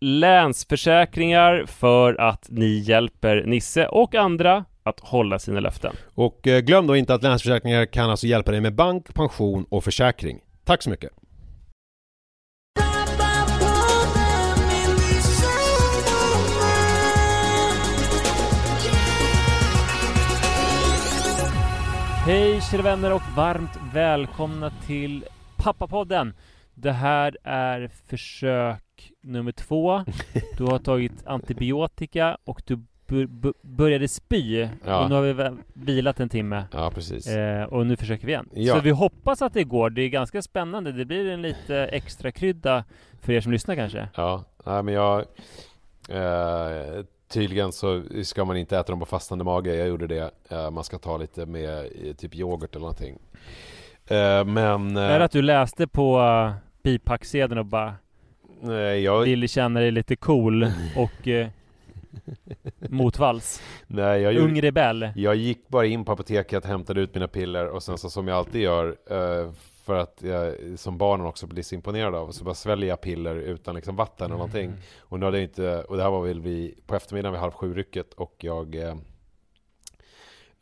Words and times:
Länsförsäkringar 0.00 1.64
för 1.66 2.20
att 2.20 2.46
ni 2.50 2.78
hjälper 2.78 3.42
Nisse 3.46 3.86
och 3.86 4.14
andra 4.14 4.64
att 4.82 5.00
hålla 5.00 5.38
sina 5.38 5.60
löften. 5.60 5.96
Och 6.14 6.46
eh, 6.46 6.60
glöm 6.60 6.86
då 6.86 6.96
inte 6.96 7.14
att 7.14 7.22
Länsförsäkringar 7.22 7.86
kan 7.86 8.10
alltså 8.10 8.26
hjälpa 8.26 8.50
dig 8.50 8.60
med 8.60 8.74
bank, 8.74 9.14
pension 9.14 9.66
och 9.68 9.84
försäkring. 9.84 10.40
Tack 10.64 10.82
så 10.82 10.90
mycket! 10.90 11.10
Hej 22.26 22.60
kära 22.60 22.82
vänner 22.82 23.12
och 23.12 23.22
varmt 23.36 23.78
välkomna 23.94 24.70
till 24.86 25.24
Pappapodden. 25.56 26.34
Det 26.74 26.92
här 26.92 27.36
är 27.44 27.90
försök 28.06 29.12
nummer 29.20 29.52
två. 29.52 30.04
Du 30.56 30.64
har 30.64 30.78
tagit 30.84 31.26
antibiotika 31.26 32.38
och 32.44 32.62
du 32.66 32.76
bör- 33.06 33.26
bör- 33.26 33.54
började 33.62 34.08
spy. 34.08 34.68
Ja. 34.84 35.02
Och 35.02 35.08
nu 35.08 35.14
har 35.14 35.22
vi 35.22 35.56
vilat 35.74 36.20
en 36.20 36.28
timme. 36.28 36.64
Ja, 36.72 36.90
precis. 36.90 37.26
Eh, 37.26 37.64
och 37.64 37.86
nu 37.86 37.96
försöker 37.96 38.26
vi 38.26 38.32
igen. 38.32 38.48
Ja. 38.54 38.74
Så 38.74 38.80
vi 38.80 38.90
hoppas 38.90 39.42
att 39.42 39.54
det 39.54 39.64
går. 39.64 39.90
Det 39.90 40.02
är 40.02 40.08
ganska 40.08 40.42
spännande. 40.42 40.92
Det 40.92 41.04
blir 41.04 41.30
en 41.30 41.42
lite 41.42 41.76
extra 41.76 42.30
krydda 42.32 42.84
för 43.20 43.32
er 43.32 43.40
som 43.40 43.52
lyssnar 43.52 43.74
kanske. 43.74 44.08
Ja, 44.16 44.44
nej 44.64 44.82
men 44.82 44.94
jag... 44.94 45.24
Eh, 46.08 47.04
tydligen 47.28 47.72
så 47.72 48.02
ska 48.24 48.44
man 48.44 48.56
inte 48.56 48.78
äta 48.78 48.92
dem 48.92 49.00
på 49.00 49.06
fastande 49.06 49.44
mage. 49.44 49.74
Jag 49.74 49.88
gjorde 49.88 50.06
det. 50.06 50.30
Eh, 50.48 50.70
man 50.70 50.84
ska 50.84 50.98
ta 50.98 51.16
lite 51.16 51.46
med 51.46 51.86
i 51.86 52.14
typ 52.14 52.34
yoghurt 52.34 52.70
eller 52.74 52.80
någonting. 52.80 53.18
Eh, 54.06 54.44
men... 54.44 54.96
Är 54.96 55.18
det 55.18 55.24
att 55.24 55.30
du 55.32 55.42
läste 55.42 55.86
på 55.86 56.18
bipacksedeln 56.84 57.58
och 57.58 57.66
bara 57.66 57.94
nej, 58.60 59.00
jag, 59.00 59.22
ville 59.22 59.48
känna 59.48 59.80
dig 59.80 59.90
lite 59.90 60.16
cool 60.16 60.62
och 60.96 61.26
uh, 61.26 61.46
motvalls? 62.88 63.62
nej, 63.86 64.22
jag, 64.22 64.32
gjorde, 64.32 64.46
Ung 64.46 64.62
rebell? 64.62 65.08
jag 65.16 65.36
gick 65.36 65.68
bara 65.68 65.86
in 65.86 66.04
på 66.04 66.12
apoteket, 66.12 66.64
hämtade 66.64 67.00
ut 67.00 67.14
mina 67.14 67.28
piller 67.28 67.68
och 67.68 67.82
sen 67.82 67.98
så 67.98 68.10
som 68.10 68.28
jag 68.28 68.36
alltid 68.36 68.62
gör 68.62 68.96
eh, 69.10 69.52
för 69.84 69.98
att 69.98 70.22
jag 70.22 70.54
som 70.76 70.98
barnen 70.98 71.26
också 71.26 71.46
blir 71.46 71.62
så 71.62 71.74
imponerad 71.74 72.14
av 72.14 72.30
så 72.30 72.44
bara 72.44 72.54
sväljer 72.54 72.88
jag 72.88 73.00
piller 73.00 73.34
utan 73.36 73.74
liksom 73.74 73.96
vatten 73.96 74.26
eller 74.26 74.36
någonting. 74.36 74.72
Och 74.98 75.20
nu 75.20 75.24
hade 75.24 75.38
jag 75.38 75.44
inte, 75.44 75.82
och 75.82 75.96
det 75.96 76.02
här 76.02 76.10
var 76.10 76.26
väl 76.26 76.40
vid, 76.40 76.86
på 76.86 76.94
eftermiddagen 76.94 77.32
vid 77.32 77.40
halv 77.40 77.52
sju 77.52 77.74
rycket 77.74 78.14
och 78.14 78.34
jag 78.38 78.74
eh, 78.74 78.94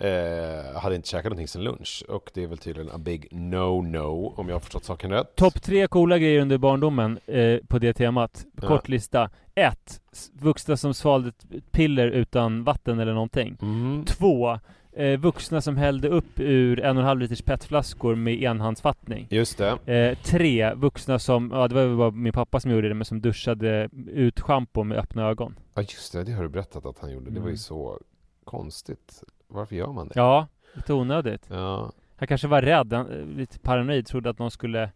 eh, 0.07 0.81
hade 0.81 0.95
inte 0.97 1.09
käkat 1.09 1.25
någonting 1.25 1.49
sen 1.49 1.65
lunch 1.65 2.05
och 2.09 2.31
det 2.35 2.43
är 2.43 2.47
väl 2.47 2.59
tydligen 2.59 2.91
a 2.93 2.99
big 2.99 3.29
no-no 3.31 4.33
om 4.37 4.49
jag 4.49 4.55
har 4.55 4.61
förstått 4.61 4.85
saken 4.85 5.11
rätt. 5.11 5.37
Topp 5.37 5.63
tre 5.63 5.87
coola 5.87 6.19
grejer 6.19 6.41
under 6.41 6.59
barndomen 6.59 7.19
eh, 7.27 7.59
på 7.69 7.79
det 7.79 7.93
temat. 7.93 8.45
Kort 8.61 8.89
lista. 8.89 9.31
1. 9.55 10.01
Vuxna 10.33 10.77
som 10.77 10.95
svalde 10.95 11.29
ett 11.29 11.73
piller 11.73 12.09
utan 12.09 12.65
vatten 12.65 12.99
eller 13.01 13.13
någonting. 13.15 13.57
Mm. 13.63 14.05
2. 14.05 14.59
Eh, 14.97 15.19
vuxna 15.21 15.61
som 15.61 15.77
hällde 15.77 16.09
upp 16.09 16.41
ur 16.41 16.81
en 16.81 16.97
och 16.97 17.03
en 17.03 17.07
halv 17.07 17.21
liters 17.21 17.43
petflaskor 17.43 18.15
med 18.15 18.43
enhandsfattning. 18.43 19.27
Just 19.31 19.59
det. 19.59 19.93
Eh, 19.95 20.19
tre, 20.19 20.75
vuxna 20.75 21.19
som, 21.19 21.51
ja 21.55 21.69
det 21.69 21.75
var 21.75 21.85
väl 21.87 21.97
bara 21.97 22.11
min 22.11 22.33
pappa 22.33 22.61
som 22.61 22.71
gjorde 22.71 22.89
det, 22.89 22.95
men 22.95 23.05
som 23.05 23.21
duschade 23.21 23.89
ut 24.07 24.41
schampo 24.41 24.85
med 24.85 24.99
öppna 24.99 25.29
ögon. 25.29 25.59
Ja 25.75 25.83
just 25.83 26.13
det, 26.13 26.25
det 26.25 26.33
har 26.33 26.43
du 26.43 26.49
berättat 26.49 26.87
att 26.87 26.99
han 26.99 27.13
gjorde. 27.13 27.31
Det 27.31 27.41
var 27.41 27.47
ju 27.47 27.51
Mm. 27.53 27.57
så 27.59 27.99
konstigt. 28.45 29.23
Varför 29.53 29.77
gör 29.77 29.93
man 29.93 30.09
det? 30.09 30.13
Ja, 30.17 30.47
lite 30.75 30.93
onödigt. 30.95 31.47
Ja, 31.49 31.93
Han 32.17 32.29
kanske 32.29 32.49
var 32.49 32.63
rädd, 32.63 32.93
han, 32.93 33.11
eh, 33.11 33.27
lite 33.27 33.59
paranoid, 33.59 34.07
trodde 34.07 34.31
att 34.31 34.39
någon 34.39 34.51
skulle 34.51 34.91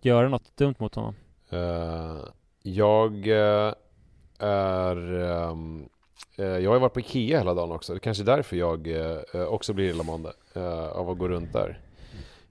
göra 0.00 0.28
något 0.28 0.56
dumt 0.56 0.74
mot 0.78 0.94
honom. 0.94 1.14
Eh, 1.50 2.18
jag 2.62 3.28
eh, 3.28 3.74
är... 4.38 5.20
ehm, 5.20 5.88
eh, 6.38 6.44
jag 6.44 6.70
har 6.70 6.78
varit 6.78 6.94
på 6.94 7.00
Ikea 7.00 7.38
hela 7.38 7.54
dagen 7.54 7.72
också. 7.72 7.92
Det 7.92 7.96
är 7.96 8.00
kanske 8.00 8.22
är 8.22 8.36
därför 8.36 8.56
jag 8.56 8.88
också 9.52 9.72
blir 9.72 9.90
illamående 9.90 10.32
uh, 10.56 10.88
av 10.88 11.10
att 11.10 11.18
gå 11.18 11.28
runt 11.28 11.52
där. 11.52 11.80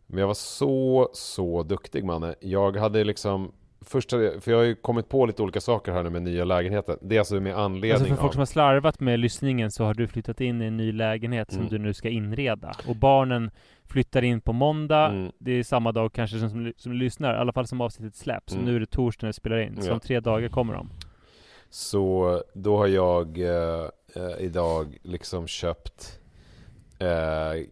Men 0.08 0.20
jag 0.20 0.28
var 0.28 0.34
så, 0.34 1.10
så 1.14 1.64
duktig 1.64 2.04
Manne. 2.04 2.36
Jag 2.40 2.78
hade 2.78 3.04
liksom... 3.04 3.52
Först 3.82 4.12
hade 4.12 4.24
jag, 4.24 4.44
för 4.44 4.52
jag 4.52 4.58
har 4.58 4.66
ju 4.66 4.76
kommit 4.76 5.10
på 5.10 5.26
lite 5.26 5.42
olika 5.44 5.62
saker 5.62 5.92
här 5.92 6.04
nu 6.04 6.10
med 6.10 6.22
nya 6.22 6.46
lägenheten. 6.46 6.98
Det 7.02 7.16
är 7.16 7.20
alltså 7.20 7.40
med 7.40 7.58
anledning 7.58 7.92
Alltså 7.92 8.06
för 8.08 8.14
av... 8.14 8.18
folk 8.22 8.34
som 8.34 8.40
har 8.40 8.46
slarvat 8.46 9.00
med 9.00 9.20
lyssningen 9.20 9.72
så 9.72 9.84
har 9.84 9.94
du 9.94 10.08
flyttat 10.08 10.42
in 10.42 10.62
i 10.62 10.66
en 10.66 10.78
ny 10.78 10.92
lägenhet 10.92 11.52
som 11.52 11.60
Mm. 11.60 11.70
du 11.70 11.78
nu 11.78 11.94
ska 11.94 12.10
inreda. 12.10 12.72
Och 12.88 12.96
barnen 12.96 13.52
flyttar 13.86 14.22
in 14.24 14.42
på 14.42 14.54
måndag. 14.54 15.06
Mm. 15.08 15.32
Det 15.38 15.52
är 15.52 15.64
samma 15.64 15.92
dag 15.92 16.14
kanske 16.14 16.40
som, 16.40 16.50
som, 16.50 16.74
som 16.78 16.94
lyssnar, 16.94 17.34
i 17.34 17.38
alla 17.38 17.54
fall 17.54 17.68
som 17.68 17.82
avsnittet 17.82 18.16
släpps. 18.16 18.54
Mm. 18.54 18.66
Så 18.66 18.72
nu 18.72 18.76
är 18.76 18.80
det 18.80 18.86
torsdag 18.86 19.26
när 19.26 19.30
vi 19.30 19.34
spelar 19.34 19.58
in. 19.58 19.82
Så 19.82 19.90
Ja. 19.90 19.94
om 19.94 20.00
tre 20.00 20.20
dagar 20.20 20.50
kommer 20.50 20.74
de. 20.74 20.90
Så 21.70 22.44
då 22.54 22.78
har 22.78 22.88
jag 22.88 23.38
eh, 23.40 23.90
eh, 24.16 24.40
idag 24.40 24.98
liksom 25.04 25.48
köpt 25.48 26.19
eh, 27.00 27.66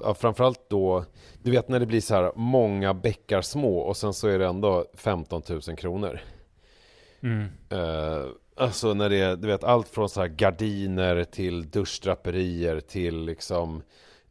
ja, 0.00 0.14
framförallt 0.14 0.70
då, 0.70 1.04
du 1.42 1.50
vet 1.50 1.68
när 1.68 1.80
det 1.80 1.86
blir 1.86 2.00
så 2.00 2.14
här 2.14 2.32
många 2.36 2.94
bäckar 2.94 3.42
små 3.42 3.78
och 3.78 3.96
sen 3.96 4.14
så 4.14 4.28
är 4.28 4.38
det 4.38 4.46
ändå 4.46 4.84
15 4.94 5.42
000 5.48 5.60
kronor. 5.76 6.20
Mm. 7.22 7.48
Eh, 7.68 8.26
alltså 8.56 8.94
när 8.94 9.10
det 9.10 9.16
är, 9.16 9.36
du 9.36 9.46
vet, 9.46 9.64
allt 9.64 9.88
från 9.88 10.08
så 10.08 10.20
här 10.20 10.28
gardiner 10.28 11.24
till 11.24 11.70
duschdraperier 11.70 12.80
till 12.80 13.24
liksom 13.24 13.82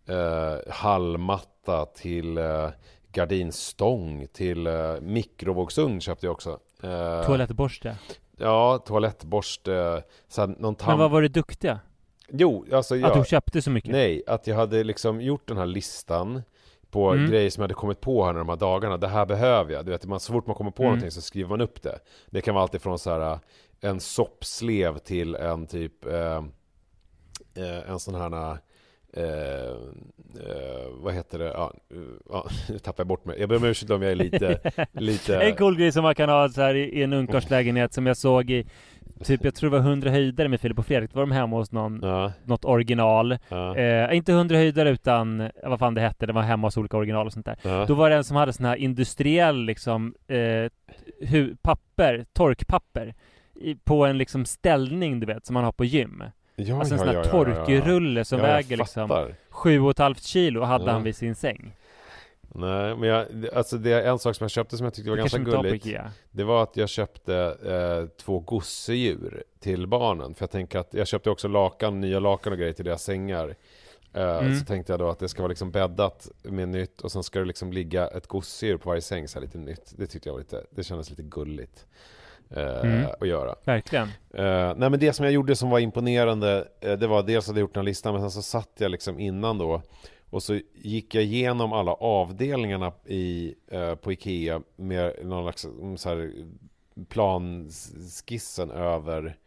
eh, 0.08 0.74
hallmatta 0.74 1.86
till 1.86 2.38
eh, 2.38 2.70
gardinstång 3.12 4.28
till 4.34 4.68
eh, 4.68 4.96
mikrovågsugn 5.02 6.02
köpte 6.02 6.26
jag 6.26 6.34
också. 6.34 6.60
Eh, 6.84 7.26
Toalettborste. 7.26 7.98
Ja, 8.38 8.78
toalettborste, 8.86 10.04
här, 10.38 10.48
någon 10.48 10.76
tam... 10.76 10.90
Men 10.90 11.00
vad 11.00 11.12
var 11.12 11.22
det 11.22 11.28
duktiga? 11.28 11.80
Jo, 12.30 12.66
alltså 12.72 12.96
jag... 12.96 13.12
Att 13.12 13.24
du 13.24 13.30
köpte 13.30 13.62
så 13.62 13.70
mycket? 13.70 13.92
Nej, 13.92 14.24
att 14.28 14.48
jag 14.48 14.56
hade 14.56 14.84
liksom 14.84 15.22
gjort 15.22 15.48
den 15.48 15.58
här 15.58 15.66
listan 15.66 16.42
på 16.92 17.12
Mm. 17.12 17.30
grejer 17.32 17.50
som 17.50 17.62
jag 17.62 17.64
hade 17.64 17.74
kommit 17.74 18.02
på 18.02 18.26
här 18.26 18.34
de 18.34 18.50
här 18.50 18.56
dagarna. 18.56 18.98
Det 18.98 19.08
här 19.08 19.26
behöver 19.26 19.74
jag. 19.74 19.86
Du 19.86 19.92
vet, 19.92 20.06
man, 20.06 20.20
så 20.20 20.34
fort 20.34 20.48
man 20.48 20.56
kommer 20.56 20.72
på 20.72 20.84
Mm. 20.84 20.92
någonting 20.92 21.12
så 21.12 21.22
skriver 21.22 21.50
man 21.50 21.62
upp 21.62 21.82
det. 21.82 22.00
Det 22.30 22.42
kan 22.42 22.54
vara 22.56 22.64
allt 22.64 22.76
ifrån 22.76 23.00
så 23.00 23.10
här 23.20 23.40
en 23.82 24.00
soppslev 24.00 24.98
till 24.98 25.36
en 25.36 25.68
typ 25.68 26.06
eh, 26.06 26.44
eh, 27.56 27.90
en 27.90 28.00
sån 28.00 28.16
här 28.16 28.58
eh, 29.14 29.24
eh, 30.48 30.90
vad 30.92 31.14
heter 31.14 31.40
det? 31.40 31.46
Ja, 31.46 31.74
ja, 32.30 32.48
nu 32.70 32.80
tappar 32.80 33.02
jag 33.02 33.08
bort 33.08 33.26
mig. 33.26 33.40
Jag 33.40 33.50
ber 33.50 33.56
om 33.56 33.64
ursäkt 33.64 33.92
om 33.92 34.02
jag 34.02 34.12
är 34.12 34.16
lite, 34.16 34.60
lite... 34.92 35.42
En 35.44 35.56
cool 35.56 35.78
grej 35.78 35.92
som 35.92 36.04
man 36.04 36.16
kan 36.16 36.30
ha 36.30 36.50
så 36.50 36.62
här 36.62 36.76
i, 36.76 37.04
en 37.04 37.14
ungkarlslägenhet 37.14 37.94
som 37.94 38.06
jag 38.06 38.18
såg 38.18 38.50
i 38.52 38.66
Typ 39.24 39.44
jag 39.46 39.56
tror 39.56 39.70
det 39.70 39.78
var 39.78 39.86
100 39.90 40.10
höjdare 40.10 40.48
med 40.48 40.62
Filip 40.62 40.80
och 40.80 40.86
Fredrik. 40.86 41.14
Då 41.14 41.20
var 41.20 41.26
de 41.26 41.32
hemma 41.32 41.56
hos 41.56 41.72
någon, 41.72 42.00
Ja, 42.04 42.32
något 42.44 42.66
original. 42.66 43.38
ja, 43.50 43.78
Eh, 43.78 44.16
inte 44.18 44.32
100 44.32 44.56
höjdare 44.56 44.90
utan, 44.90 45.50
vad 45.64 45.80
fan 45.80 45.94
det 45.94 46.02
hette, 46.02 46.26
det 46.26 46.34
var 46.34 46.42
hemma 46.42 46.68
hos 46.68 46.78
olika 46.78 46.98
original 46.98 47.28
och 47.28 47.34
sånt 47.34 47.46
där. 47.46 47.56
ja. 47.62 47.86
Då 47.86 47.94
var 47.94 48.10
det 48.10 48.16
en 48.16 48.24
som 48.24 48.38
hade 48.38 48.54
sån 48.54 48.66
här 48.66 48.76
industriell 48.76 49.66
liksom, 49.66 50.16
eh, 50.28 50.72
papper, 51.62 52.26
torkpapper. 52.34 53.14
I, 53.56 53.76
på 53.76 54.06
en 54.06 54.18
liksom 54.18 54.46
ställning 54.46 55.20
du 55.20 55.26
vet, 55.26 55.46
som 55.46 55.54
man 55.54 55.64
har 55.64 55.72
på 55.72 55.86
gym. 55.86 56.24
Ja, 56.56 56.80
alltså 56.80 56.94
en 56.94 57.00
ja, 57.00 57.06
sån 57.06 57.16
här 57.16 57.16
ja, 57.16 57.24
torkrulle 57.24 58.26
som 58.26 58.40
väger 58.40 58.78
liksom 58.78 59.32
sju 59.50 59.80
och 59.80 59.92
ett 59.92 60.00
halvt 60.00 60.24
kilo 60.24 60.62
hade 60.62 60.92
han 60.92 61.04
vid 61.04 61.16
sin 61.16 61.36
säng. 61.36 61.76
Nej, 62.56 62.96
men 62.96 63.10
jag, 63.10 63.28
alltså 63.54 63.78
det 63.78 63.92
är 63.92 64.12
en 64.12 64.20
sak 64.20 64.36
som 64.36 64.44
jag 64.44 64.52
köpte 64.52 64.78
som 64.78 64.84
jag 64.84 64.94
tyckte 64.94 65.10
var 65.10 65.18
Det 65.18 65.22
ganska 65.22 65.40
gulligt. 65.40 65.88
Det 66.32 66.44
var 66.44 66.64
att 66.64 66.78
jag 66.78 66.90
köpte 66.90 67.36
eh, 67.66 68.18
två 68.18 68.40
gosedjur 68.40 69.44
till 69.60 69.88
barnen. 69.88 70.34
För 70.34 70.44
jag 70.44 70.52
tänker 70.52 70.80
att 70.80 70.94
jag 70.94 71.08
köpte 71.08 71.30
också 71.30 71.48
lakan, 71.48 72.02
nya 72.02 72.20
lakan 72.20 72.54
och 72.54 72.60
grejer 72.60 72.74
till 72.74 72.86
deras 72.86 73.04
sängar. 73.04 73.56
Eh, 74.14 74.38
Mm. 74.38 74.60
Så 74.60 74.66
tänkte 74.66 74.94
jag 74.94 75.00
då 75.00 75.10
att 75.10 75.20
det 75.20 75.30
ska 75.30 75.42
vara 75.42 75.50
liksom 75.50 75.72
bäddat 75.72 76.32
med 76.44 76.70
nytt 76.70 77.02
och 77.02 77.12
sen 77.12 77.24
ska 77.24 77.40
det 77.40 77.46
liksom 77.46 77.74
ligga 77.74 78.08
ett 78.08 78.28
gosedjur 78.28 78.78
på 78.78 78.90
varje 78.90 79.02
säng 79.02 79.28
så 79.28 79.40
här 79.40 79.46
lite 79.46 79.58
nytt. 79.58 79.94
Det 79.98 80.08
tyckte 80.08 80.30
jag 80.30 80.34
var 80.34 80.40
lite, 80.40 80.64
det 80.70 80.84
kändes 80.84 81.10
lite 81.10 81.24
gulligt. 81.24 81.86
Eh, 82.50 82.80
Mm. 82.80 83.06
att 83.22 83.28
göra. 83.28 83.56
Verkligen. 83.64 84.08
Eh, 84.34 84.74
nej 84.78 84.90
men 84.90 85.00
det 85.00 85.14
som 85.14 85.24
jag 85.26 85.34
gjorde 85.34 85.56
som 85.56 85.70
var 85.70 85.80
imponerande 85.80 86.68
eh, 86.82 86.94
Det 86.94 87.08
var 87.08 87.24
dels 87.24 87.50
att 87.50 87.56
jag 87.56 87.62
gjort 87.62 87.74
den 87.74 87.82
här 87.82 87.86
listan 87.86 88.14
men 88.14 88.22
sen 88.22 88.32
så 88.32 88.42
satt 88.42 88.70
jag 88.78 88.92
liksom 88.92 89.20
innan 89.20 89.58
då 89.58 89.82
Och 90.30 90.44
så 90.44 90.60
gick 90.74 91.16
jag 91.16 91.24
igenom 91.24 91.74
alla 91.74 91.94
avdelningarna 91.94 92.92
i, 93.06 93.56
på 94.02 94.12
Ikea 94.12 94.62
Med 94.76 95.14
någon 95.26 95.44
slags 95.44 95.66
mm, 95.66 95.98
så 95.98 96.10
här, 96.10 96.32
planskissen 97.10 98.72
över 98.72 99.38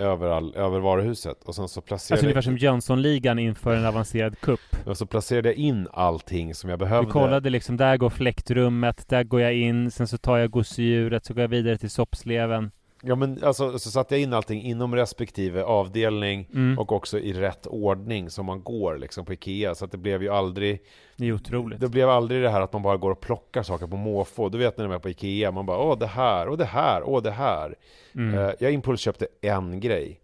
över, 0.00 0.26
all, 0.28 0.54
över 0.56 0.80
varuhuset 0.80 1.44
och 1.44 1.54
sen 1.54 1.68
så 1.68 1.80
placerade, 1.80 2.14
Alltså 2.14 2.26
ungefär 2.26 2.40
som 2.42 2.58
Jönssonligan 2.58 3.38
inför 3.38 3.76
en 3.76 3.86
avancerad 3.86 4.40
kupp. 4.40 4.60
och 4.86 4.96
så 4.96 5.06
placerade 5.06 5.48
jag 5.48 5.56
in 5.56 5.88
allting 5.92 6.54
som 6.54 6.70
jag 6.70 6.78
behövde 6.78 7.06
Du 7.06 7.12
kollade 7.12 7.50
liksom, 7.50 7.76
där 7.76 7.96
går 7.96 8.10
fläktrummet, 8.10 9.08
där 9.08 9.24
går 9.24 9.40
jag 9.40 9.54
in, 9.54 9.90
sen 9.90 10.08
så 10.08 10.18
tar 10.18 10.38
jag 10.38 10.50
gosedjuret, 10.50 11.24
så 11.24 11.34
går 11.34 11.40
jag 11.40 11.48
vidare 11.48 11.78
till 11.78 11.90
soppsleven. 11.90 12.70
Ja 13.02 13.14
men 13.14 13.44
alltså 13.44 13.78
så 13.78 13.90
satte 13.90 14.14
jag 14.14 14.22
in 14.22 14.32
allting 14.32 14.62
inom 14.62 14.94
respektive 14.96 15.62
avdelning 15.64 16.48
Mm. 16.54 16.78
och 16.78 16.92
också 16.92 17.18
i 17.18 17.32
rätt 17.32 17.66
ordning 17.66 18.30
som 18.30 18.46
man 18.46 18.62
går 18.62 18.98
liksom 18.98 19.24
på 19.24 19.32
Ikea 19.32 19.74
så 19.74 19.84
att 19.84 19.92
det 19.92 19.98
blev 19.98 20.22
ju 20.22 20.28
aldrig 20.28 20.82
Det 21.16 21.28
är 21.28 21.32
otroligt. 21.32 21.80
Det 21.80 21.88
blev 21.88 22.08
aldrig 22.08 22.42
det 22.42 22.50
här 22.50 22.60
att 22.60 22.72
man 22.72 22.82
bara 22.82 22.96
går 22.96 23.10
och 23.10 23.20
plockar 23.20 23.62
saker 23.62 23.86
på 23.86 23.96
måfå. 23.96 24.48
Du 24.48 24.58
vet 24.58 24.78
när 24.78 24.86
man 24.88 24.94
är 24.94 24.98
på 24.98 25.08
Ikea, 25.10 25.50
man 25.50 25.66
bara 25.66 25.78
åh 25.78 25.98
det 25.98 26.06
här, 26.06 26.48
och 26.48 26.58
det 26.58 26.64
här, 26.64 27.02
och 27.02 27.22
det 27.22 27.30
här. 27.30 27.74
Mm. 28.14 28.38
Eh, 28.38 28.50
jag 28.58 28.72
impulsköpte 28.72 29.26
en 29.40 29.80
grej. 29.80 30.20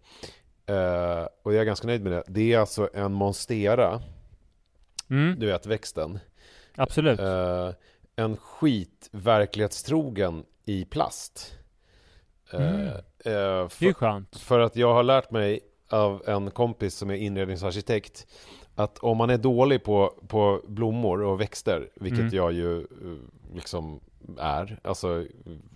Eh, 0.65 1.25
och 1.43 1.53
jag 1.53 1.61
är 1.61 1.65
ganska 1.65 1.87
nöjd 1.87 2.01
med 2.03 2.11
det. 2.11 2.23
Det 2.27 2.53
är 2.53 2.59
alltså 2.59 2.89
en 2.93 3.13
Monstera, 3.13 4.01
Mm. 5.09 5.39
du 5.39 5.45
vet 5.45 5.65
växten. 5.65 6.19
Absolut. 6.75 7.19
Eh, 7.19 7.69
en 8.15 8.37
skit 8.37 9.09
verklighetstrogen 9.11 10.43
i 10.65 10.85
plast. 10.85 11.56
Eh, 12.53 12.59
Mm. 12.69 12.87
eh, 12.87 12.93
det 13.23 13.29
är 13.29 13.61
ju 13.61 13.69
för, 13.69 13.93
skönt. 13.93 14.37
för 14.37 14.59
att 14.59 14.75
jag 14.75 14.93
har 14.93 15.03
lärt 15.03 15.31
mig 15.31 15.59
av 15.89 16.23
en 16.27 16.51
kompis 16.51 16.93
som 16.95 17.09
är 17.09 17.15
inredningsarkitekt 17.15 18.27
att 18.75 18.97
om 18.97 19.17
man 19.17 19.29
är 19.29 19.37
dålig 19.37 19.83
på, 19.83 20.13
på 20.27 20.61
blommor 20.67 21.21
och 21.23 21.41
växter, 21.41 21.89
vilket 21.95 22.19
Mm. 22.19 22.35
jag 22.35 22.53
ju 22.53 22.77
eh, 22.79 22.85
liksom 23.55 23.99
är, 24.39 24.79
alltså 24.83 25.25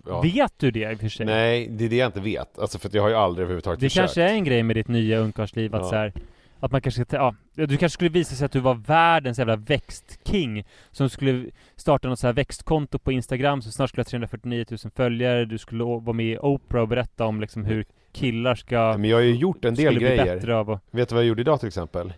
ja. 0.06 0.20
Vet 0.20 0.52
du 0.56 0.70
det 0.70 0.92
i 0.92 0.94
och 0.94 0.98
för 1.00 1.08
sig? 1.08 1.26
Nej, 1.26 1.66
det 1.70 1.84
är 1.84 1.88
det 1.88 1.96
jag 1.96 2.08
inte 2.08 2.20
vet. 2.20 2.58
Alltså 2.58 2.78
för 2.78 2.88
att 2.88 2.94
jag 2.94 3.02
har 3.02 3.08
ju 3.08 3.14
aldrig 3.14 3.42
överhuvudtaget 3.44 3.80
Det 3.80 3.86
försökt. 3.88 4.00
kanske 4.00 4.22
är 4.22 4.34
en 4.34 4.44
grej 4.44 4.62
med 4.62 4.76
ditt 4.76 4.88
nya 4.88 5.18
ungkarlsliv 5.18 5.74
att 5.74 5.82
Ja. 5.82 5.88
så 5.88 5.94
här, 5.96 6.12
att 6.62 6.72
man 6.72 6.80
kanske 6.80 7.04
ska, 7.04 7.16
ja, 7.16 7.34
du 7.54 7.66
kanske 7.66 7.94
skulle 7.94 8.10
visa 8.10 8.34
sig 8.34 8.44
att 8.44 8.52
du 8.52 8.60
var 8.60 8.74
världens 8.74 9.38
jävla 9.38 9.56
växtking 9.56 10.64
som 10.90 11.08
skulle 11.10 11.50
starta 11.76 12.08
något 12.08 12.18
så 12.18 12.26
här 12.26 12.34
växtkonto 12.34 12.98
på 12.98 13.12
Instagram 13.12 13.62
som 13.62 13.72
snart 13.72 13.88
skulle 13.88 14.00
ha 14.00 14.04
349 14.04 14.64
000 14.70 14.78
följare, 14.94 15.44
du 15.44 15.58
skulle 15.58 15.84
vara 15.84 16.12
med 16.12 16.26
i 16.26 16.38
Oprah 16.38 16.82
och 16.82 16.88
berätta 16.88 17.26
om 17.26 17.40
liksom 17.40 17.64
hur 17.64 17.84
killar 18.12 18.54
ska 18.54 18.94
Men 18.98 19.10
jag 19.10 19.16
har 19.16 19.22
ju 19.22 19.34
gjort 19.34 19.64
en 19.64 19.74
del 19.74 19.98
grejer. 19.98 20.48
att... 20.48 20.82
Vet 20.90 21.08
du 21.08 21.14
vad 21.14 21.24
jag 21.24 21.28
gjorde 21.28 21.40
idag 21.40 21.60
till 21.60 21.68
exempel? 21.68 22.12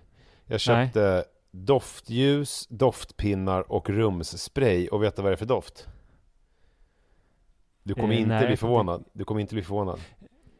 Jag 0.47 0.61
köpte 0.61 1.25
doftljus, 1.51 2.67
doftpinnar 2.71 3.73
och 3.73 3.91
rumsspray 3.91 4.89
och 4.89 5.03
vet 5.03 5.17
du 5.17 5.23
vad 5.23 5.31
det 5.33 5.35
är 5.35 5.37
för 5.37 5.47
doft? 5.47 5.89
Du 7.83 7.95
kommer 7.95 8.15
Eh, 8.15 8.21
inte 8.21 8.35
nej, 8.35 8.47
bli 8.47 8.57
förvånad. 8.57 9.05
Du 9.13 9.25
kommer 9.25 9.41
inte 9.41 9.55
bli 9.55 9.63
förvånad. 9.63 10.01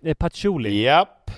Eh, 0.03 0.15
patchouli. 0.15 0.83
Japp! 0.85 1.31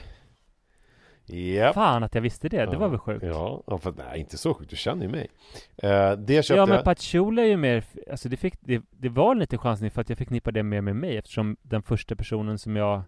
Japp! 1.26 1.74
Fan 1.74 2.02
att 2.02 2.14
jag 2.14 2.22
visste 2.22 2.48
det, 2.48 2.66
det 2.66 2.76
var 2.76 2.88
väl 2.88 2.98
sjukt? 2.98 3.24
Ja, 3.24 3.62
ja 3.66 3.78
för, 3.78 3.94
nej 3.96 4.20
inte 4.20 4.38
så 4.38 4.54
sjukt, 4.54 4.70
du 4.70 4.76
känner 4.76 5.02
ju 5.02 5.08
mig. 5.08 5.28
Eh, 5.76 6.12
det 6.12 6.44
köpte 6.44 6.54
Ja 6.54 6.66
men 6.66 6.84
patchouli 6.84 7.42
är 7.42 7.46
ju 7.46 7.56
mer, 7.56 7.84
alltså 8.10 8.28
det, 8.28 8.36
fick, 8.36 8.54
det, 8.60 8.82
det 8.90 9.08
var 9.08 9.34
lite 9.34 9.58
chansning 9.58 9.90
för 9.90 10.00
att 10.00 10.08
jag 10.08 10.18
förknippar 10.18 10.52
det 10.52 10.62
mer 10.62 10.80
med 10.80 10.96
mig 10.96 11.16
eftersom 11.16 11.56
den 11.62 11.82
första 11.82 12.16
personen 12.16 12.58
som 12.58 12.76
jag 12.76 13.02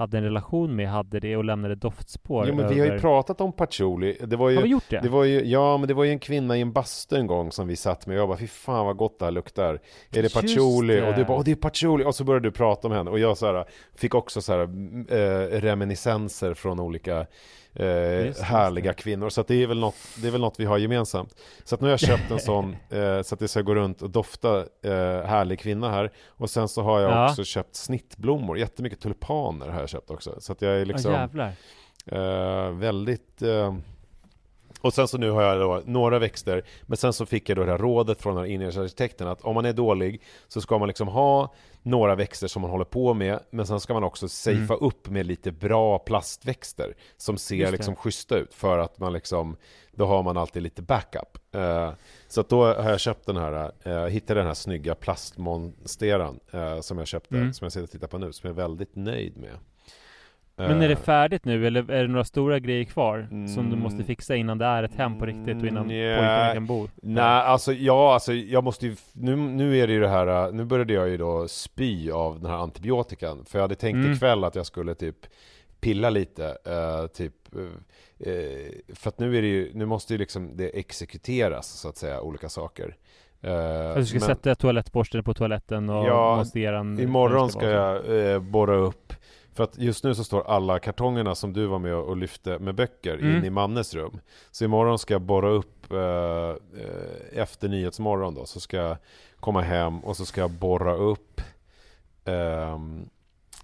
hade 0.00 0.18
en 0.18 0.24
relation 0.24 0.76
med 0.76 0.88
hade 0.88 1.20
det 1.20 1.36
och 1.36 1.44
lämnade 1.44 1.74
doftspår 1.74 2.46
Jo 2.48 2.54
men 2.54 2.64
över... 2.64 2.74
vi 2.74 2.80
har 2.80 2.86
ju 2.86 3.00
pratat 3.00 3.40
om 3.40 3.52
patchouli. 3.52 4.16
Det 4.20 4.36
var 4.36 4.50
ju... 4.50 4.56
Har 4.56 4.62
vi 4.62 4.68
gjort 4.68 4.84
det? 4.88 5.00
Det 5.00 5.08
var 5.08 5.24
ju, 5.24 5.44
ja 5.44 5.76
men 5.78 5.88
det 5.88 5.94
var 5.94 6.04
ju 6.04 6.10
en 6.10 6.18
kvinna 6.18 6.56
i 6.56 6.60
en 6.60 6.72
bastu 6.72 7.16
en 7.16 7.26
gång 7.26 7.52
som 7.52 7.66
vi 7.66 7.76
satt 7.76 8.06
med 8.06 8.16
och 8.16 8.20
jag 8.20 8.28
bara 8.28 8.38
fy 8.38 8.46
fan 8.46 8.86
vad 8.86 8.96
gott 8.96 9.18
det 9.18 9.24
här 9.24 9.32
luktar. 9.32 9.80
Är 10.10 10.22
det 10.22 10.34
patchouli? 10.34 10.94
det. 10.94 11.08
Och 11.08 11.14
du 11.14 11.24
bara 11.24 11.38
åh 11.38 11.44
det 11.44 11.50
är 11.50 11.54
patchouli 11.54 12.04
och 12.04 12.14
så 12.14 12.24
började 12.24 12.48
du 12.48 12.52
prata 12.52 12.88
om 12.88 12.94
henne 12.94 13.10
och 13.10 13.18
jag 13.18 13.36
så 13.36 13.46
här, 13.46 13.64
fick 13.94 14.14
också 14.14 14.42
så 14.42 14.52
här, 14.52 14.60
eh, 14.60 15.60
reminiscenser 15.60 16.54
från 16.54 16.80
olika 16.80 17.26
eh, 17.74 18.26
Just 18.26 18.40
härliga 18.40 18.86
just 18.90 18.98
kvinnor. 18.98 19.28
Så 19.28 19.42
det 19.42 19.62
är 19.62 19.66
väl 19.66 19.78
något, 19.80 19.94
det 20.22 20.26
är 20.26 20.30
väl 20.32 20.40
något 20.40 20.60
vi 20.60 20.64
har 20.64 20.78
gemensamt. 20.78 21.34
Så 21.64 21.76
nu 21.76 21.82
har 21.82 21.90
jag 21.90 22.00
köpt 22.00 22.30
en 22.30 22.38
sån 22.40 22.76
eh, 22.90 23.22
så 23.22 23.34
att 23.34 23.38
det 23.38 23.48
ska 23.48 23.62
gå 23.62 23.74
runt 23.74 24.02
och 24.02 24.10
dofta 24.10 24.58
eh, 24.58 25.22
härlig 25.26 25.58
kvinna 25.60 25.90
här. 25.90 26.12
Och 26.28 26.50
sen 26.50 26.68
så 26.68 26.82
har 26.82 27.00
jag 27.00 27.10
Ja. 27.12 27.30
också 27.30 27.44
köpt 27.44 27.74
snittblommor, 27.76 28.58
jättemycket 28.58 29.00
tulpaner 29.00 29.68
har 29.68 29.80
jag 29.80 29.88
köpt 29.88 30.10
också. 30.10 30.34
Så 30.40 30.52
att 30.52 30.62
jag 30.62 30.72
är 30.80 30.84
liksom 30.84 31.12
Ja 31.12 31.18
jävlar. 31.20 31.52
Eh, 32.06 32.70
väldigt... 32.70 33.42
och 34.80 34.94
sen 34.94 35.08
så 35.08 35.18
nu 35.18 35.30
har 35.30 35.42
jag 35.42 35.60
då 35.60 35.82
några 35.84 36.18
växter, 36.18 36.64
men 36.82 36.96
sen 36.96 37.12
så 37.12 37.26
fick 37.26 37.48
jag 37.48 37.58
då 37.58 37.64
det 37.64 37.70
här 37.70 37.78
rådet 37.78 38.22
från 38.22 38.34
den 38.34 38.44
här 38.44 38.50
inredningsarkitekten 38.50 39.28
att 39.28 39.42
om 39.42 39.54
man 39.54 39.64
är 39.64 39.72
dålig 39.72 40.22
så 40.48 40.60
ska 40.60 40.78
man 40.78 40.88
liksom 40.88 41.08
ha 41.08 41.54
några 41.82 42.14
växter 42.14 42.46
som 42.48 42.62
man 42.62 42.70
håller 42.70 42.84
på 42.84 43.14
med, 43.14 43.40
men 43.50 43.66
sen 43.66 43.80
ska 43.80 43.94
man 43.94 44.04
också 44.04 44.28
safea 44.28 44.76
upp 44.76 45.08
med 45.08 45.26
lite 45.26 45.52
bra 45.52 45.98
plastväxter 45.98 46.94
som 47.16 47.38
ser 47.38 47.60
Mm. 47.60 47.72
Liksom 47.72 47.96
schyssta 47.96 48.36
ut 48.36 48.54
för 48.54 48.78
att 48.78 48.98
man 48.98 49.12
liksom, 49.12 49.56
då 49.92 50.06
har 50.06 50.22
man 50.22 50.36
alltid 50.36 50.62
lite 50.62 50.82
backup. 50.82 51.38
Eh, 51.54 51.92
så 52.28 52.40
att 52.40 52.48
då 52.48 52.64
har 52.64 52.90
jag 52.90 53.00
köpt 53.00 53.26
den 53.26 53.36
här, 53.36 53.70
uh, 53.86 54.06
hittade 54.06 54.40
den 54.40 54.46
här 54.46 54.54
snygga 54.54 54.94
plastmonsteran 54.94 56.40
eh, 56.52 56.80
som 56.80 56.98
jag 56.98 57.06
köpte, 57.06 57.36
Mm. 57.36 57.52
som 57.52 57.64
jag 57.64 57.72
sitter 57.72 57.84
och 57.84 57.90
tittar 57.90 58.06
på 58.06 58.18
nu, 58.18 58.32
som 58.32 58.48
jag 58.48 58.58
är 58.58 58.62
väldigt 58.62 58.96
nöjd 58.96 59.36
med. 59.36 59.56
Men 60.68 60.82
är 60.82 60.88
det 60.88 60.94
Eh, 60.94 60.98
färdigt 61.00 61.44
nu 61.44 61.66
eller 61.66 61.90
är 61.90 62.02
det 62.02 62.08
några 62.08 62.24
stora 62.24 62.58
grejer 62.58 62.84
kvar? 62.84 63.26
Som 63.30 63.62
du 63.64 63.68
Mm. 63.72 63.78
måste 63.80 64.04
fixa 64.04 64.36
innan 64.36 64.58
det 64.58 64.64
är 64.64 64.82
ett 64.82 64.94
hem 64.94 65.18
på 65.18 65.26
riktigt 65.26 65.56
och 65.62 65.66
innan 65.68 65.90
Mm, 65.90 66.18
pojkarna 66.18 66.54
kan 66.54 66.66
bo? 66.66 66.88
Nej, 67.02 67.24
alltså 67.24 67.72
ja, 67.72 68.14
alltså 68.14 68.32
jag 68.32 68.64
måste 68.64 68.86
ju, 68.86 68.96
nu, 69.12 69.36
nu 69.36 69.78
är 69.78 69.86
det 69.86 69.92
ju 69.92 70.00
det 70.00 70.08
här, 70.08 70.46
äh, 70.46 70.52
nu 70.52 70.64
började 70.64 70.92
jag 70.92 71.08
ju 71.08 71.16
då 71.16 71.48
spy 71.48 72.10
av 72.10 72.40
den 72.40 72.50
här 72.50 72.58
antibiotikan. 72.58 73.44
För 73.44 73.58
jag 73.58 73.64
hade 73.64 73.74
tänkt 73.74 73.96
Mm. 73.96 74.12
ikväll 74.12 74.44
att 74.44 74.54
jag 74.54 74.66
skulle 74.66 74.94
typ 74.94 75.16
pilla 75.80 76.10
lite, 76.10 76.44
eh, 76.46 77.06
typ, 77.06 77.34
eh, 78.26 78.94
för 78.94 79.08
att 79.08 79.18
nu 79.18 79.36
är 79.38 79.42
det 79.42 79.48
ju, 79.48 79.70
nu 79.74 79.86
måste 79.86 80.14
ju 80.14 80.18
liksom 80.18 80.56
det 80.56 80.68
exekuteras 80.78 81.66
så 81.68 81.88
att 81.88 81.96
säga, 81.96 82.20
olika 82.20 82.48
saker. 82.48 82.96
Eh, 83.42 83.94
du 83.96 84.06
ska 84.06 84.18
men- 84.18 84.26
sätta 84.26 84.54
toalettborsten 84.54 85.24
på 85.24 85.34
toaletten 85.34 85.90
och 85.90 86.06
Ja, 86.06 86.36
montera 86.36 86.78
en... 86.78 87.00
Imorgon 87.00 87.50
ska 87.50 87.60
så. 87.60 87.66
jag 87.66 88.32
eh, 88.32 88.38
borra 88.40 88.76
upp 88.76 89.12
För 89.54 89.64
att 89.64 89.78
just 89.78 90.04
nu 90.04 90.14
så 90.14 90.24
står 90.24 90.46
alla 90.50 90.78
kartongerna 90.78 91.34
som 91.34 91.52
du 91.52 91.66
var 91.66 91.78
med 91.78 91.94
och 91.94 92.16
lyfte 92.16 92.58
med 92.58 92.74
böcker 92.74 93.14
Mm. 93.18 93.36
in 93.36 93.44
i 93.44 93.50
Mannes 93.50 93.94
rum 93.94 94.20
Så 94.50 94.64
imorgon 94.64 94.98
ska 94.98 95.14
jag 95.14 95.22
borra 95.22 95.48
upp 95.50 95.92
eh, 95.92 95.98
eh, 96.82 97.38
Efter 97.42 97.68
Nyhetsmorgon 97.68 98.34
då 98.34 98.46
så 98.46 98.60
ska 98.60 98.76
jag 98.76 98.96
komma 99.40 99.60
hem 99.60 99.98
och 100.00 100.16
så 100.16 100.26
ska 100.26 100.40
jag 100.40 100.50
borra 100.50 100.94
upp 100.94 101.40
ehm, 102.24 103.08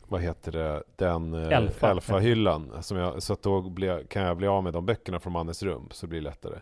Vad 0.09 0.21
heter 0.23 0.53
det? 0.53 0.83
Den 0.97 1.35
eh, 1.35 1.57
Elfa. 1.59 1.91
Elfa-hyllan 1.91 2.83
som 2.83 2.97
jag, 2.97 3.23
Så 3.23 3.33
att 3.33 3.43
då 3.43 3.63
blir, 3.63 4.05
kan 4.07 4.23
jag 4.23 4.37
bli 4.37 4.47
av 4.47 4.65
med 4.65 4.73
de 4.73 4.87
böckerna 4.87 5.21
från 5.21 5.33
Mannes 5.33 5.63
rum 5.63 5.89
Så 5.91 6.07
det 6.07 6.11
blir 6.11 6.21
lättare 6.21 6.59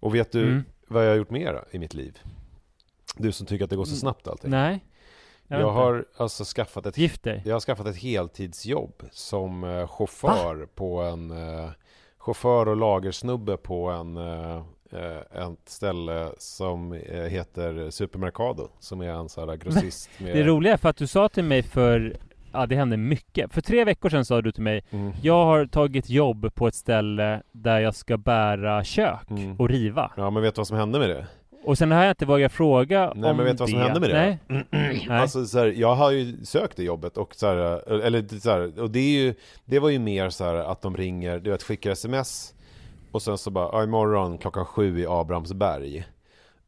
Och 0.00 0.14
vet 0.14 0.32
du 0.32 0.42
Mm. 0.42 0.64
vad 0.88 1.04
jag 1.04 1.10
har 1.10 1.16
gjort 1.16 1.30
mer 1.30 1.64
i 1.70 1.78
mitt 1.78 1.94
liv? 1.94 2.18
Du 3.16 3.32
som 3.32 3.46
tycker 3.46 3.64
att 3.64 3.70
det 3.70 3.76
går 3.76 3.84
så 3.84 3.96
snabbt 3.96 4.28
allting 4.28 4.50
Nej. 4.50 4.84
Jag, 5.48 5.60
inte. 5.60 5.64
har 5.70 6.04
alltså 6.16 6.44
skaffat 6.44 6.86
ett 6.86 6.98
Gift 6.98 7.22
dig. 7.22 7.42
Jag 7.44 7.54
har 7.54 7.60
skaffat 7.60 7.86
ett 7.86 7.96
heltidsjobb 7.96 9.02
som 9.10 9.64
eh, 9.64 9.88
chaufför 9.88 10.66
på 10.74 11.00
en 11.02 11.30
eh, 11.30 11.70
Chaufför 12.18 12.68
och 12.68 12.76
lagersnubbe 12.76 13.56
på 13.56 13.88
en 13.90 14.16
eh, 14.16 14.56
eh, 14.92 15.46
ett 15.48 15.58
ställe 15.68 16.28
som 16.38 16.92
eh, 16.92 17.22
heter 17.24 17.90
Supermercado 17.90 18.68
Som 18.78 19.00
är 19.00 19.08
en 19.10 19.28
sån 19.28 19.48
här 19.48 19.56
grossist 19.56 20.10
med 20.18 20.36
Det 20.36 20.42
roliga 20.42 20.72
är 20.72 20.76
för 20.76 20.88
att 20.88 20.96
du 20.96 21.06
sa 21.06 21.28
till 21.28 21.44
mig 21.44 21.62
för 21.62 22.16
Ja 22.52 22.66
det 22.66 22.76
hände 22.76 22.96
mycket. 22.96 23.52
För 23.52 23.60
tre 23.60 23.84
veckor 23.84 24.08
sedan 24.08 24.24
sa 24.24 24.42
du 24.42 24.52
till 24.52 24.62
mig 24.62 24.84
Mm. 24.90 25.12
Jag 25.22 25.44
har 25.44 25.66
tagit 25.66 26.10
jobb 26.10 26.54
på 26.54 26.66
ett 26.68 26.74
ställe 26.74 27.42
där 27.52 27.80
jag 27.80 27.94
ska 27.94 28.16
bära 28.16 28.84
kök 28.84 29.30
Mm. 29.30 29.56
och 29.56 29.68
riva. 29.68 30.12
Ja 30.16 30.30
men 30.30 30.42
vet 30.42 30.54
du 30.54 30.58
vad 30.58 30.66
som 30.66 30.76
hände 30.76 30.98
med 30.98 31.08
det? 31.10 31.26
Och 31.64 31.78
sen 31.78 31.90
har 31.90 32.02
jag 32.02 32.10
inte 32.12 32.26
vågat 32.26 32.52
fråga 32.52 33.12
Nej 33.14 33.30
om 33.30 33.36
men 33.36 33.46
vet 33.46 33.56
du 33.56 33.62
vad 33.62 33.70
som 33.70 33.78
hände 33.80 34.00
med 34.00 34.10
det? 34.10 34.38
Nej. 34.48 34.64
Nej. 35.08 35.20
Alltså 35.20 35.46
så 35.46 35.58
här, 35.58 35.66
jag 35.66 35.94
har 35.94 36.10
ju 36.10 36.44
sökt 36.44 36.76
det 36.76 36.82
jobbet 36.84 37.16
och 37.16 37.34
så 37.34 37.46
här, 37.46 37.56
eller 38.02 38.40
så 38.40 38.50
här, 38.50 38.80
och 38.80 38.90
det 38.90 38.98
är 38.98 39.22
ju 39.24 39.34
Det 39.64 39.78
var 39.78 39.88
ju 39.88 39.98
mer 39.98 40.30
så 40.30 40.44
här 40.44 40.54
att 40.54 40.82
de 40.82 40.96
ringer, 40.96 41.38
du 41.38 41.50
vet 41.50 41.62
skickar 41.62 41.90
sms 41.90 42.54
Och 43.12 43.22
sen 43.22 43.38
så 43.38 43.50
bara, 43.50 43.68
ja, 43.72 43.82
imorgon 43.82 44.38
klockan 44.38 44.64
sju 44.64 45.00
i 45.00 45.06
Abrahamsberg 45.06 46.04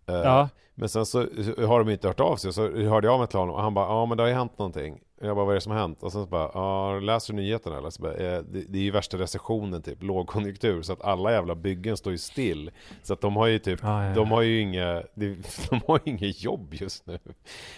Eh, 0.08 0.14
Ja. 0.14 0.48
Men 0.74 0.88
sen 0.88 1.06
så 1.06 1.18
har 1.66 1.78
de 1.78 1.88
inte 1.88 2.08
hört 2.08 2.20
av 2.20 2.36
sig, 2.36 2.52
så 2.52 2.62
hörde 2.62 3.06
jag 3.06 3.14
av 3.14 3.18
mig 3.18 3.28
till 3.28 3.38
honom 3.38 3.54
och 3.54 3.62
han 3.62 3.74
bara, 3.74 3.86
ja 3.86 4.06
men 4.06 4.16
det 4.16 4.22
har 4.22 4.28
ju 4.28 4.34
hänt 4.34 4.58
någonting 4.58 5.00
Jag 5.22 5.36
bara, 5.36 5.44
vad 5.44 5.52
är 5.52 5.54
det 5.54 5.60
som 5.60 5.72
har 5.72 5.78
hänt? 5.78 6.02
Och 6.02 6.12
sen 6.12 6.24
så 6.24 6.30
bara, 6.30 6.50
ja 6.54 7.00
läser 7.00 7.32
du 7.32 7.36
nyheterna 7.36 7.78
eller? 7.78 7.90
Så 7.90 8.02
bara, 8.02 8.14
eh, 8.14 8.42
det, 8.42 8.64
det 8.68 8.78
är 8.78 8.82
ju 8.82 8.90
värsta 8.90 9.18
recessionen 9.18 9.82
typ, 9.82 10.02
lågkonjunktur 10.02 10.82
Så 10.82 10.92
att 10.92 11.02
alla 11.02 11.32
jävla 11.32 11.54
byggen 11.54 11.96
står 11.96 12.12
ju 12.12 12.18
still 12.18 12.70
Så 13.02 13.12
att 13.12 13.20
de 13.20 13.36
har 13.36 13.46
ju 13.46 13.58
typ, 13.58 13.80
Ja, 13.82 14.04
ja, 14.04 14.14
de 14.14 14.30
har 14.30 14.42
ju 14.42 14.60
inga, 14.60 15.02
de, 15.14 15.42
de 15.70 15.80
har 15.86 16.00
ju 16.04 16.12
inget 16.12 16.42
jobb 16.42 16.74
just 16.74 17.06
nu 17.06 17.18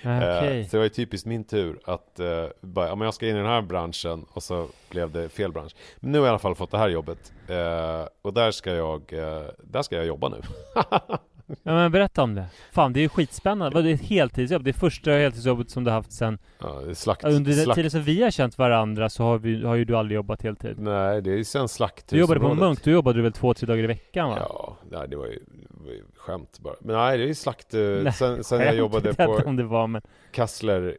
Nej, 0.02 0.22
Eh. 0.22 0.66
Så 0.66 0.70
det 0.70 0.76
var 0.76 0.84
ju 0.84 0.88
typiskt 0.88 1.26
min 1.26 1.44
tur 1.44 1.80
att 1.84 2.20
uh, 2.20 2.44
bara, 2.60 2.88
ja, 2.88 2.94
men 2.94 3.04
jag 3.04 3.14
ska 3.14 3.28
in 3.28 3.36
i 3.36 3.38
den 3.38 3.46
här 3.46 3.62
branschen 3.62 4.26
och 4.32 4.42
så 4.42 4.68
blev 4.90 5.10
det 5.10 5.28
fel 5.28 5.52
bransch. 5.52 5.76
Men 6.00 6.12
nu 6.12 6.18
har 6.18 6.26
jag 6.26 6.30
i 6.30 6.32
alla 6.32 6.38
fall 6.38 6.54
fått 6.54 6.70
det 6.70 6.78
här 6.78 6.88
jobbet 6.88 7.32
eh, 7.48 8.08
och 8.22 8.34
där 8.34 8.50
ska 8.50 8.74
jag, 8.74 9.12
eh, 9.12 9.46
där 9.58 9.82
ska 9.82 9.96
jag 9.96 10.06
jobba 10.06 10.28
nu. 10.28 10.40
Ja, 11.62 11.72
men 11.72 11.92
berätta 11.92 12.22
om 12.22 12.34
det. 12.34 12.46
Fan 12.72 12.92
det 12.92 13.00
är 13.00 13.02
ju 13.02 13.08
skitspännande. 13.08 13.82
Det 13.82 13.90
är 13.90 13.94
ett 13.94 14.02
heltidsjobb. 14.02 14.64
Det 14.64 14.70
är 14.70 14.72
första 14.72 15.10
heltidsjobbet 15.10 15.70
som 15.70 15.84
du 15.84 15.90
haft 15.90 16.12
sen 16.12 16.38
Ja, 16.58 16.94
slakt, 16.94 17.24
Under 17.24 17.52
den 17.52 17.64
slakt, 17.64 17.74
tiden 17.74 17.90
som 17.90 18.02
vi 18.02 18.22
har 18.22 18.30
känt 18.30 18.58
varandra 18.58 19.08
så 19.10 19.22
har, 19.22 19.38
vi, 19.38 19.64
har 19.64 19.74
ju 19.74 19.84
du 19.84 19.96
aldrig 19.96 20.16
jobbat 20.16 20.42
heltid. 20.42 20.78
Nej, 20.78 21.22
det 21.22 21.30
är 21.30 21.36
ju 21.36 21.44
sen 21.44 21.68
slakthusområdet. 21.68 22.08
Du 22.10 22.18
jobbade 22.18 22.54
på 22.60 22.64
Munk, 22.66 22.84
då 22.84 22.90
jobbade 22.90 23.18
du 23.18 23.22
väl 23.22 23.32
två, 23.32 23.54
tre 23.54 23.66
dagar 23.66 23.84
i 23.84 23.86
veckan 23.86 24.28
va? 24.28 24.36
Ja, 24.40 24.76
nej, 24.90 25.08
det 25.08 25.16
var 25.16 25.26
ju, 25.26 25.38
det 25.70 25.84
var 25.84 25.92
ju 25.92 26.02
skämt 26.16 26.58
bara. 26.60 26.74
Men 26.80 26.96
nej, 26.96 27.18
det 27.18 27.24
är 27.24 27.28
ju 27.28 27.34
slakt. 27.34 27.74
eh, 27.74 27.80
Nej, 27.80 28.12
sen, 28.12 28.44
sen 28.44 28.60
jag 28.60 28.74
jobbade 28.74 29.14
på 29.14 29.32
om 29.46 29.56
det 29.56 29.64
var 29.64 29.86
men 29.86 30.02
Kassler, 30.30 30.96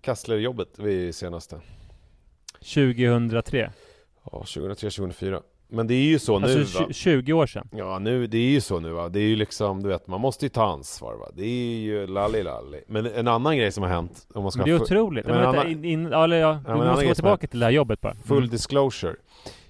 Kasslerjobbet 0.00 0.78
vid 0.78 1.14
senaste. 1.14 1.60
2003. 2.74 3.72
Ja, 4.24 4.30
2003, 4.38 4.90
2004. 4.90 5.40
Men 5.68 5.86
det 5.86 5.94
är 5.94 6.02
ju 6.04 6.18
så 6.18 6.38
nu 6.38 6.46
Alltså 6.60 6.78
va? 6.82 6.86
tj- 6.88 6.92
20 6.92 7.32
år 7.32 7.46
sedan. 7.46 7.68
Ja, 7.72 7.98
nu, 7.98 8.26
det 8.26 8.38
är 8.38 8.50
ju 8.50 8.60
så 8.60 8.80
nu 8.80 8.90
va. 8.90 9.08
Det 9.08 9.18
är 9.20 9.22
ju 9.28 9.36
liksom, 9.36 9.82
du 9.82 9.88
vet, 9.88 10.06
man 10.06 10.20
måste 10.20 10.44
ju 10.44 10.48
ta 10.48 10.64
ansvar 10.66 11.14
va. 11.14 11.28
Det 11.34 11.44
är 11.44 11.78
ju 11.78 12.06
lalli 12.06 12.42
lalli. 12.42 12.80
Men 12.88 13.06
en 13.06 13.28
annan 13.28 13.56
grej 13.56 13.72
som 13.72 13.82
har 13.82 13.90
hänt, 13.90 14.26
om 14.34 14.42
man 14.42 14.52
ska 14.52 14.58
Men 14.60 14.68
det 14.68 14.74
är 14.76 14.82
otroligt. 14.82 15.26
Men 15.26 15.34
Men 15.34 15.44
en 15.44 15.52
vänta, 15.52 15.60
annan- 15.60 15.72
in, 15.72 15.84
in, 15.84 16.08
ja, 16.10 16.24
eller 16.24 16.36
ja, 16.36 16.60
men 16.66 16.78
du 16.80 16.86
måste 16.86 17.06
gå 17.06 17.14
tillbaka 17.14 17.46
till 17.46 17.58
det 17.58 17.66
här 17.66 17.72
jobbet 17.72 18.00
bara. 18.00 18.14
Full 18.14 18.36
Mm. 18.38 18.50
disclosure. 18.50 19.14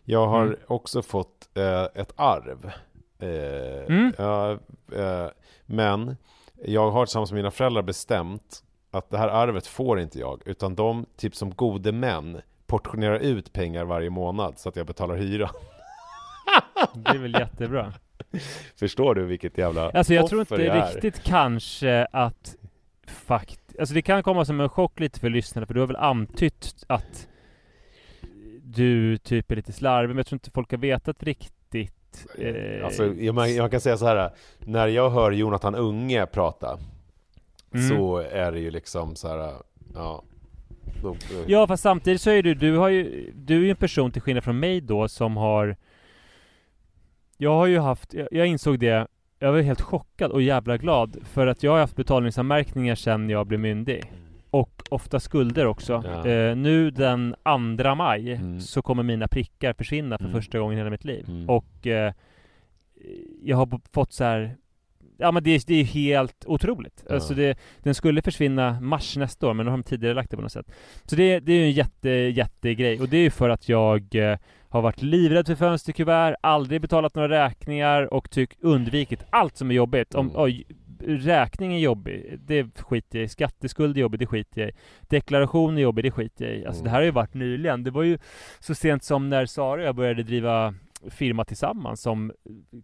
Jag 0.05 0.27
har 0.27 0.43
Mm. 0.43 0.57
också 0.67 1.03
fått 1.03 1.49
eh, 1.55 1.83
ett 2.03 2.13
arv. 2.17 2.71
Eh, 3.19 3.95
Mm. 3.97 4.13
ja, 4.19 4.51
eh, 4.93 5.27
men 5.67 6.17
jag 6.65 6.91
har 6.91 7.07
tillsammans 7.07 7.33
med 7.33 7.37
mina 7.39 7.51
föräldrar 7.51 7.83
bestämt 7.83 8.63
att 8.91 9.11
det 9.11 9.19
här 9.19 9.29
arvet 9.29 9.67
får 9.67 10.01
inte 10.01 10.19
jag. 10.19 10.43
Utan 10.47 10.75
de, 10.75 11.07
typ 11.17 11.35
som 11.37 11.51
gode 11.51 11.93
män, 11.93 12.41
portionerar 12.67 13.19
ut 13.19 13.53
pengar 13.53 13.85
varje 13.85 14.11
månad 14.11 14.59
så 14.59 14.69
att 14.69 14.77
jag 14.77 14.87
betalar 14.87 15.17
hyra. 15.17 15.51
Det 16.95 17.11
är 17.11 17.19
väl 17.19 17.35
jättebra. 17.35 17.93
Förstår 18.77 19.15
du 19.15 19.25
vilket 19.25 19.59
jävla 19.59 19.91
Alltså 19.91 20.15
jag 20.15 20.29
tror 20.29 20.41
inte 20.41 20.87
riktigt 20.87 21.23
kanske 21.25 22.07
att 22.13 22.57
fakt... 23.07 23.61
Alltså 23.79 23.95
det 23.95 24.03
kan 24.03 24.23
komma 24.23 24.45
som 24.45 24.61
en 24.61 24.69
chock 24.69 25.01
lite 25.01 25.21
för 25.21 25.31
lyssnarna 25.31 25.67
för 25.67 25.75
du 25.75 25.81
har 25.81 25.87
väl 25.87 25.97
antytt 25.97 26.85
att 26.87 27.29
du 28.63 29.19
typ 29.19 29.51
är 29.51 29.57
lite 29.57 29.73
slarvig 29.73 30.09
men 30.09 30.17
jag 30.17 30.27
tror 30.27 30.37
inte 30.37 30.51
folk 30.51 30.71
har 30.71 30.79
vetat 30.79 31.23
riktigt. 31.23 32.27
Eh, 32.39 32.85
Alltså, 32.85 33.15
jag, 33.15 33.35
man, 33.35 33.71
kan 33.71 33.81
säga 33.81 33.97
så 33.97 34.07
här. 34.07 34.31
När 34.59 34.87
jag 34.87 35.11
hör 35.11 35.33
Jonathan 35.33 35.75
Unge 35.75 36.27
prata 36.27 36.79
Mm. 37.75 37.89
så 37.89 38.17
är 38.19 38.53
det 38.53 38.59
ju 38.59 38.71
liksom 38.71 39.17
så 39.17 39.29
här. 39.29 39.53
Ja, 39.95 40.23
då, 41.03 41.17
Ja 41.47 41.67
fast 41.67 41.83
samtidigt 41.83 42.21
så 42.21 42.31
är 42.31 42.43
du, 42.43 42.55
du 42.55 42.77
har 42.77 42.89
ju, 42.89 43.33
du 43.35 43.57
är 43.57 43.61
ju 43.61 43.71
en 43.71 43.77
person 43.77 44.11
till 44.13 44.23
skillnad 44.23 44.45
från 44.45 44.59
mig 44.59 44.81
då 44.81 45.09
som 45.09 45.37
har 45.37 45.77
Jag 47.37 47.55
har 47.55 47.67
ju 47.67 47.79
haft, 47.79 48.15
jag, 48.15 48.29
jag 48.31 48.47
insåg 48.47 48.79
det 48.79 49.07
Jag 49.39 49.53
var 49.53 49.61
helt 49.61 49.81
chockad 49.81 50.31
och 50.31 50.43
jävla 50.43 50.77
glad 50.77 51.17
för 51.23 51.47
att 51.47 51.63
jag 51.63 51.73
har 51.73 51.79
haft 51.79 51.97
betalningsanmärkningar 51.97 52.95
sedan 52.95 53.31
jag 53.31 53.47
blev 53.47 53.61
myndig 53.61 54.13
Och 54.51 54.83
ofta 54.91 55.21
skulder 55.21 55.67
också 55.67 56.03
Ja. 56.07 56.27
eh, 56.31 56.57
Nu 56.57 56.91
den 56.91 57.35
2 57.83 57.95
maj 57.95 58.33
Mm. 58.33 58.61
så 58.61 58.83
kommer 58.83 59.03
mina 59.03 59.29
prickar 59.29 59.73
försvinna 59.73 60.19
för 60.19 60.25
Mm. 60.25 60.37
första 60.37 60.59
gången 60.59 60.75
i 60.75 60.81
hela 60.81 60.91
mitt 60.91 61.05
liv 61.05 61.25
Mm. 61.29 61.49
Och 61.49 61.87
eh, 61.87 62.13
Jag 63.43 63.57
har 63.57 63.81
fått 63.93 64.13
så 64.13 64.25
här 64.25 64.57
Ja 65.19 65.33
men 65.33 65.43
det, 65.43 65.51
är- 65.51 65.63
det 65.67 65.75
är 65.81 65.85
helt 65.85 66.45
otroligt. 66.47 67.05
Ja. 67.09 67.15
Alltså 67.15 67.35
det, 67.35 67.59
den 67.83 67.95
skulle 67.95 68.23
försvinna 68.23 68.81
mars 68.81 69.17
nästa 69.17 69.49
år 69.49 69.55
men 69.55 69.67
nu 69.67 69.71
har 69.71 69.79
de 69.79 69.83
tidigare 69.85 70.15
lagt 70.15 70.31
det 70.31 70.37
på 70.37 70.43
något 70.43 70.53
sätt. 70.53 70.71
Så 71.05 71.17
det, 71.17 71.41
det 71.41 71.53
är 71.53 71.57
ju 71.57 71.65
en 71.65 71.71
jätte, 71.73 72.09
jättegrej 72.11 73.01
och 73.01 73.09
det 73.09 73.17
är 73.17 73.23
ju 73.23 73.31
för 73.31 73.49
att 73.49 73.69
jag 73.69 74.15
eh, 74.15 74.39
har 74.69 74.83
varit 74.83 75.03
livrädd 75.03 75.47
för 75.47 75.55
fönsterkuvert, 75.55 76.35
aldrig 76.41 76.81
betalat 76.81 77.15
några 77.15 77.29
räkningar 77.47 78.15
och 78.15 78.31
tyck, 78.31 78.51
undvikit 78.61 79.25
allt 79.31 79.57
som 79.57 79.71
är 79.71 79.75
jobbigt. 79.75 80.15
Om, 80.15 80.27
Mm. 80.27 80.41
oj, 80.43 80.65
räkning 81.07 81.75
är 81.75 81.79
jobbig, 81.79 82.39
det 82.47 82.67
skiter 82.83 83.19
jag 83.19 83.25
i. 83.25 83.29
Skatteskuld 83.29 83.97
är 83.97 84.01
jobbig, 84.01 84.21
det 84.21 84.27
skiter 84.27 84.61
jag 84.61 84.71
i. 84.71 84.73
Deklaration 85.01 85.79
är 85.79 85.83
jobbig, 85.83 86.05
det 86.05 86.11
skiter 86.11 86.45
jag 86.45 86.55
i. 86.57 86.67
Alltså 86.67 86.81
Mm. 86.81 86.85
det 86.85 86.91
här 86.91 86.97
har 86.99 87.05
ju 87.05 87.11
varit 87.11 87.35
nyligen. 87.35 87.85
Det 87.85 87.91
var 87.91 88.03
ju 88.03 88.19
så 88.61 88.75
sent 88.75 89.05
som 89.05 89.29
när 89.29 89.47
Sara 89.47 89.81
och 89.81 89.87
jag 89.87 89.95
började 89.95 90.23
driva 90.23 90.75
firma 91.11 91.45
tillsammans 91.45 92.01
som 92.01 92.33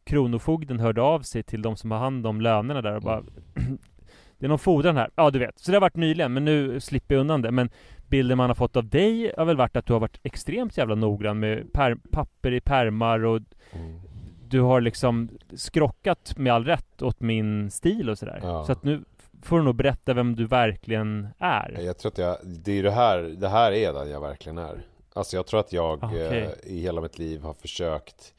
Kronofogden 0.04 0.80
hörde 0.80 1.02
av 1.02 1.20
sig 1.20 1.42
till 1.42 1.62
de 1.62 1.76
som 1.76 1.90
har 1.90 1.98
hand 1.98 2.26
om 2.26 2.40
lönerna 2.40 2.82
där 2.82 2.96
och 2.96 3.02
bara 3.02 3.22
Det 4.38 4.46
är 4.46 4.48
någon 4.48 4.58
fordran 4.58 4.96
här. 4.96 5.10
Ja, 5.14 5.30
du 5.30 5.38
vet. 5.38 5.58
Så 5.58 5.70
det 5.70 5.76
har 5.76 5.80
varit 5.80 5.96
nyligen, 5.96 6.32
men 6.32 6.44
nu 6.44 6.80
slipper 6.80 7.14
jag 7.14 7.20
undan 7.20 7.42
det. 7.42 7.50
Men 7.50 7.70
bilden 8.08 8.36
man 8.38 8.50
har 8.50 8.54
fått 8.54 8.76
av 8.76 8.88
dig 8.88 9.32
har 9.36 9.44
väl 9.44 9.56
varit 9.56 9.76
att 9.76 9.86
du 9.86 9.92
har 9.92 10.00
varit 10.00 10.20
extremt 10.22 10.76
jävla 10.78 10.94
noggrann 10.94 11.38
med 11.40 11.72
per- 11.72 11.96
papper 12.10 12.52
i 12.52 12.60
permar 12.60 13.24
och 13.24 13.40
Mm. 13.74 14.00
du 14.48 14.60
har 14.60 14.80
liksom 14.80 15.28
skrockat 15.54 16.34
med 16.38 16.52
all 16.52 16.64
rätt 16.64 17.02
åt 17.02 17.20
min 17.20 17.70
stil 17.70 18.10
och 18.10 18.18
sådär. 18.18 18.40
Ja. 18.42 18.64
Så 18.64 18.72
att 18.72 18.84
nu 18.84 19.04
får 19.42 19.58
du 19.58 19.64
nog 19.64 19.74
berätta 19.74 20.14
vem 20.14 20.36
du 20.36 20.46
verkligen 20.46 21.28
är. 21.38 21.78
Jag 21.80 21.98
tror 21.98 22.12
att 22.12 22.18
jag, 22.18 22.36
det 22.44 22.72
är 22.78 22.82
det 22.82 22.90
här, 22.90 23.18
det 23.22 23.48
här 23.48 23.72
är 23.72 23.92
den 23.92 24.10
jag 24.10 24.20
verkligen 24.20 24.58
är. 24.58 24.82
Alltså 25.12 25.36
jag 25.36 25.46
tror 25.46 25.60
att 25.60 25.72
jag 25.72 26.04
Ah, 26.04 26.06
okej. 26.06 26.42
eh, 26.42 26.72
i 26.72 26.80
hela 26.80 27.00
mitt 27.00 27.18
liv 27.18 27.42
har 27.42 27.54
försökt 27.54 28.34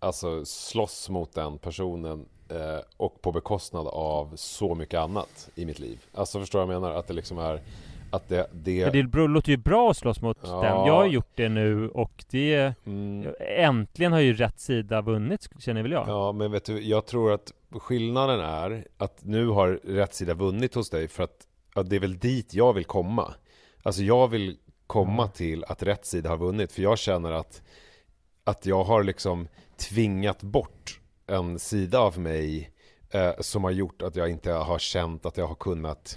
Alltså 0.00 0.44
slåss 0.44 1.08
mot 1.08 1.34
den 1.34 1.58
personen 1.58 2.26
eh, 2.48 2.78
och 2.96 3.22
på 3.22 3.32
bekostnad 3.32 3.86
av 3.86 4.32
så 4.36 4.74
mycket 4.74 5.00
annat 5.00 5.50
i 5.54 5.64
mitt 5.66 5.78
liv. 5.78 5.98
Alltså 6.14 6.40
förstår 6.40 6.66
vad 6.66 6.74
jag 6.74 6.80
menar? 6.82 6.94
Att 6.96 7.06
det 7.06 7.14
liksom 7.14 7.38
är 7.38 7.60
Att 8.10 8.28
det, 8.28 8.46
det, 8.52 8.84
För 8.84 8.90
det 8.90 9.26
låter 9.28 9.50
ju 9.50 9.56
bra 9.56 9.90
att 9.90 9.96
slåss 9.96 10.20
mot 10.20 10.38
Ja. 10.42 10.48
den. 10.62 10.86
Jag 10.86 10.94
har 10.94 11.06
gjort 11.06 11.30
det 11.34 11.48
nu 11.48 11.88
och 11.88 12.24
det... 12.30 12.74
mm, 12.86 13.34
Äntligen 13.40 14.12
har 14.12 14.20
ju 14.20 14.34
rätt 14.34 14.60
sida 14.60 15.00
vunnit, 15.00 15.48
känner 15.58 15.82
väl 15.82 15.92
jag. 15.92 16.08
Ja, 16.08 16.32
men 16.32 16.50
vet 16.52 16.64
du, 16.64 16.80
jag 16.82 17.06
tror 17.06 17.32
att 17.32 17.52
skillnaden 17.70 18.40
är 18.40 18.84
att 18.98 19.24
nu 19.24 19.46
har 19.48 19.80
rätt 19.84 20.14
sida 20.14 20.34
vunnit 20.34 20.74
hos 20.74 20.90
dig 20.90 21.08
för 21.08 21.22
att, 21.24 21.46
att 21.74 21.90
det 21.90 21.96
är 21.96 22.00
väl 22.00 22.18
dit 22.18 22.54
jag 22.54 22.72
vill 22.72 22.84
komma. 22.84 23.34
Alltså 23.82 24.02
jag 24.02 24.28
vill 24.28 24.58
komma 24.88 25.28
till 25.28 25.64
att 25.64 25.82
rätt 25.82 26.06
sida 26.06 26.30
har 26.30 26.36
vunnit 26.36 26.72
för 26.72 26.82
jag 26.82 26.98
känner 26.98 27.32
att, 27.32 27.62
att 28.44 28.66
jag 28.66 28.84
har 28.84 29.02
liksom 29.02 29.48
tvingat 29.76 30.42
bort 30.42 31.00
en 31.26 31.58
sida 31.58 32.00
av 32.00 32.18
mig 32.18 32.70
eh, 33.10 33.32
som 33.40 33.64
har 33.64 33.70
gjort 33.70 34.02
att 34.02 34.16
jag 34.16 34.30
inte 34.30 34.52
har 34.52 34.78
känt 34.78 35.26
att 35.26 35.36
jag 35.36 35.46
har 35.46 35.54
kunnat 35.54 36.16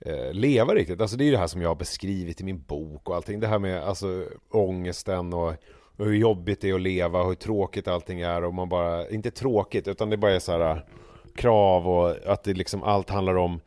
eh, 0.00 0.32
leva 0.32 0.74
riktigt. 0.74 1.00
Alltså 1.00 1.16
det 1.16 1.24
är 1.24 1.32
det 1.32 1.38
här 1.38 1.46
som 1.46 1.62
jag 1.62 1.68
har 1.70 1.74
beskrivit 1.74 2.40
i 2.40 2.44
min 2.44 2.62
bok 2.62 3.08
och 3.08 3.16
allting. 3.16 3.40
Det 3.40 3.46
här 3.46 3.58
med 3.58 3.82
alltså 3.82 4.24
ångesten 4.50 5.32
och, 5.32 5.54
och 5.96 6.04
hur 6.04 6.14
jobbigt 6.14 6.60
det 6.60 6.70
är 6.70 6.74
att 6.74 6.80
leva 6.80 7.20
och 7.20 7.28
hur 7.28 7.34
tråkigt 7.34 7.88
allting 7.88 8.20
är 8.20 8.44
och 8.44 8.54
man 8.54 8.68
bara, 8.68 9.08
inte 9.08 9.30
tråkigt 9.30 9.88
utan 9.88 10.10
det 10.10 10.16
bara 10.16 10.34
är 10.34 10.38
så 10.38 10.52
här 10.52 10.70
eh, 10.70 10.82
krav 11.36 11.88
och 11.88 12.32
att 12.32 12.44
det 12.44 12.54
liksom 12.54 12.82
allt 12.82 13.10
handlar 13.10 13.34
om 13.34 13.60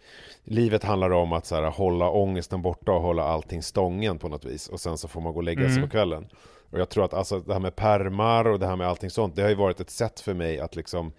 Livet 0.50 0.84
handlar 0.84 1.10
om 1.10 1.34
att 1.34 1.46
så 1.46 1.56
här, 1.56 1.64
hålla 1.72 2.10
ångesten 2.10 2.62
borta 2.62 2.92
och 2.92 3.02
hålla 3.02 3.24
allting 3.24 3.64
stången 3.64 4.18
på 4.20 4.28
något 4.30 4.46
vis 4.46 4.68
och 4.68 4.80
sen 4.80 4.98
så 4.98 5.08
får 5.08 5.22
man 5.22 5.34
gå 5.34 5.38
och 5.40 5.44
lägga 5.44 5.62
sig 5.62 5.72
Mm. 5.72 5.82
på 5.84 5.90
kvällen. 5.92 6.28
Och 6.72 6.80
jag 6.80 6.90
tror 6.90 7.06
att 7.06 7.14
alltså, 7.14 7.40
det 7.40 7.54
här 7.54 7.60
med 7.60 7.76
permar 7.76 8.48
och 8.48 8.60
det 8.60 8.68
här 8.68 8.76
med 8.76 8.88
allting 8.88 9.10
sånt, 9.10 9.36
det 9.36 9.42
har 9.42 9.50
ju 9.50 9.56
varit 9.56 9.80
ett 9.80 9.90
sätt 9.90 10.20
för 10.20 10.34
mig 10.34 10.60
att 10.60 10.76
liksom 10.76 11.12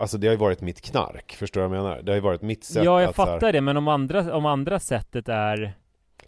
Alltså 0.00 0.18
det 0.18 0.26
har 0.26 0.32
ju 0.32 0.38
varit 0.38 0.60
mitt 0.60 0.80
knark, 0.80 1.32
förstår 1.38 1.60
du 1.60 1.68
vad 1.68 1.76
jag 1.76 1.82
menar? 1.84 2.02
Det 2.02 2.12
har 2.12 2.14
ju 2.16 2.20
varit 2.20 2.42
mitt 2.42 2.64
sätt 2.64 2.84
Ja, 2.84 3.00
jag 3.00 3.10
att 3.10 3.16
så 3.16 3.24
här- 3.24 3.32
fattar 3.34 3.52
det, 3.52 3.60
men 3.60 3.76
om 3.76 3.88
andra, 3.88 4.36
om 4.36 4.46
andra 4.46 4.80
sättet 4.80 5.28
är 5.28 5.72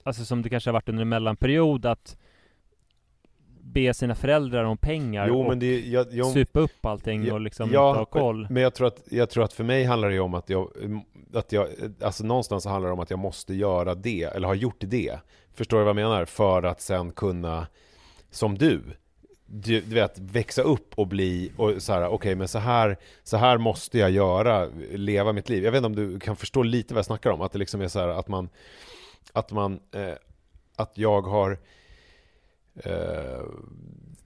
Alltså 0.03 0.25
som 0.25 0.43
det 0.43 0.49
kanske 0.51 0.71
har 0.71 0.73
varit 0.73 0.89
under 0.89 1.03
en 1.03 1.09
mellanperiod 1.09 1.87
att 1.87 2.17
Be 3.75 3.95
sina 3.95 4.15
föräldrar 4.15 4.65
om 4.65 4.77
pengar 4.77 5.29
Jo 5.29 5.47
och 5.47 5.57
det, 5.57 5.81
jag, 5.81 6.07
jag, 6.11 6.27
supa 6.27 6.61
upp 6.61 6.87
allting 6.87 7.33
och 7.33 7.41
liksom 7.41 7.69
inte 7.69 7.79
ha 7.79 8.05
koll 8.05 8.47
Men 8.51 8.63
jag 8.63 8.75
tror, 8.75 8.87
att, 8.87 9.03
jag 9.11 9.31
tror 9.31 9.45
att 9.45 9.53
för 9.53 9.65
mig 9.65 9.85
handlar 9.85 10.09
det 10.09 10.15
ju 10.15 10.21
om 10.21 10.35
att 10.35 10.51
jag, 10.51 10.71
att 11.35 11.53
jag, 11.53 11.69
alltså 12.03 12.25
någonstans 12.25 12.67
handlar 12.67 12.89
det 12.89 12.93
om 12.93 13.01
att 13.01 13.11
jag 13.11 13.19
måste 13.19 13.55
göra 13.55 13.95
det, 13.95 14.23
eller 14.23 14.49
har 14.49 14.55
gjort 14.55 14.77
det. 14.79 15.19
Förstår 15.55 15.79
du 15.79 15.85
vad 15.85 15.89
jag 15.89 15.97
menar? 15.97 16.25
För 16.25 16.63
att 16.63 16.81
sen 16.81 17.13
kunna, 17.13 17.67
som 18.31 18.59
du, 18.59 18.83
du, 19.47 19.81
du 19.81 19.95
vet, 19.95 20.19
växa 20.19 20.63
upp 20.63 20.95
och 20.95 21.07
bli, 21.07 21.53
och 21.57 21.83
så 21.83 21.93
här, 21.93 22.09
okej 22.09 22.35
men 22.35 22.49
så 22.49 22.59
här, 22.59 22.97
så 23.25 23.37
här 23.37 23.59
måste 23.59 23.99
jag 23.99 24.11
göra, 24.11 24.69
leva 24.91 25.33
mitt 25.33 25.49
liv. 25.49 25.65
Jag 25.65 25.73
vet 25.73 25.79
inte 25.79 25.87
om 25.87 25.97
du 25.97 26.21
kan 26.21 26.37
förstå 26.37 26.63
lite 26.63 26.95
vad 26.95 26.99
jag 26.99 27.07
snackar 27.07 27.31
om, 27.31 27.41
att 27.41 27.53
det 27.53 27.59
liksom 27.59 27.81
är 27.81 27.89
så 27.89 28.01
här 28.01 28.09
att 28.09 28.29
man, 28.29 28.49
att 29.33 29.53
man, 29.53 29.81
eh, 29.95 30.15
att 30.77 30.99
jag 30.99 31.23
har 31.23 31.59
eh, 32.77 33.43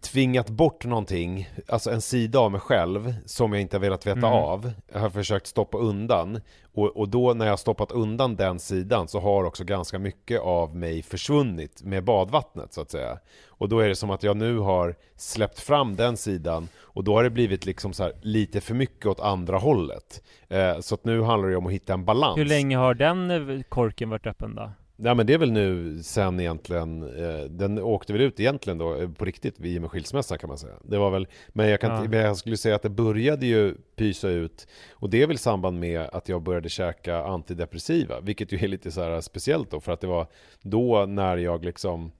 tvingat 0.01 0.49
bort 0.51 0.85
någonting, 0.85 1.49
alltså 1.69 1.91
en 1.91 2.01
sida 2.01 2.39
av 2.39 2.53
mig 2.53 2.61
själv 2.61 3.15
som 3.27 3.53
jag 3.53 3.63
inte 3.63 3.77
har 3.77 3.81
velat 3.81 4.07
veta 4.07 4.19
Mm. 4.19 4.33
av. 4.33 4.73
Jag 4.93 5.01
har 5.01 5.11
försökt 5.11 5.47
stoppa 5.47 5.79
undan 5.79 6.41
och, 6.75 6.97
och 6.97 7.09
då 7.09 7.35
när 7.35 7.45
jag 7.47 7.53
har 7.53 7.57
stoppat 7.57 7.93
undan 7.93 8.37
den 8.37 8.59
sidan 8.59 9.09
så 9.09 9.21
har 9.21 9.45
också 9.45 9.65
ganska 9.65 9.99
mycket 9.99 10.41
av 10.41 10.77
mig 10.77 11.03
försvunnit 11.03 11.83
med 11.83 12.05
badvattnet 12.05 12.73
så 12.73 12.81
att 12.81 12.91
säga. 12.91 13.19
Och 13.49 13.69
då 13.69 13.81
är 13.81 13.89
det 13.89 13.97
som 13.97 14.11
att 14.11 14.23
jag 14.23 14.37
nu 14.37 14.59
har 14.59 14.95
släppt 15.17 15.61
fram 15.61 15.97
den 15.97 16.17
sidan 16.17 16.69
och 16.81 17.05
då 17.05 17.15
har 17.15 17.25
det 17.25 17.31
blivit 17.31 17.67
liksom 17.67 17.93
så 17.93 18.03
här 18.03 18.13
lite 18.23 18.61
för 18.61 18.75
mycket 18.75 19.07
åt 19.07 19.21
andra 19.21 19.59
hållet. 19.59 20.23
Eh, 20.49 20.79
så 20.81 20.95
att 20.95 21.05
nu 21.05 21.23
handlar 21.23 21.49
det 21.49 21.57
om 21.57 21.67
att 21.67 21.73
hitta 21.73 21.93
en 21.93 22.05
balans. 22.05 22.39
Hur 22.39 22.45
länge 22.45 22.77
har 22.77 22.95
den 22.95 23.65
korken 23.69 24.11
varit 24.11 24.27
öppen 24.27 24.55
då? 24.55 24.71
Nej 25.01 25.15
men 25.15 25.27
det 25.27 25.35
är 25.35 25.39
väl 25.39 25.53
nu 25.53 25.99
sen 26.03 26.41
egentligen, 26.41 27.03
eh, 27.03 27.45
den 27.45 27.79
åkte 27.79 28.13
väl 28.13 28.23
ut 28.23 28.41
egentligen 28.41 28.79
då 28.79 28.97
eh, 29.01 29.11
på 29.11 29.25
riktigt 29.25 29.61
vid 29.61 29.81
med 29.81 29.91
skilsmässan 29.91 30.39
kan 30.39 30.49
man 30.49 30.59
säga. 30.59 30.75
Det 30.85 30.99
var 30.99 31.11
väl, 31.11 31.29
men 31.49 31.69
jag, 31.69 31.81
kan, 31.81 32.13
Ja. 32.13 32.19
jag 32.19 32.37
skulle 32.37 32.57
säga 32.57 32.75
att 32.75 32.83
det 32.83 32.89
började 32.89 33.47
ju 33.47 33.75
pysa 33.97 34.29
ut 34.29 34.67
och 34.91 35.11
det 35.11 35.23
är 35.23 35.27
väl 35.27 35.35
i 35.37 35.39
samband 35.39 35.81
med 35.81 36.01
att 36.01 36.29
jag 36.29 36.43
började 36.43 36.69
käka 36.69 37.25
antidepressiva, 37.25 38.21
vilket 38.21 38.53
ju 38.53 38.59
är 38.59 38.69
lite 38.69 38.91
så 38.91 39.01
här 39.03 39.21
speciellt 39.21 39.71
då 39.71 39.81
för 39.81 39.93
att 39.93 40.01
det 40.01 40.07
var 40.07 40.27
då 40.63 41.07
när 41.07 41.37
jag 41.37 41.65
liksom 41.65 42.13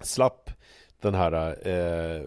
slapp 0.00 0.50
den 1.00 1.14
här 1.14 1.32
eh, 1.68 2.22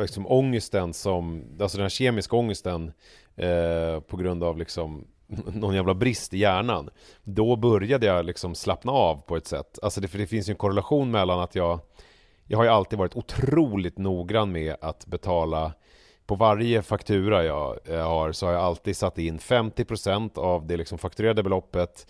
liksom 0.00 0.26
ångesten 0.26 0.92
som, 0.94 1.44
alltså 1.60 1.78
den 1.78 1.84
här 1.84 1.88
kemiska 1.88 2.36
ångesten 2.36 2.92
eh, 3.36 4.00
på 4.00 4.16
grund 4.16 4.42
av 4.42 4.58
liksom 4.58 5.04
någon 5.52 5.74
jävla 5.74 5.94
brist 5.94 6.34
i 6.34 6.38
hjärnan. 6.38 6.90
Då 7.22 7.56
började 7.56 8.06
jag 8.06 8.24
liksom 8.24 8.54
slappna 8.54 8.92
av 8.92 9.16
på 9.16 9.36
ett 9.36 9.46
sätt. 9.46 9.78
Alltså 9.82 10.00
det, 10.00 10.08
för 10.08 10.18
det 10.18 10.26
finns 10.26 10.48
ju 10.48 10.50
en 10.50 10.56
korrelation 10.56 11.10
mellan 11.10 11.40
att 11.40 11.54
jag 11.54 11.80
Jag 12.46 12.58
har 12.58 12.64
ju 12.64 12.70
alltid 12.70 12.98
varit 12.98 13.16
otroligt 13.16 13.98
noggrann 13.98 14.52
med 14.52 14.76
att 14.80 15.06
betala 15.06 15.72
på 16.26 16.34
varje 16.34 16.82
faktura 16.82 17.44
jag 17.44 17.78
har 17.88 18.32
så 18.32 18.46
har 18.46 18.52
jag 18.52 18.62
alltid 18.62 18.96
satt 18.96 19.18
in 19.18 19.38
50% 19.38 20.38
av 20.38 20.66
det 20.66 20.76
liksom 20.76 20.98
fakturerade 20.98 21.42
beloppet 21.42 22.06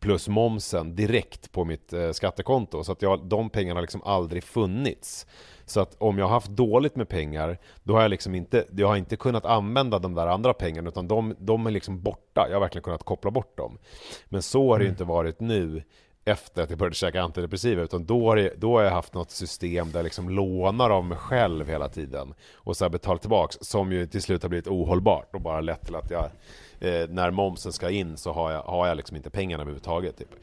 plus 0.00 0.28
momsen 0.28 0.96
direkt 0.96 1.52
på 1.52 1.64
mitt 1.64 1.92
eh, 1.92 2.10
skattekonto. 2.10 2.84
Så 2.84 2.92
att 2.92 3.02
jag, 3.02 3.24
de 3.24 3.50
pengarna 3.50 3.78
har 3.78 3.82
liksom 3.82 4.02
aldrig 4.02 4.44
funnits. 4.44 5.26
Så 5.70 5.80
att 5.80 5.96
om 5.98 6.18
jag 6.18 6.24
har 6.24 6.32
haft 6.32 6.50
dåligt 6.50 6.96
med 6.96 7.08
pengar, 7.08 7.58
då 7.82 7.94
har 7.94 8.02
jag 8.02 8.08
liksom 8.08 8.34
inte, 8.34 8.66
jag 8.76 8.88
har 8.88 8.96
inte 8.96 9.16
kunnat 9.16 9.44
använda 9.44 9.98
de 9.98 10.14
där 10.14 10.26
andra 10.26 10.54
pengarna, 10.54 10.88
utan 10.88 11.08
de, 11.08 11.34
de 11.38 11.66
är 11.66 11.70
liksom 11.70 12.02
borta. 12.02 12.46
Jag 12.48 12.54
har 12.54 12.60
verkligen 12.60 12.82
kunnat 12.82 13.02
koppla 13.02 13.30
bort 13.30 13.56
dem. 13.56 13.78
Men 14.26 14.42
så 14.42 14.72
har 14.72 14.78
det 14.78 14.84
ju 14.84 14.90
inte 14.90 15.04
varit 15.04 15.40
nu 15.40 15.82
efter 16.24 16.62
att 16.62 16.70
jag 16.70 16.78
började 16.78 16.94
käka 16.94 17.22
antidepressiva, 17.22 17.82
utan 17.82 18.06
då 18.06 18.28
har, 18.28 18.36
det, 18.36 18.54
då 18.56 18.76
har 18.76 18.82
jag 18.82 18.90
haft 18.90 19.14
något 19.14 19.30
system 19.30 19.90
där 19.92 19.98
jag 19.98 20.04
liksom 20.04 20.30
lånar 20.30 20.90
av 20.90 21.04
mig 21.04 21.18
själv 21.18 21.68
hela 21.68 21.88
tiden 21.88 22.34
och 22.54 22.76
så 22.76 22.88
betalar 22.88 23.18
tillbaks, 23.18 23.58
som 23.60 23.92
ju 23.92 24.06
till 24.06 24.22
slut 24.22 24.42
har 24.42 24.48
blivit 24.48 24.68
ohållbart 24.68 25.34
och 25.34 25.40
bara 25.40 25.60
lett 25.60 25.86
till 25.86 25.94
att 25.94 26.10
jag 26.10 26.24
eh, 26.80 27.08
när 27.08 27.30
momsen 27.30 27.72
ska 27.72 27.90
in 27.90 28.16
så 28.16 28.32
har 28.32 28.52
jag, 28.52 28.62
har 28.62 28.86
jag 28.86 28.96
liksom 28.96 29.16
inte 29.16 29.30
pengarna 29.30 29.62
överhuvudtaget. 29.62 30.18
Typ. 30.18 30.34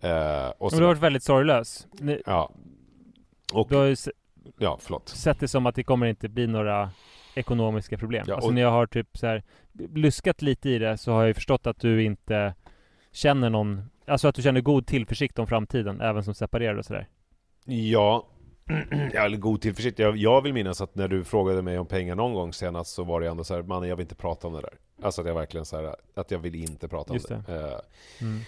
Eh, 0.00 0.48
och 0.58 0.70
så, 0.70 0.76
du 0.76 0.82
har 0.82 0.88
varit 0.88 1.02
väldigt 1.02 1.22
sorglös. 1.22 1.86
Ni, 1.92 2.22
ja. 2.26 2.50
Och, 3.52 3.68
du 3.68 3.76
har 3.76 3.84
ju 3.84 3.96
ja, 4.58 4.78
förlåt. 4.80 5.08
sett 5.08 5.40
det 5.40 5.48
som 5.48 5.66
att 5.66 5.74
det 5.74 5.82
kommer 5.84 6.06
inte 6.06 6.28
bli 6.28 6.46
några 6.46 6.90
ekonomiska 7.34 7.98
problem. 7.98 8.24
Ja, 8.28 8.34
alltså 8.34 8.48
och- 8.48 8.54
när 8.54 8.62
jag 8.62 8.70
har 8.70 8.86
typ 8.86 9.08
så 9.18 9.26
här 9.26 9.42
luskat 9.94 10.42
lite 10.42 10.70
i 10.70 10.78
det 10.78 10.98
så 10.98 11.12
har 11.12 11.20
jag 11.20 11.28
ju 11.28 11.34
förstått 11.34 11.66
att 11.66 11.80
du 11.80 12.02
inte 12.04 12.54
känner 13.12 13.50
någon 13.50 13.82
Alltså 14.06 14.28
att 14.28 14.34
du 14.34 14.42
känner 14.42 14.60
god 14.60 14.86
tillförsikt 14.86 15.38
om 15.38 15.46
framtiden, 15.46 16.00
även 16.00 16.24
som 16.24 16.34
separerad 16.34 16.78
och 16.78 16.84
sådär. 16.84 17.08
Ja, 17.64 18.26
ja, 19.12 19.24
eller 19.24 19.36
god 19.36 19.60
tillförsikt. 19.62 19.98
Jag, 19.98 20.16
jag 20.16 20.42
vill 20.42 20.52
minnas 20.52 20.80
att 20.80 20.94
när 20.94 21.08
du 21.08 21.24
frågade 21.24 21.62
mig 21.62 21.78
om 21.78 21.86
pengar 21.86 22.14
någon 22.14 22.34
gång 22.34 22.52
senast 22.52 22.94
så 22.94 23.04
var 23.04 23.20
det 23.20 23.28
ändå 23.28 23.44
så 23.44 23.54
här, 23.54 23.62
mannen 23.62 23.88
jag 23.88 23.96
vill 23.96 24.04
inte 24.04 24.14
prata 24.14 24.46
om 24.46 24.52
det 24.52 24.60
där. 24.60 24.74
Alltså 25.02 25.20
att 25.20 25.26
jag 25.26 25.34
verkligen 25.34 25.64
så 25.64 25.76
här, 25.76 25.94
att 26.14 26.30
jag 26.30 26.38
vill 26.38 26.54
inte 26.54 26.88
prata 26.88 27.14
Just 27.14 27.30
om 27.30 27.42
det. 27.46 27.54
Eh, 27.54 27.78
Mm. 28.26 28.40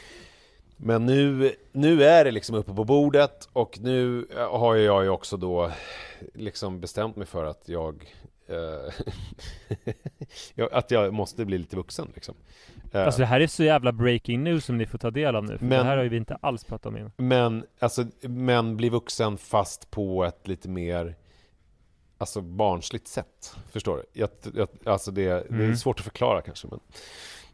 Men 0.84 1.06
nu, 1.06 1.54
nu 1.72 2.04
är 2.04 2.24
det 2.24 2.30
liksom 2.30 2.56
uppe 2.56 2.74
på 2.74 2.84
bordet 2.84 3.48
och 3.52 3.78
nu 3.80 4.26
har 4.50 4.74
jag 4.76 5.02
ju 5.02 5.08
också 5.08 5.36
då 5.36 5.70
liksom 6.34 6.80
bestämt 6.80 7.16
mig 7.16 7.26
för 7.26 7.44
att 7.44 7.68
jag 7.68 8.14
eh, 8.46 8.92
att 10.72 10.90
jag 10.90 11.14
måste 11.14 11.44
bli 11.44 11.58
lite 11.58 11.76
vuxen 11.76 12.08
liksom. 12.14 12.34
Eh, 12.92 13.04
Alltså 13.06 13.20
det 13.20 13.26
här 13.26 13.40
är 13.40 13.46
så 13.46 13.64
jävla 13.64 13.92
breaking 13.92 14.44
news 14.44 14.64
som 14.64 14.78
ni 14.78 14.86
får 14.86 14.98
ta 14.98 15.10
del 15.10 15.36
av 15.36 15.44
nu. 15.44 15.58
För 15.58 15.64
Men- 15.64 15.78
det 15.78 15.84
här 15.84 15.96
har 15.96 16.04
ju 16.04 16.08
vi 16.08 16.16
inte 16.16 16.34
alls 16.40 16.64
pratat 16.64 16.86
om 16.86 16.96
innan. 16.96 17.12
Men, 17.16 17.64
alltså, 17.78 18.04
men 18.22 18.76
bli 18.76 18.88
vuxen 18.88 19.38
fast 19.38 19.90
på 19.90 20.24
ett 20.24 20.48
lite 20.48 20.68
mer 20.68 21.16
Alltså 22.18 22.40
barnsligt 22.40 23.08
sätt 23.08 23.56
Förstår 23.70 23.96
du? 23.96 24.20
Jag, 24.20 24.28
jag, 24.54 24.68
alltså 24.84 25.10
det, 25.10 25.24
det 25.24 25.34
är 25.34 25.46
Mm. 25.48 25.76
svårt 25.76 25.98
att 25.98 26.04
förklara 26.04 26.40
kanske 26.42 26.68
men 26.70 26.80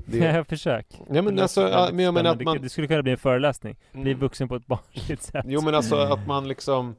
det. 0.07 0.45
Försök. 0.49 0.87
Ja 1.11 1.23
men 1.23 1.39
alltså, 1.39 1.69
ja, 1.69 1.89
men 1.93 2.05
jag 2.05 2.15
menar 2.15 2.31
att 2.31 2.43
man 2.43 2.63
Det 2.63 2.69
skulle 2.69 2.87
kunna 2.87 3.03
bli 3.03 3.13
en 3.13 3.19
föreläsning. 3.19 3.77
Bli 3.93 4.01
Mm. 4.03 4.19
vuxen 4.19 4.49
på 4.49 4.57
ett 4.57 4.67
barnsligt 4.67 5.23
sätt. 5.23 5.45
Jo 5.49 5.61
men 5.61 5.75
alltså 5.75 5.97
att 5.97 6.27
man 6.27 6.49
liksom 6.49 6.97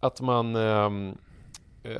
Att 0.00 0.20
man 0.20 0.56
ehm, 0.56 1.14
eh, 1.82 1.94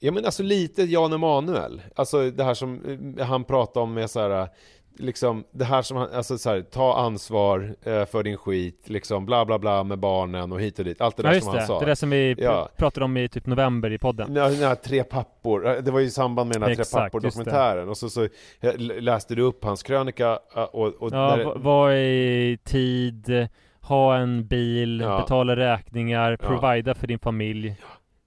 Ja 0.00 0.12
men 0.12 0.24
alltså 0.24 0.42
lite 0.42 0.82
Jan 0.82 1.12
Emanuel 1.12 1.82
Alltså 1.96 2.30
det 2.30 2.44
här 2.44 2.54
som 2.54 3.14
eh, 3.18 3.26
han 3.26 3.44
pratar 3.44 3.80
om 3.80 3.94
med 3.94 4.10
så 4.10 4.20
här 4.20 4.48
Liksom 4.98 5.44
det 5.50 5.64
här 5.64 5.82
som 5.82 5.96
han, 5.96 6.08
alltså 6.12 6.38
så 6.38 6.50
här, 6.50 6.60
ta 6.62 6.96
ansvar 6.98 7.74
eh, 7.82 8.04
för 8.04 8.22
din 8.22 8.36
skit, 8.36 8.80
liksom 8.88 9.26
bla 9.26 9.44
bla 9.44 9.58
bla 9.58 9.84
med 9.84 9.98
barnen 9.98 10.52
och 10.52 10.60
hit 10.60 10.78
och 10.78 10.84
dit. 10.84 11.00
Allt 11.00 11.16
det 11.16 11.22
där 11.22 11.30
Ja 11.30 11.34
just 11.34 11.44
som 11.44 11.50
han 11.52 11.60
det, 11.60 11.66
sa. 11.66 11.80
det 11.80 11.86
där 11.86 11.94
som 11.94 12.10
vi 12.10 12.34
Ja. 12.38 12.68
pratade 12.76 13.04
om 13.04 13.16
i 13.16 13.28
typ 13.28 13.46
november 13.46 13.92
i 13.92 13.98
podden. 13.98 14.34
Ja, 14.34 14.48
den 14.48 14.58
här 14.58 14.74
Tre 14.74 15.04
pappor, 15.04 15.66
Eh, 15.68 15.82
det 15.82 15.90
var 15.90 16.00
ju 16.00 16.06
i 16.06 16.10
samband 16.10 16.48
med 16.48 16.54
den 16.56 16.62
här 16.62 16.70
Exakt, 16.70 16.90
Tre 16.92 17.00
pappor 17.00 17.20
dokumentären 17.20 17.88
och 17.88 17.96
så, 17.96 18.10
så 18.10 18.22
eh, 18.60 18.76
läste 18.78 19.34
du 19.34 19.42
upp 19.42 19.64
hans 19.64 19.82
krönika 19.82 20.36
och, 20.72 20.86
och 20.94 21.08
Ja, 21.12 21.36
där, 21.36 21.44
va- 21.44 21.54
vara 21.56 21.96
i 21.98 22.58
tid, 22.64 23.48
ha 23.80 24.16
en 24.16 24.46
bil, 24.46 25.00
Ja. 25.00 25.18
betala 25.20 25.56
räkningar, 25.56 26.36
provida 26.36 26.94
för 26.94 27.06
din 27.06 27.18
familj. 27.18 27.76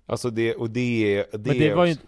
Alltså 0.05 0.29
det, 0.29 0.55
och 0.55 0.69
det. 0.69 1.25
Det 1.31 1.49
Men 1.49 1.59
det 1.59 1.73
var 1.75 1.85
ju 1.85 1.93
också-. 1.93 2.05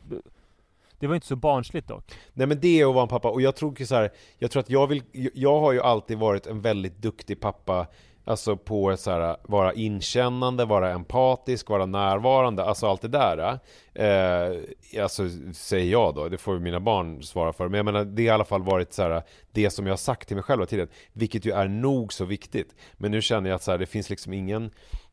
Det 0.99 1.07
var 1.07 1.13
ju 1.13 1.17
inte 1.17 1.27
så 1.27 1.35
barnsligt 1.35 1.87
dock. 1.87 2.11
Nej 2.33 2.47
men 2.47 2.59
det 2.59 2.81
är 2.81 2.89
att 2.89 2.93
vara 2.93 3.03
en 3.03 3.07
pappa 3.07 3.29
och 3.29 3.41
jag 3.41 3.55
tror 3.55 3.85
så 3.85 3.95
här, 3.95 4.11
jag 4.37 4.51
tror 4.51 4.59
att 4.59 4.69
jag 4.69 4.87
vill, 4.87 5.03
jag 5.33 5.59
har 5.59 5.71
ju 5.71 5.81
alltid 5.81 6.17
varit 6.17 6.47
en 6.47 6.61
väldigt 6.61 6.97
duktig 6.97 7.39
pappa 7.39 7.87
Alltså 8.29 8.57
på 8.57 8.89
att 8.89 8.99
så 8.99 9.11
här, 9.11 9.37
vara 9.43 9.73
inkännande, 9.73 10.65
vara 10.65 10.91
empatisk, 10.91 11.69
vara 11.69 11.85
närvarande, 11.85 12.63
alltså 12.63 12.87
allt 12.87 13.01
det 13.01 13.07
där 13.07 13.59
eh, 13.93 15.03
Alltså 15.03 15.23
säger 15.53 15.91
jag 15.91 16.15
då, 16.15 16.29
det 16.29 16.37
får 16.37 16.59
mina 16.59 16.79
barn 16.79 17.23
svara 17.23 17.53
för 17.53 17.67
Men 17.67 17.77
jag 17.77 17.85
menar, 17.85 18.05
det 18.05 18.21
har 18.21 18.27
i 18.27 18.29
alla 18.29 18.45
fall 18.45 18.63
varit 18.63 18.93
så 18.93 19.03
här, 19.03 19.23
det 19.51 19.69
som 19.69 19.85
jag 19.85 19.91
har 19.91 19.97
sagt 19.97 20.27
till 20.27 20.37
mig 20.37 20.43
själv 20.43 20.59
hela 20.59 20.65
tiden 20.65 20.87
Vilket 21.13 21.45
ju 21.45 21.51
är 21.51 21.67
nog 21.67 22.13
så 22.13 22.25
viktigt 22.25 22.75
Men 22.97 23.11
nu 23.11 23.21
känner 23.21 23.49
jag 23.49 23.55
att 23.55 23.63
så 23.63 23.71
här, 23.71 23.77
det 23.77 23.85
finns 23.85 24.09
liksom 24.09 24.33
ingen 24.33 24.63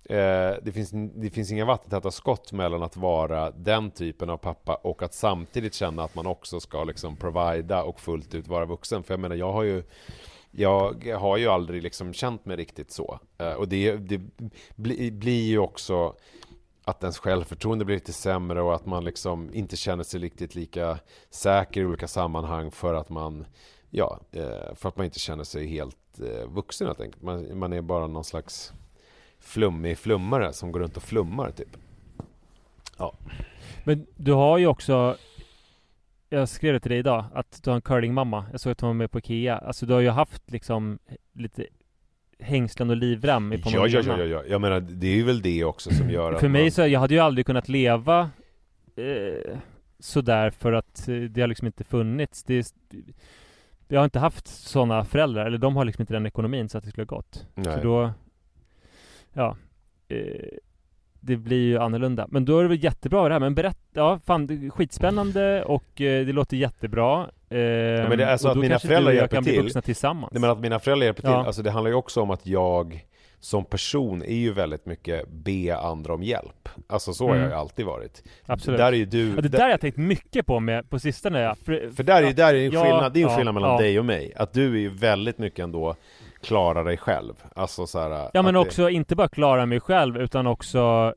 eh, 0.04 0.54
det, 0.62 0.72
finns, 0.74 0.90
det 1.14 1.30
finns 1.30 1.52
inga 1.52 1.64
vattentäta 1.64 2.10
skott 2.10 2.52
mellan 2.52 2.82
att 2.82 2.96
vara 2.96 3.50
den 3.50 3.90
typen 3.90 4.30
av 4.30 4.36
pappa 4.36 4.74
och 4.74 5.02
att 5.02 5.14
samtidigt 5.14 5.74
känna 5.74 6.04
att 6.04 6.14
man 6.14 6.26
också 6.26 6.60
ska 6.60 6.84
liksom 6.84 7.16
provida 7.16 7.82
och 7.82 8.00
fullt 8.00 8.34
ut 8.34 8.48
vara 8.48 8.64
vuxen. 8.64 9.02
För 9.02 9.14
jag 9.14 9.20
menar, 9.20 9.36
jag 9.36 9.52
har 9.52 9.62
ju 9.62 9.82
jag 10.56 11.12
har 11.18 11.36
ju 11.36 11.46
aldrig 11.46 11.82
liksom 11.82 12.12
känt 12.12 12.44
mig 12.44 12.56
riktigt 12.56 12.90
så. 12.90 13.18
Eh, 13.38 13.52
och 13.52 13.68
det, 13.68 13.96
det 13.96 14.20
bli, 14.76 15.10
blir 15.10 15.44
ju 15.44 15.58
också 15.58 16.14
att 16.84 17.02
ens 17.02 17.18
självförtroende 17.18 17.84
blir 17.84 17.96
lite 17.96 18.12
sämre 18.12 18.62
och 18.62 18.74
att 18.74 18.86
man 18.86 19.04
liksom 19.04 19.50
inte 19.54 19.76
känner 19.76 20.04
sig 20.04 20.20
riktigt 20.20 20.54
lika 20.54 20.98
säker 21.30 21.80
i 21.80 21.86
olika 21.86 22.08
sammanhang 22.08 22.70
för 22.70 22.94
att 22.94 23.08
man 23.08 23.46
ja, 23.90 24.20
eh, 24.32 24.74
för 24.74 24.88
att 24.88 24.96
man 24.96 25.04
inte 25.04 25.18
känner 25.18 25.44
sig 25.44 25.66
helt 25.66 26.20
eh, 26.20 26.48
vuxen 26.48 26.86
helt 26.86 27.00
enkelt. 27.00 27.22
Man, 27.22 27.58
man 27.58 27.72
är 27.72 27.80
bara 27.80 28.06
någon 28.06 28.24
slags 28.24 28.72
flummig 29.40 29.98
flummare 29.98 30.52
som 30.52 30.72
går 30.72 30.80
runt 30.80 30.96
och 30.96 31.02
flummar 31.02 31.50
typ. 31.50 31.76
Ja. 32.98 33.14
Men 33.84 34.06
du 34.16 34.32
har 34.32 34.58
ju 34.58 34.66
också 34.66 35.16
jag 36.28 36.48
skrev 36.48 36.72
det 36.72 36.80
till 36.80 36.90
dig 36.90 36.98
idag, 36.98 37.24
att 37.34 37.60
du 37.64 37.70
har 37.70 37.74
en 37.74 37.82
curlingmamma. 37.82 38.44
Jag 38.50 38.60
såg 38.60 38.72
att 38.72 38.80
hon 38.80 38.88
var 38.88 38.94
med 38.94 39.10
på 39.10 39.18
IKEA. 39.18 39.58
Alltså 39.58 39.86
du 39.86 39.94
har 39.94 40.00
ju 40.00 40.08
haft 40.08 40.50
liksom 40.50 40.98
lite 41.32 41.66
hängslen 42.38 42.90
och 42.90 42.96
livrem 42.96 43.52
i 43.52 43.58
på 43.58 43.70
ja, 43.72 43.86
ja, 43.86 44.00
ja, 44.06 44.18
ja, 44.18 44.24
ja. 44.24 44.42
Jag 44.48 44.60
menar, 44.60 44.80
det 44.80 45.06
är 45.06 45.14
ju 45.14 45.22
väl 45.22 45.42
det 45.42 45.64
också 45.64 45.90
som 45.90 46.10
gör 46.10 46.32
att 46.32 46.40
För 46.40 46.48
mig 46.48 46.62
man... 46.62 46.70
så, 46.70 46.86
jag 46.86 47.00
hade 47.00 47.14
ju 47.14 47.20
aldrig 47.20 47.46
kunnat 47.46 47.68
leva 47.68 48.30
eh, 48.96 49.58
sådär 49.98 50.50
för 50.50 50.72
att 50.72 51.08
eh, 51.08 51.14
det 51.14 51.40
har 51.40 51.48
liksom 51.48 51.66
inte 51.66 51.84
funnits. 51.84 52.44
Det, 52.44 52.74
jag 53.88 54.00
har 54.00 54.04
inte 54.04 54.18
haft 54.18 54.46
sådana 54.46 55.04
föräldrar, 55.04 55.46
eller 55.46 55.58
de 55.58 55.76
har 55.76 55.84
liksom 55.84 56.02
inte 56.02 56.14
den 56.14 56.26
ekonomin 56.26 56.68
så 56.68 56.78
att 56.78 56.84
det 56.84 56.90
skulle 56.90 57.04
ha 57.04 57.16
gått. 57.16 57.46
Nej. 57.54 57.64
Så 57.74 57.80
då, 57.80 58.12
ja. 59.32 59.56
Eh, 60.08 60.58
det 61.26 61.36
blir 61.36 61.62
ju 61.62 61.78
annorlunda. 61.78 62.26
Men 62.30 62.44
då 62.44 62.58
är 62.58 62.62
det 62.62 62.68
väl 62.68 62.84
jättebra 62.84 63.28
det 63.28 63.34
här. 63.34 63.40
Men 63.40 63.54
berätta, 63.54 63.78
ja 63.92 64.20
fan, 64.26 64.46
det 64.46 64.70
skitspännande 64.70 65.64
och 65.64 66.00
eh, 66.00 66.26
det 66.26 66.32
låter 66.32 66.56
jättebra. 66.56 67.26
Eh, 67.50 67.58
ja, 67.58 68.08
men 68.08 68.18
det 68.18 68.24
är 68.24 68.36
så 68.36 68.48
att 68.48 68.56
mina 68.56 68.78
föräldrar 68.78 69.12
hjälper 69.12 69.36
kan 69.36 69.44
till. 69.44 69.52
Bli 69.52 69.62
vuxna 69.62 69.82
tillsammans. 69.82 70.32
Nej, 70.32 70.40
men 70.40 70.50
att 70.50 70.60
mina 70.60 70.78
föräldrar 70.78 71.04
hjälper 71.04 71.22
till. 71.22 71.30
Alltså 71.30 71.62
det 71.62 71.70
handlar 71.70 71.90
ju 71.90 71.96
också 71.96 72.20
om 72.20 72.30
att 72.30 72.46
jag 72.46 73.04
som 73.40 73.64
person 73.64 74.22
är 74.22 74.34
ju 74.34 74.52
väldigt 74.52 74.86
mycket 74.86 75.28
be 75.28 75.76
andra 75.76 76.14
om 76.14 76.22
hjälp. 76.22 76.68
Alltså 76.86 77.12
så 77.12 77.24
mm. 77.24 77.36
har 77.36 77.42
jag 77.42 77.50
ju 77.50 77.56
alltid 77.56 77.86
varit. 77.86 78.22
Absolut. 78.46 78.78
Där 78.78 78.86
är 78.86 78.96
ju 78.96 79.04
du... 79.04 79.34
Ja, 79.34 79.40
det 79.40 79.48
där 79.48 79.62
har 79.62 79.70
jag 79.70 79.80
tänkt 79.80 79.96
mycket 79.96 80.46
på 80.46 80.60
med 80.60 80.90
på 80.90 80.98
sistone. 80.98 81.40
Ja. 81.40 81.54
För, 81.54 81.90
för 81.96 82.02
där 82.02 82.22
är 82.22 82.26
ju 82.26 82.32
där 82.32 82.54
är 82.54 82.64
en 82.64 82.70
skillnad, 82.70 83.12
det 83.12 83.22
är 83.22 83.28
en 83.28 83.36
skillnad 83.36 83.54
mellan 83.54 83.76
dig 83.76 83.98
och 83.98 84.04
mig. 84.04 84.32
Att 84.36 84.52
du 84.52 84.74
är 84.74 84.78
ju 84.78 84.88
väldigt 84.88 85.38
mycket 85.38 85.58
ändå 85.58 85.96
klara 86.42 86.82
dig 86.82 86.96
själv. 86.96 87.44
Alltså 87.54 87.86
så 87.86 88.00
här, 88.00 88.30
Ja 88.34 88.42
men 88.42 88.56
också, 88.56 88.84
det... 88.84 88.92
inte 88.92 89.16
bara 89.16 89.28
klara 89.28 89.66
mig 89.66 89.80
själv 89.80 90.16
utan 90.16 90.46
också 90.46 91.14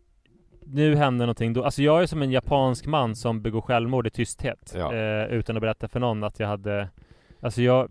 nu 0.72 0.96
händer 0.96 1.26
någonting 1.26 1.54
då, 1.54 1.64
alltså 1.64 1.82
jag 1.82 2.02
är 2.02 2.06
som 2.06 2.22
en 2.22 2.32
japansk 2.32 2.86
man 2.86 3.16
som 3.16 3.42
begår 3.42 3.62
självmord 3.62 4.08
i 4.08 4.10
tysthet 4.10 4.74
ja. 4.76 4.96
eh, 4.96 5.26
Utan 5.26 5.58
att 5.58 5.62
berätta 5.62 5.88
för 5.88 6.00
någon 6.00 6.24
att 6.24 6.40
jag 6.40 6.48
hade 6.48 6.90
Alltså 7.42 7.62
jag 7.62 7.90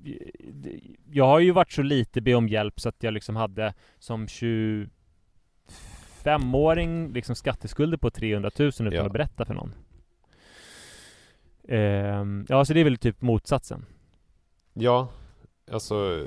Jag 1.10 1.26
har 1.26 1.38
ju 1.38 1.50
varit 1.50 1.72
så 1.72 1.82
lite 1.82 2.20
be 2.20 2.34
om 2.34 2.48
hjälp 2.48 2.80
så 2.80 2.88
att 2.88 3.02
jag 3.02 3.14
liksom 3.14 3.36
hade 3.36 3.74
Som 3.98 4.26
25-åring 4.26 7.12
liksom 7.12 7.36
skatteskulder 7.36 7.98
på 7.98 8.10
300 8.10 8.50
000 8.58 8.68
utan 8.68 8.92
ja. 8.92 9.06
att 9.06 9.12
berätta 9.12 9.44
för 9.44 9.54
någon 9.54 9.74
eh, 11.68 12.24
Ja 12.48 12.64
så 12.64 12.74
det 12.74 12.80
är 12.80 12.84
väl 12.84 12.98
typ 12.98 13.22
motsatsen 13.22 13.86
Ja 14.72 15.08
Alltså 15.72 16.26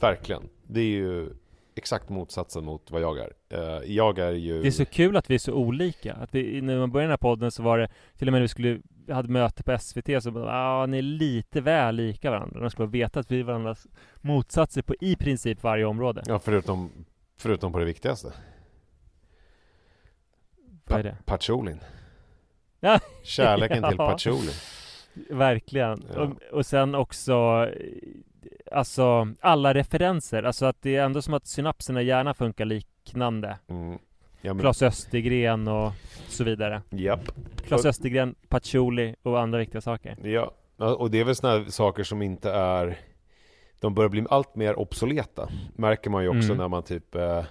Verkligen 0.00 0.48
Det 0.66 0.80
är 0.80 0.84
ju 0.84 1.30
exakt 1.74 2.08
motsatsen 2.08 2.64
mot 2.64 2.90
vad 2.90 3.02
jag 3.02 3.18
är. 3.18 3.32
Uh, 3.54 3.92
jag 3.92 4.18
är 4.18 4.32
ju... 4.32 4.62
Det 4.62 4.68
är 4.68 4.70
så 4.70 4.84
kul 4.84 5.16
att 5.16 5.30
vi 5.30 5.34
är 5.34 5.38
så 5.38 5.52
olika. 5.52 6.14
Att 6.14 6.34
vi, 6.34 6.60
när 6.60 6.78
man 6.78 6.90
började 6.90 7.06
den 7.06 7.12
här 7.12 7.16
podden 7.16 7.50
så 7.50 7.62
var 7.62 7.78
det 7.78 7.88
till 8.18 8.28
och 8.28 8.32
med 8.32 8.38
när 8.38 8.42
vi 8.42 8.48
skulle, 8.48 8.80
hade 9.08 9.28
möte 9.28 9.62
på 9.62 9.78
SVT 9.78 10.22
så 10.22 10.30
bara, 10.30 10.52
ah, 10.52 10.86
ni 10.86 10.98
är 10.98 11.02
lite 11.02 11.60
väl 11.60 11.94
lika 11.96 12.30
varandra. 12.30 12.60
De 12.60 12.70
skulle 12.70 12.88
veta 12.88 13.20
att 13.20 13.30
vi 13.30 13.40
är 13.40 13.44
varandras 13.44 13.86
motsatser 14.20 14.82
på 14.82 14.94
i 15.00 15.16
princip 15.16 15.62
varje 15.62 15.84
område. 15.84 16.22
Ja, 16.26 16.38
förutom, 16.38 16.90
förutom 17.36 17.72
på 17.72 17.78
det 17.78 17.84
viktigaste. 17.84 18.32
Vad 20.84 20.98
är 20.98 21.04
det? 21.04 21.16
Patchoulin. 21.24 21.80
Ja. 22.84 23.00
Kärleken 23.22 23.88
till 23.88 23.96
patchouli. 23.96 24.52
Verkligen. 25.30 26.04
Ja. 26.14 26.20
Och, 26.20 26.42
och 26.52 26.66
sen 26.66 26.94
också 26.94 27.68
alltså 28.72 29.28
alla 29.40 29.74
referenser, 29.74 30.42
alltså 30.42 30.66
att 30.66 30.82
det 30.82 30.96
är 30.96 31.04
ändå 31.04 31.22
som 31.22 31.34
att 31.34 31.46
synapserna 31.46 32.02
gärna 32.02 32.34
funkar 32.34 32.64
liknande. 32.64 33.58
Mm. 33.68 33.98
Ja, 34.40 34.54
men... 34.54 34.60
Klas 34.60 34.82
Östergren 34.82 35.68
och 35.68 35.92
så 36.28 36.44
vidare. 36.44 36.82
Japp. 36.90 37.30
Klas 37.66 37.84
Östergren, 37.84 38.34
Patchouli 38.48 39.14
och 39.22 39.40
andra 39.40 39.58
viktiga 39.58 39.80
saker. 39.80 40.16
Ja, 40.22 40.54
och 40.76 41.10
det 41.10 41.20
är 41.20 41.24
väl 41.24 41.36
sådana 41.36 41.70
saker 41.70 42.04
som 42.04 42.22
inte 42.22 42.50
är 42.50 42.98
De 43.80 43.94
börjar 43.94 44.08
bli 44.08 44.24
allt 44.30 44.56
mer 44.56 44.78
obsoleta 44.78 45.48
Märker 45.76 46.10
man 46.10 46.22
ju 46.22 46.28
också 46.28 46.44
mm. 46.44 46.56
när 46.56 46.68
man 46.68 46.82
typ 46.82 47.14
eh, 47.14 47.44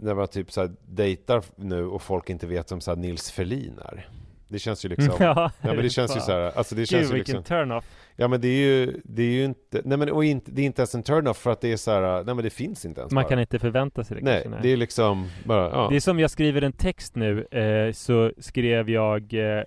När 0.00 0.14
man 0.14 0.28
typ 0.28 0.52
så 0.52 0.60
här 0.60 0.70
dejtar 0.86 1.42
nu 1.56 1.86
och 1.86 2.02
folk 2.02 2.30
inte 2.30 2.46
vet 2.46 2.72
vem 2.72 2.80
så 2.80 2.94
Nils 2.94 3.30
Ferlin 3.30 3.78
är 3.78 4.08
det 4.54 4.58
känns 4.58 4.84
ju 4.84 4.88
liksom 4.96 5.14
Ja, 5.20 5.50
ja 5.60 5.74
men 5.74 5.82
det 5.82 5.90
känns 5.90 6.16
ju 6.16 6.20
så 6.20 6.32
här, 6.32 6.52
alltså 6.58 6.74
det 6.74 6.80
Gud, 6.80 6.88
känns 6.88 7.12
ju 7.12 7.16
liksom 7.16 7.42
turn-off 7.42 7.84
Ja 8.16 8.28
men 8.28 8.40
det 8.40 8.48
är 8.48 8.66
ju, 8.66 9.00
det 9.04 9.22
är 9.22 9.30
ju 9.30 9.44
inte, 9.44 9.82
nej 9.84 9.98
men 9.98 10.10
och 10.10 10.24
inte, 10.24 10.50
det 10.50 10.62
är 10.62 10.66
inte 10.66 10.82
ens 10.82 10.94
en 10.94 11.02
turn-off 11.02 11.36
för 11.36 11.50
att 11.50 11.60
det 11.60 11.72
är 11.72 11.76
så 11.76 11.90
här, 11.90 12.24
nej 12.24 12.34
men 12.34 12.44
det 12.44 12.50
finns 12.50 12.84
inte 12.84 13.00
ens 13.00 13.12
Man 13.12 13.22
bara. 13.22 13.28
kan 13.28 13.38
inte 13.38 13.58
förvänta 13.58 14.04
sig 14.04 14.16
det 14.16 14.22
nej, 14.22 14.34
kanske, 14.34 14.48
nej, 14.50 14.58
det 14.62 14.72
är 14.72 14.76
liksom 14.76 15.30
bara, 15.44 15.70
ja. 15.70 15.86
Det 15.90 15.96
är 15.96 16.00
som 16.00 16.18
jag 16.18 16.30
skriver 16.30 16.62
en 16.62 16.72
text 16.72 17.16
nu, 17.16 17.44
eh, 17.44 17.92
så 17.92 18.32
skrev 18.38 18.90
jag 18.90 19.34
eh, 19.34 19.62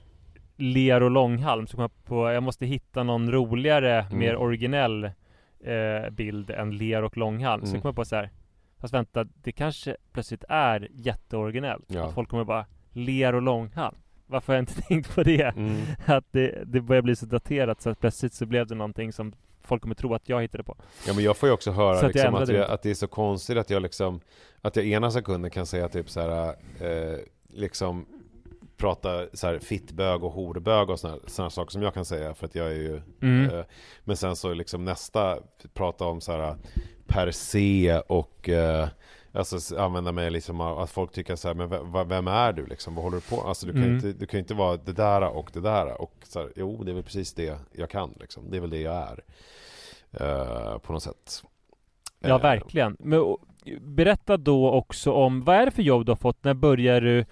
Ler 0.57 1.03
och 1.03 1.11
Långhalm, 1.11 1.67
så 1.67 1.77
kom 1.77 1.81
jag 1.81 2.05
på, 2.05 2.31
jag 2.31 2.43
måste 2.43 2.65
hitta 2.65 3.03
någon 3.03 3.31
roligare, 3.31 3.99
mm. 4.01 4.19
mer 4.19 4.35
originell 4.35 5.03
eh, 5.03 6.09
bild 6.11 6.49
än 6.49 6.77
Ler 6.77 7.03
och 7.03 7.17
Långhalm. 7.17 7.63
Mm. 7.63 7.75
Så 7.75 7.81
kom 7.81 7.89
jag 7.89 7.95
på 7.95 8.05
så 8.05 8.15
här, 8.15 8.29
fast 8.77 8.93
vänta, 8.93 9.23
det 9.23 9.51
kanske 9.51 9.97
plötsligt 10.11 10.43
är 10.49 10.87
jätteoriginellt. 10.91 11.85
Ja. 11.87 12.05
Att 12.05 12.13
folk 12.13 12.29
kommer 12.29 12.43
bara, 12.43 12.65
Ler 12.91 13.35
och 13.35 13.41
Långhalm 13.41 13.97
varför 14.27 14.53
har 14.53 14.57
jag 14.57 14.61
inte 14.61 14.81
tänkt 14.87 15.15
på 15.15 15.23
det? 15.23 15.41
Mm. 15.41 15.81
Att 16.05 16.25
det, 16.31 16.63
det 16.65 16.81
börjar 16.81 17.01
bli 17.01 17.15
så 17.15 17.25
daterat 17.25 17.81
så 17.81 17.89
att 17.89 17.99
plötsligt 17.99 18.33
så 18.33 18.45
blev 18.45 18.67
det 18.67 18.75
någonting 18.75 19.13
som 19.13 19.33
folk 19.61 19.81
kommer 19.81 19.95
tro 19.95 20.13
att 20.13 20.29
jag 20.29 20.41
hittade 20.41 20.63
på. 20.63 20.75
Ja 21.07 21.13
men 21.13 21.23
jag 21.23 21.37
får 21.37 21.49
ju 21.49 21.53
också 21.53 21.71
höra 21.71 21.97
att, 21.97 22.13
liksom 22.13 22.35
att, 22.35 22.49
jag, 22.49 22.69
att, 22.69 22.81
det 22.81 22.89
är 22.89 22.93
så 22.93 23.07
konstigt 23.07 23.57
att 23.57 23.69
jag 23.69 23.81
liksom 23.81 24.19
Att 24.61 24.75
jag 24.75 24.85
ena 24.85 25.11
sekunden 25.11 25.51
kan 25.51 25.65
säga 25.65 25.89
typ 25.89 26.09
så 26.09 26.21
här 26.21 26.47
eh, 26.81 27.19
Liksom 27.49 28.05
Prata 28.77 29.25
så 29.33 29.47
här 29.47 29.59
fittbög 29.59 30.23
och 30.23 30.31
horbög 30.31 30.89
och 30.89 30.99
sådana 30.99 31.49
saker 31.49 31.71
som 31.71 31.81
jag 31.81 31.93
kan 31.93 32.05
säga 32.05 32.33
för 32.33 32.45
att 32.45 32.55
jag 32.55 32.67
är 32.67 32.75
ju 32.75 33.01
mm. 33.21 33.49
eh, 33.49 33.65
Men 34.03 34.17
sen 34.17 34.35
så 34.35 34.53
liksom 34.53 34.85
nästa 34.85 35.37
Prata 35.73 36.05
om 36.05 36.21
så 36.21 36.31
här 36.31 36.55
Per 37.07 37.31
se 37.31 38.01
och 38.07 38.49
eh, 38.49 38.87
Alltså 39.37 39.77
använda 39.77 40.11
mig 40.11 40.31
liksom 40.31 40.61
av 40.61 40.79
att 40.79 40.89
folk 40.89 41.11
tycker 41.11 41.35
så 41.35 41.47
här, 41.47 41.55
men 41.55 42.07
vem 42.07 42.27
är 42.27 42.53
du 42.53 42.65
liksom? 42.65 42.95
Vad 42.95 43.03
håller 43.03 43.17
du 43.17 43.35
på 43.35 43.41
Alltså 43.41 43.65
du 43.65 43.71
kan, 43.71 43.83
mm. 43.83 43.95
inte, 43.95 44.13
du 44.13 44.25
kan 44.25 44.39
inte 44.39 44.53
vara 44.53 44.77
det 44.77 44.93
där 44.93 45.21
och 45.21 45.49
det 45.53 45.59
där 45.59 46.01
och 46.01 46.13
så 46.23 46.39
här, 46.39 46.51
jo 46.55 46.83
det 46.83 46.91
är 46.91 46.93
väl 46.93 47.03
precis 47.03 47.33
det 47.33 47.59
jag 47.71 47.89
kan 47.89 48.13
liksom. 48.19 48.51
Det 48.51 48.57
är 48.57 48.61
väl 48.61 48.69
det 48.69 48.81
jag 48.81 48.95
är. 48.95 49.23
Uh, 50.21 50.77
på 50.77 50.93
något 50.93 51.03
sätt. 51.03 51.43
Ja 52.19 52.35
uh, 52.35 52.41
verkligen. 52.41 52.97
Men, 52.99 53.35
berätta 53.81 54.37
då 54.37 54.71
också 54.71 55.11
om, 55.11 55.43
vad 55.43 55.55
är 55.55 55.65
det 55.65 55.71
för 55.71 55.83
jobb 55.83 56.05
du 56.05 56.11
har 56.11 56.17
fått? 56.17 56.43
När 56.43 56.53
börjar 56.53 57.01
du 57.01 57.25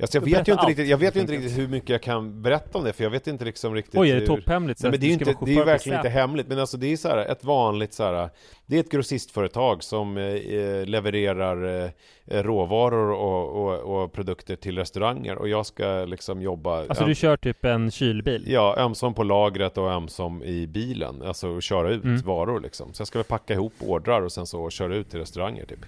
Alltså 0.00 0.16
jag 0.16 0.24
vet 0.24 0.48
ju 0.48 0.52
inte 0.52 0.66
riktigt, 0.66 0.88
jag 0.88 0.98
vet 0.98 1.16
ju 1.16 1.20
inte 1.20 1.32
riktigt 1.32 1.58
hur 1.58 1.68
mycket 1.68 1.88
jag 1.88 2.02
kan 2.02 2.42
berätta 2.42 2.78
om 2.78 2.84
det 2.84 2.92
för 2.92 3.04
jag 3.04 3.10
vet 3.10 3.26
inte 3.26 3.44
liksom 3.44 3.74
riktigt 3.74 4.00
Oj, 4.00 4.10
är 4.10 4.20
det 4.20 4.26
topphemligt? 4.26 4.82
Nej, 4.82 4.90
men 4.90 5.00
det 5.00 5.06
är 5.06 5.08
ju 5.08 5.12
inte, 5.12 5.36
det 5.44 5.54
är 5.54 5.64
verkligen 5.64 5.98
inte 5.98 6.08
hemligt 6.08 6.48
men 6.48 6.58
alltså 6.58 6.76
det 6.76 6.92
är 6.92 6.96
så 6.96 7.08
här, 7.08 7.18
ett 7.18 7.44
vanligt 7.44 7.92
så 7.92 8.04
här, 8.04 8.30
Det 8.66 8.76
är 8.76 8.80
ett 8.80 8.90
grossistföretag 8.90 9.82
som 9.82 10.16
eh, 10.16 10.24
eh 10.24 10.86
levererar 10.86 11.84
eh, 11.84 12.42
råvaror 12.42 13.10
och, 13.12 13.64
och, 13.64 14.02
och, 14.02 14.12
produkter 14.12 14.56
till 14.56 14.78
restauranger 14.78 15.38
och 15.38 15.48
jag 15.48 15.66
ska 15.66 16.04
liksom 16.04 16.42
jobba 16.42 16.78
Alltså 16.78 17.04
du 17.04 17.14
kör 17.14 17.36
typ 17.36 17.64
en 17.64 17.90
kylbil? 17.90 18.44
Ja, 18.46 18.76
ömsom 18.78 19.14
på 19.14 19.22
lagret 19.22 19.78
och 19.78 19.90
ömsom 19.90 20.42
i 20.42 20.66
bilen, 20.66 21.22
alltså 21.22 21.60
köra 21.60 21.90
ut 21.90 22.04
mm. 22.04 22.22
varor 22.22 22.60
liksom 22.60 22.92
Så 22.92 23.00
jag 23.00 23.06
ska 23.06 23.18
väl 23.18 23.24
packa 23.24 23.54
ihop 23.54 23.72
ordrar 23.78 24.22
och 24.22 24.32
sen 24.32 24.46
så 24.46 24.70
köra 24.70 24.96
ut 24.96 25.10
till 25.10 25.18
restauranger 25.18 25.64
typ 25.66 25.80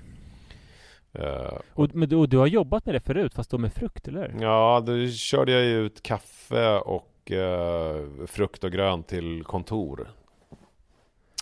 Uh, 1.19 1.59
och, 1.75 1.95
men 1.95 2.09
du, 2.09 2.27
du, 2.27 2.39
har 2.39 2.47
jobbat 2.47 2.87
med 2.87 2.95
det 2.95 3.01
förut 3.01 3.35
fast 3.35 3.51
då 3.51 3.59
med 3.59 3.73
frukt, 3.73 4.09
eller? 4.09 4.35
Ja, 4.41 4.83
då 4.87 5.09
körde 5.09 5.53
jag 5.53 5.65
ut 5.65 6.03
kaffe 6.03 6.79
och 6.79 7.31
uh, 7.31 8.27
frukt 8.27 8.65
och 8.65 8.73
grönt 8.73 9.09
till 9.09 9.45
kontor. 9.45 10.11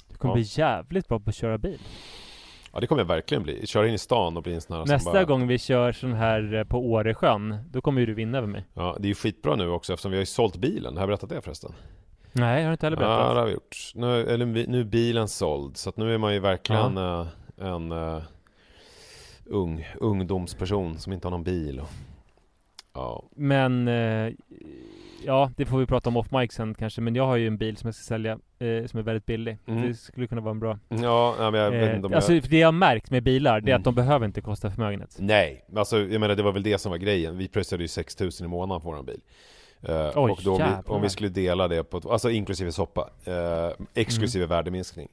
Du 0.08 0.16
kommer 0.16 0.32
ja. 0.32 0.34
bli 0.34 0.44
jävligt 0.46 1.08
bra 1.08 1.20
på 1.20 1.30
att 1.30 1.36
köra 1.36 1.58
bil. 1.58 1.80
Ja 2.72 2.80
det 2.80 2.86
kommer 2.86 3.00
jag 3.00 3.06
verkligen 3.06 3.42
bli, 3.42 3.66
köra 3.66 3.88
in 3.88 3.94
i 3.94 3.98
stan 3.98 4.36
och 4.36 4.42
bli 4.42 4.54
en 4.54 4.60
sån 4.60 4.76
här 4.76 4.86
Nästa 4.86 5.12
bara... 5.12 5.24
gång 5.24 5.46
vi 5.46 5.58
kör 5.58 5.92
sån 5.92 6.12
här 6.12 6.54
eh, 6.54 6.64
på 6.64 6.90
Åresjön 6.90 7.56
Då 7.70 7.80
kommer 7.80 8.00
ju 8.00 8.06
du 8.06 8.14
vinna 8.14 8.38
över 8.38 8.48
mig. 8.48 8.64
Ja, 8.74 8.96
det 8.98 9.06
är 9.06 9.08
ju 9.08 9.14
skitbra 9.14 9.56
nu 9.56 9.68
också 9.68 9.92
eftersom 9.92 10.10
vi 10.10 10.16
har 10.16 10.22
ju 10.22 10.26
sålt 10.26 10.56
bilen, 10.56 10.94
har 10.94 11.02
jag 11.02 11.08
berättat 11.08 11.30
det 11.30 11.40
förresten? 11.40 11.72
Nej, 12.32 12.60
jag 12.60 12.68
har 12.68 12.72
inte 12.72 12.86
heller 12.86 12.96
berättat. 12.96 13.28
Ja, 13.28 13.34
det 13.34 13.40
har 13.40 13.46
vi 13.46 13.52
gjort. 13.52 13.76
Nu, 13.94 14.26
eller, 14.26 14.46
nu 14.46 14.80
är 14.80 14.84
bilen 14.84 15.28
såld, 15.28 15.76
så 15.76 15.88
att 15.88 15.96
nu 15.96 16.14
är 16.14 16.18
man 16.18 16.34
ju 16.34 16.40
verkligen 16.40 16.96
ja. 16.96 17.26
en 17.56 17.92
ung, 19.44 19.86
ungdomsperson 20.00 20.98
som 20.98 21.12
inte 21.12 21.26
har 21.26 21.30
någon 21.30 21.44
bil. 21.44 21.80
Och, 21.80 21.88
ja. 22.94 23.24
Men 23.36 23.88
eh, 23.88 24.32
Ja, 25.24 25.50
det 25.56 25.64
får 25.66 25.78
vi 25.78 25.86
prata 25.86 26.08
om 26.10 26.16
off 26.16 26.30
mic 26.30 26.52
sen 26.52 26.74
kanske 26.74 27.00
Men 27.00 27.14
jag 27.14 27.26
har 27.26 27.36
ju 27.36 27.46
en 27.46 27.58
bil 27.58 27.76
som 27.76 27.88
jag 27.88 27.94
ska 27.94 28.02
sälja 28.02 28.32
eh, 28.32 28.86
Som 28.86 28.98
är 28.98 29.02
väldigt 29.02 29.26
billig 29.26 29.58
Mm. 29.66 29.82
Det 29.88 29.94
skulle 29.94 30.26
kunna 30.26 30.40
vara 30.40 30.50
en 30.50 30.60
bra 30.60 30.78
Ja, 30.88 31.34
men 31.38 31.54
jag 31.60 31.70
vet 31.70 31.90
eh, 31.90 31.94
inte 31.96 32.06
om 32.06 32.14
Alltså 32.14 32.32
jag... 32.34 32.42
det 32.50 32.58
jag 32.58 32.66
har 32.68 32.72
märkt 32.72 33.10
med 33.10 33.22
bilar 33.22 33.60
Det 33.60 33.70
är 33.70 33.74
Mm. 33.74 33.80
att 33.80 33.84
de 33.84 33.94
behöver 33.94 34.26
inte 34.26 34.40
kosta 34.40 34.70
förmögenhet 34.70 35.16
Nej, 35.18 35.64
alltså 35.76 35.98
jag 35.98 36.20
menar 36.20 36.34
det 36.34 36.42
var 36.42 36.52
väl 36.52 36.62
det 36.62 36.78
som 36.78 36.90
var 36.90 36.96
grejen. 36.98 37.38
Vi 37.38 37.48
pröjsade 37.48 37.82
ju 37.82 37.88
6000 37.88 38.44
i 38.46 38.48
månaden 38.48 38.80
på 38.82 38.88
våran 38.90 39.04
bil. 39.06 39.20
Eh, 39.82 40.10
Oj, 40.14 40.30
och 40.30 40.40
då 40.44 40.52
om 40.52 40.58
vi, 40.58 40.92
om 40.92 41.02
vi 41.02 41.08
skulle 41.08 41.28
dela 41.28 41.68
det 41.68 41.84
på, 41.84 42.10
alltså 42.12 42.30
inklusive 42.30 42.72
soppa, 42.72 43.10
eh, 43.24 43.84
exklusive 43.94 44.44
Mm. 44.44 44.56
värdeminskning. 44.56 45.08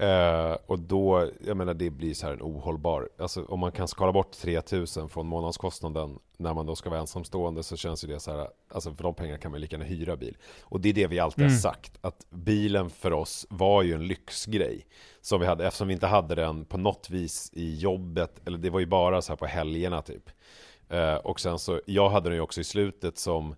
Eh, 0.00 0.56
och 0.66 0.78
då, 0.78 1.28
jag 1.46 1.56
menar 1.56 1.74
det 1.74 1.90
blir 1.90 2.14
så 2.14 2.26
här 2.26 2.32
en 2.32 2.42
ohållbar, 2.42 3.08
alltså 3.18 3.44
om 3.44 3.60
man 3.60 3.72
kan 3.72 3.88
skala 3.88 4.12
bort 4.12 4.32
3000 4.32 5.08
från 5.08 5.26
månadskostnaden 5.26 6.18
när 6.36 6.54
man 6.54 6.66
då 6.66 6.76
ska 6.76 6.90
vara 6.90 7.00
ensamstående 7.00 7.62
så 7.62 7.76
känns 7.76 8.04
ju 8.04 8.08
det 8.08 8.20
så 8.20 8.30
här, 8.36 8.48
alltså 8.68 8.94
för 8.94 9.02
de 9.02 9.14
pengarna 9.14 9.38
kan 9.38 9.50
man 9.50 9.60
lika 9.60 9.76
gärna 9.76 9.84
hyra 9.88 10.16
bil. 10.16 10.36
Och 10.62 10.80
det 10.80 10.88
är 10.88 10.92
det 10.92 11.06
vi 11.06 11.18
alltid 11.18 11.44
Mm. 11.44 11.52
har 11.52 11.58
sagt, 11.60 11.92
att 12.00 12.26
bilen 12.30 12.90
för 12.90 13.12
oss 13.12 13.46
var 13.50 13.82
ju 13.82 13.94
en 13.94 14.06
lyxgrej. 14.06 14.86
Som 15.20 15.40
vi 15.40 15.46
hade, 15.46 15.66
eftersom 15.66 15.88
vi 15.88 15.94
inte 15.94 16.06
hade 16.06 16.34
den 16.34 16.64
på 16.64 16.78
något 16.78 17.10
vis 17.10 17.50
i 17.52 17.76
jobbet, 17.78 18.40
eller 18.46 18.58
det 18.58 18.70
var 18.70 18.80
ju 18.80 18.86
bara 18.86 19.22
så 19.22 19.32
här 19.32 19.36
på 19.36 19.46
helgerna 19.46 20.02
typ. 20.02 20.30
Eh, 20.88 21.14
och 21.14 21.40
sen 21.40 21.58
så, 21.58 21.80
jag 21.86 22.10
hade 22.10 22.28
den 22.28 22.36
ju 22.36 22.42
också 22.42 22.60
i 22.60 22.64
slutet 22.64 23.18
som 23.18 23.54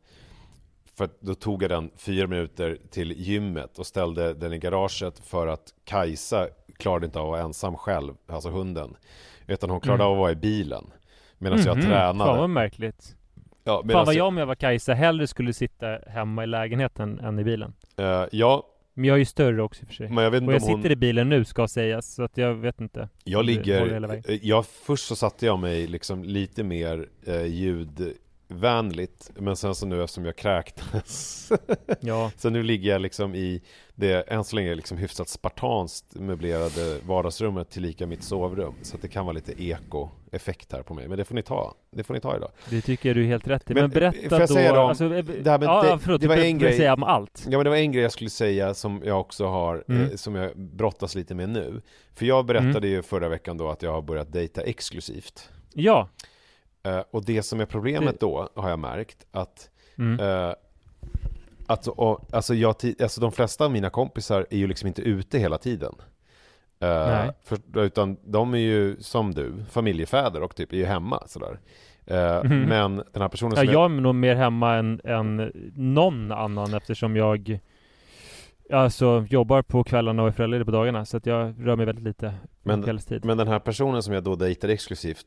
för 0.99 1.09
då 1.21 1.35
tog 1.35 1.63
jag 1.63 1.71
den 1.71 1.91
fyra 1.97 2.27
minuter 2.27 2.79
till 2.91 3.13
gymmet 3.13 3.79
och 3.79 3.87
ställde 3.87 4.35
den 4.35 4.53
i 4.53 4.59
garaget 4.59 5.19
för 5.19 5.47
att 5.47 5.75
Kajsa 5.85 6.49
klarade 6.79 7.07
inte 7.07 7.19
av 7.19 7.25
att 7.27 7.31
vara 7.31 7.41
ensam 7.43 7.77
själv, 7.77 8.15
alltså 8.27 8.51
hunden. 8.51 8.97
Utan 9.47 9.71
hon 9.71 9.81
klarade 9.81 10.03
Mm. 10.05 10.11
av 10.11 10.13
att 10.13 10.19
vara 10.21 10.33
i 10.33 10.37
bilen. 10.37 10.85
Medan 11.39 11.59
jag 11.63 11.77
Mhm. 11.77 11.87
tränade. 11.87 12.31
Fan 12.31 12.39
vad 12.39 12.51
märkligt 12.51 13.17
ja, 13.65 13.83
Fan 13.93 14.07
vad 14.07 14.15
jag 14.15 14.27
om 14.27 14.37
jag 14.37 14.47
var 14.47 14.55
Kajsa 14.55 14.95
hellre 14.95 15.27
skulle 15.27 15.53
sitta 15.53 15.99
hemma 16.07 16.45
i 16.45 16.47
lägenheten 16.47 17.21
än 17.21 17.39
i 17.39 17.45
bilen 17.45 17.75
Eh, 17.97 18.25
ja, 18.33 18.67
Men 18.95 19.05
jag 19.05 19.15
är 19.15 19.19
ju 19.19 19.25
större 19.25 19.63
också 19.63 19.83
i 19.83 19.85
och 19.85 19.89
för 19.89 19.95
sig 19.95 20.09
men 20.09 20.25
jag 20.25 20.31
vet 20.31 20.39
Och 20.39 20.43
inte 20.43 20.53
jag 20.53 20.63
om 20.63 20.67
sitter 20.69 20.83
hon... 20.89 20.93
i 20.93 20.97
bilen 20.97 21.29
nu 21.29 21.45
ska 21.45 21.69
sägas 21.69 22.15
Så 22.15 22.23
att 22.23 22.37
jag 22.37 22.55
vet 22.55 22.81
inte 22.81 23.09
Jag 23.25 23.45
ligger... 23.45 24.05
eh, 24.31 24.35
Jag, 24.43 24.67
först 24.67 25.07
så 25.07 25.17
satte 25.17 25.47
jag 25.47 25.59
mig 25.59 25.87
liksom 25.87 26.25
lite 26.25 26.63
mer 26.65 27.09
eh, 27.27 27.35
ljudvänligt. 28.53 29.31
Men 29.35 29.57
sen 29.57 29.75
så 29.75 29.87
nu 29.87 30.03
eftersom 30.03 30.25
jag 30.25 30.37
kräktes 30.37 31.53
Ja 32.01 32.31
Så 32.37 32.51
nu 32.51 32.63
ligger 32.63 32.91
jag 32.91 33.01
liksom 33.01 33.35
i 33.35 33.63
det 33.95 34.21
än 34.23 34.45
så 34.45 34.57
länge 34.57 34.75
liksom 34.75 34.99
hyfsat 34.99 35.29
spartanskt 35.29 36.15
möblerade 36.15 36.99
vardagsrummet 37.07 37.71
tillika 37.71 38.07
mitt 38.07 38.23
sovrum. 38.23 38.75
Så 38.83 38.97
det 39.03 39.09
kan 39.09 39.27
vara 39.27 39.33
lite 39.35 39.63
eko-effekt 39.65 40.73
här 40.73 40.83
på 40.83 40.95
mig. 40.95 41.09
Men 41.09 41.19
det 41.19 41.25
får 41.25 41.35
ni 41.35 41.43
ta. 41.43 41.75
Det 41.91 42.05
får 42.05 42.15
ni 42.15 42.21
ta 42.21 42.37
idag. 42.37 42.51
Det 42.71 42.81
tycker 42.81 43.09
jag 43.09 43.17
du 43.17 43.23
är 43.23 43.27
helt 43.27 43.47
rätt 43.49 43.71
i 43.71 43.75
Men, 43.75 43.83
Men, 43.83 43.91
eh, 43.91 43.95
berätta 43.95 44.29
får 44.29 44.41
jag 44.41 44.49
då 44.49 44.55
säga 44.55 44.73
då 44.75 44.81
om- 44.81 44.89
alltså, 44.89 45.05
eh, 45.15 45.25
det 45.25 45.51
här 45.51 45.63
ja, 45.63 45.83
det- 45.83 45.99
förlåt, 45.99 46.21
det 46.21 46.29
var 46.29 46.37
en 46.37 46.59
grej- 46.59 46.77
säga 46.77 46.95
om 46.95 47.03
allt 47.03 47.43
Ja 47.51 47.59
men 47.59 47.65
det 47.65 47.71
var 47.71 47.77
en 47.77 47.93
grej 47.93 48.03
jag 48.03 48.13
skulle 48.13 48.31
säga 48.31 48.75
som 48.75 49.03
jag 49.05 49.21
också 49.21 49.47
har, 49.47 49.85
Mm. 49.89 50.03
eh, 50.03 50.17
som 50.17 50.35
jag 50.35 50.57
brottas 50.59 51.15
lite 51.15 51.35
med 51.35 51.49
nu. 51.49 51.83
För 52.15 52.27
jag 52.27 52.47
berättade 52.47 52.89
ju 52.89 53.03
förra 53.03 53.29
veckan 53.29 53.57
då 53.57 53.69
att 53.71 53.83
jag 53.83 53.93
har 53.93 54.03
börjat 54.03 54.33
dejta 54.33 54.63
exklusivt. 54.63 55.49
Ja 55.75 56.09
Eh, 56.83 57.01
och 57.11 57.25
det 57.25 57.43
som 57.43 57.61
är 57.61 57.67
problemet 57.67 58.21
då 58.21 58.49
har 58.55 58.71
jag 58.71 58.79
märkt 58.79 59.27
att 59.31 59.71
mm. 59.99 60.21
Eh, 60.21 60.55
alltså, 61.67 61.91
och, 61.91 62.21
alltså, 62.35 62.55
jag, 62.55 62.75
alltså 63.03 63.21
de 63.21 63.33
flesta 63.33 63.65
av 63.65 63.71
mina 63.71 63.91
kompisar 63.91 64.47
är 64.51 64.57
ju 64.59 64.67
liksom 64.67 64.87
inte 64.89 65.03
ute 65.03 65.39
hela 65.39 65.59
tiden. 65.59 65.95
Nej. 66.79 67.31
för, 67.45 67.59
utan 67.79 68.17
de 68.25 68.55
är 68.55 68.59
ju 68.59 68.97
som 69.01 69.35
du, 69.35 69.53
familjefäder 69.71 70.43
och 70.43 70.57
typ 70.57 70.73
är 70.73 70.77
ju 70.77 70.85
hemma 70.85 71.23
sådär. 71.27 71.59
Eh, 72.07 72.45
Mhm. 72.45 72.63
Men 72.63 72.97
den 73.13 73.23
här 73.23 73.29
personen 73.29 73.53
Ja, 73.57 73.65
som 73.65 73.73
jag 73.73 73.85
är 73.85 73.89
nog 74.01 74.15
mer 74.15 74.35
hemma 74.35 74.75
än, 74.75 75.01
än 75.05 75.53
någon 75.77 76.33
annan 76.33 76.75
eftersom 76.75 77.17
jag 77.17 77.61
Alltså 78.73 79.27
jobbar 79.31 79.63
på 79.63 79.85
kvällarna 79.85 80.23
och 80.23 80.29
är 80.29 80.33
föräldraledig 80.33 80.67
på 80.67 80.73
dagarna 80.73 81.05
så 81.05 81.17
att 81.17 81.27
jag 81.27 81.55
rör 81.67 81.77
mig 81.77 81.87
väldigt 81.87 82.05
lite 82.05 82.35
Men- 82.63 82.81
på 82.81 82.85
kvällstid 82.85 83.25
Men 83.25 83.39
den 83.39 83.49
här 83.49 83.59
personen 83.59 84.03
som 84.03 84.15
jag 84.15 84.25
då 84.25 84.37
dejtar 84.37 84.69
exklusivt 84.69 85.27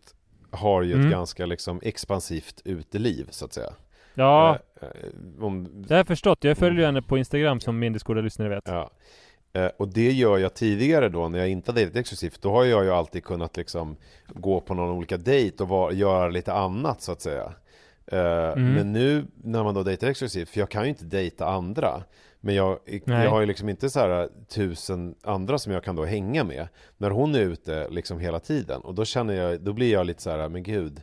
har 0.55 0.81
ju 0.81 0.93
Mm. 0.93 1.05
ett 1.05 1.11
ganska 1.11 1.45
liksom 1.45 1.79
expansivt 1.83 2.61
uteliv 2.65 3.27
så 3.29 3.45
att 3.45 3.53
säga. 3.53 3.73
Ja, 4.13 4.59
Eh, 4.81 4.87
eh, 4.87 5.43
om, 5.45 5.67
det 5.73 5.93
har 5.93 5.97
jag 5.97 6.07
förstått. 6.07 6.43
Jag 6.43 6.57
följer 6.57 6.79
ju 6.79 6.85
henne 6.85 7.01
på 7.01 7.17
Instagram 7.17 7.59
som 7.59 7.79
Mindeskola 7.79 8.21
lyssnare 8.21 8.49
vet 8.49 8.63
Ja. 8.67 8.89
Eh, 9.53 9.69
Och 9.77 9.87
det 9.87 10.11
gör 10.11 10.37
jag 10.37 10.53
tidigare 10.53 11.09
då 11.09 11.27
när 11.29 11.39
jag 11.39 11.49
inte 11.49 11.71
har 11.71 11.75
dejtat 11.75 11.95
exklusivt. 11.95 12.41
Då 12.41 12.51
har 12.51 12.63
jag 12.63 12.83
ju 12.83 12.91
alltid 12.91 13.23
kunnat 13.23 13.57
liksom 13.57 13.95
gå 14.27 14.61
på 14.61 14.73
någon 14.73 14.89
olika 14.97 15.17
dejt 15.17 15.63
och 15.63 15.69
var, 15.69 15.91
göra 15.91 16.29
lite 16.29 16.53
annat 16.53 17.01
så 17.01 17.11
att 17.11 17.21
säga. 17.21 17.53
Eh, 18.07 18.19
Mm. 18.51 18.73
Men 18.73 18.91
nu 18.93 19.25
när 19.43 19.63
man 19.63 19.73
då 19.73 19.83
dejtar 19.83 20.07
exklusivt, 20.07 20.49
för 20.49 20.59
jag 20.59 20.69
kan 20.69 20.83
ju 20.83 20.89
inte 20.89 21.05
dejta 21.05 21.45
andra. 21.47 22.03
Men 22.45 22.55
jag, 22.55 22.79
jag 23.05 23.29
har 23.29 23.39
ju 23.39 23.45
liksom 23.45 23.69
inte 23.69 23.89
så 23.89 23.99
här 23.99 24.29
tusen 24.47 25.15
andra 25.23 25.57
som 25.57 25.73
jag 25.73 25.83
kan 25.83 25.95
då 25.95 26.05
hänga 26.05 26.43
med. 26.43 26.67
När 26.97 27.09
hon 27.09 27.35
är 27.35 27.39
ute 27.39 27.87
liksom 27.89 28.19
hela 28.19 28.39
tiden. 28.39 28.81
Och 28.81 28.95
då 28.95 29.05
känner 29.05 29.33
jag, 29.33 29.61
då 29.61 29.73
blir 29.73 29.91
jag 29.93 30.05
lite 30.05 30.21
så 30.21 30.29
här, 30.29 30.49
men 30.49 30.63
gud. 30.63 31.01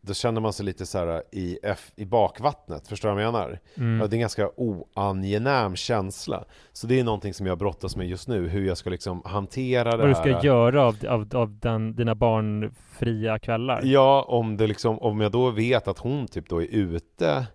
Då 0.00 0.14
känner 0.14 0.40
man 0.40 0.52
sig 0.52 0.66
lite 0.66 0.86
så 0.86 0.98
här 0.98 1.22
i, 1.32 1.58
F, 1.62 1.92
i 1.96 2.04
bakvattnet, 2.04 2.88
förstår 2.88 3.08
du 3.08 3.14
vad 3.14 3.24
jag 3.24 3.32
menar? 3.32 3.60
Mm. 3.76 4.00
Ja, 4.00 4.06
det 4.06 4.14
är 4.14 4.16
en 4.16 4.20
ganska 4.20 4.50
oangenäm 4.56 5.76
känsla. 5.76 6.44
Så 6.72 6.86
det 6.86 7.00
är 7.00 7.04
någonting 7.04 7.34
som 7.34 7.46
jag 7.46 7.58
brottas 7.58 7.96
med 7.96 8.08
just 8.08 8.28
nu, 8.28 8.48
hur 8.48 8.66
jag 8.66 8.78
ska 8.78 8.90
liksom 8.90 9.22
hantera 9.24 9.90
det 9.90 9.96
Vad 9.96 10.08
du 10.08 10.14
här. 10.14 10.20
ska 10.20 10.46
göra 10.46 10.82
av, 10.86 10.96
av, 11.08 11.28
av 11.34 11.58
den, 11.58 11.96
dina 11.96 12.14
barnfria 12.14 13.38
kvällar 13.38 13.80
Ja, 13.84 14.24
om 14.28 14.56
det 14.56 14.66
liksom, 14.66 14.98
om 14.98 15.20
jag 15.20 15.32
då 15.32 15.50
vet 15.50 15.88
att 15.88 15.98
hon 15.98 16.26
typ 16.26 16.48
då 16.48 16.62
är 16.62 16.66
ute 16.66 17.46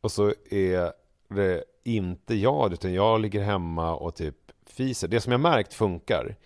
och 0.00 0.12
så 0.12 0.32
är 0.50 0.92
det 1.34 1.64
inte 1.84 2.34
jag, 2.34 2.72
utan 2.72 2.92
jag 2.94 3.20
ligger 3.20 3.42
hemma 3.42 3.96
och 3.96 4.14
typ 4.14 4.36
fiser. 4.66 5.08
Det 5.08 5.20
som 5.20 5.32
jag 5.32 5.40
märkt 5.40 5.74
funkar, 5.74 6.36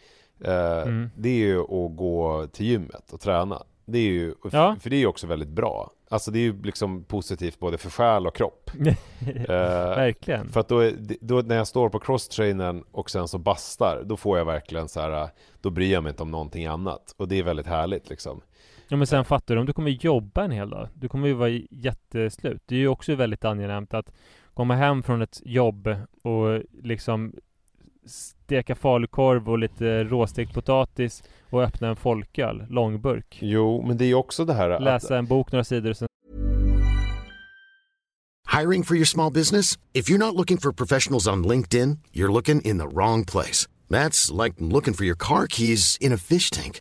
eh, 0.45 0.83
Mm. 0.83 1.11
det 1.17 1.29
är 1.29 1.47
ju 1.47 1.61
att 1.61 1.97
gå 1.97 2.47
till 2.53 2.67
gymmet 2.67 3.13
och 3.13 3.21
träna. 3.21 3.63
Det 3.85 3.99
är 3.99 4.03
ju, 4.11 4.35
Ja. 4.53 4.77
för 4.81 4.91
det 4.91 4.97
är 4.97 5.01
ju 5.01 5.07
också 5.07 5.27
väldigt 5.27 5.49
bra. 5.49 5.91
Alltså 6.11 6.31
det 6.31 6.39
är 6.39 6.43
ju 6.43 6.63
liksom 6.63 7.05
positivt 7.05 7.59
både 7.59 7.79
för 7.79 7.91
själ 7.91 8.27
och 8.27 8.35
kropp. 8.37 8.71
Eh, 9.27 9.47
Verkligen 9.97 10.49
För 10.49 10.61
att 10.61 10.69
då, 10.69 10.91
då 11.21 11.41
när 11.41 11.57
jag 11.57 11.67
står 11.67 11.89
på 11.89 11.99
crosstrainern 11.99 12.85
och 12.93 13.11
sen 13.11 13.29
så 13.29 13.39
bastar, 13.39 14.03
då 14.05 14.17
får 14.17 14.39
jag 14.39 14.45
verkligen 14.45 14.89
så 14.89 15.01
här, 15.01 15.29
då 15.61 15.71
bryr 15.71 15.93
jag 15.93 16.03
mig 16.03 16.11
inte 16.11 16.23
om 16.23 16.31
någonting 16.31 16.67
annat. 16.67 17.15
Och 17.17 17.29
det 17.29 17.39
är 17.39 17.43
väldigt 17.43 17.67
härligt 17.67 18.09
liksom. 18.11 18.41
Ja 18.89 18.97
men 18.97 19.07
sen 19.07 19.25
fattar 19.25 19.55
du, 19.55 19.61
om 19.61 19.67
du 19.67 19.73
kommer 19.73 19.91
jobba 19.91 20.45
en 20.45 20.51
hel 20.51 20.71
dag 20.71 20.89
Du 20.95 21.09
kommer 21.09 21.29
ju 21.29 21.35
vara 21.35 21.51
jätteslut 21.71 22.63
Det 22.67 22.75
är 22.75 22.79
ju 22.79 22.89
också 22.89 23.15
väldigt 23.15 23.45
angenämt 23.45 23.95
att 23.95 24.13
komma 24.59 24.75
hem 24.75 25.03
från 25.03 25.23
ett 25.23 25.41
jobb 25.45 25.89
och 26.23 26.63
liksom 26.83 27.33
steka 28.07 28.75
falukorv 28.75 29.51
och 29.51 29.59
lite 29.59 30.05
råstekt 30.05 30.55
potatis 30.55 31.23
och 31.51 31.63
öppna 31.63 31.89
en 31.89 31.97
folköl, 31.97 32.67
långburk. 32.71 33.39
Jo, 33.41 33.85
men 33.87 33.97
det 33.97 34.05
är 34.05 34.15
också 34.15 34.45
det 34.45 34.55
här 34.55 34.71
att, 34.71 34.83
Läsa 34.83 35.19
en 35.19 35.27
bok 35.27 35.53
några 35.53 35.65
sidor 35.65 35.91
och 35.91 35.97
sen 35.97 36.09
Hiring 38.59 38.85
for 38.85 38.97
your 38.97 39.07
small 39.07 39.33
business? 39.33 39.79
If 39.93 40.11
you're 40.11 40.19
not 40.19 40.35
looking 40.35 40.59
for 40.59 40.73
professionals 40.73 41.29
on 41.29 41.47
LinkedIn, 41.47 41.99
you're 42.13 42.33
looking 42.33 42.61
in 42.61 42.79
the 42.79 42.87
wrong 42.87 43.25
place. 43.25 43.69
That's 43.89 44.45
like 44.45 44.55
looking 44.59 44.95
for 44.95 45.05
your 45.05 45.17
car 45.19 45.47
keys 45.47 45.99
in 46.01 46.13
a 46.13 46.17
fish 46.17 46.51
tank. 46.51 46.81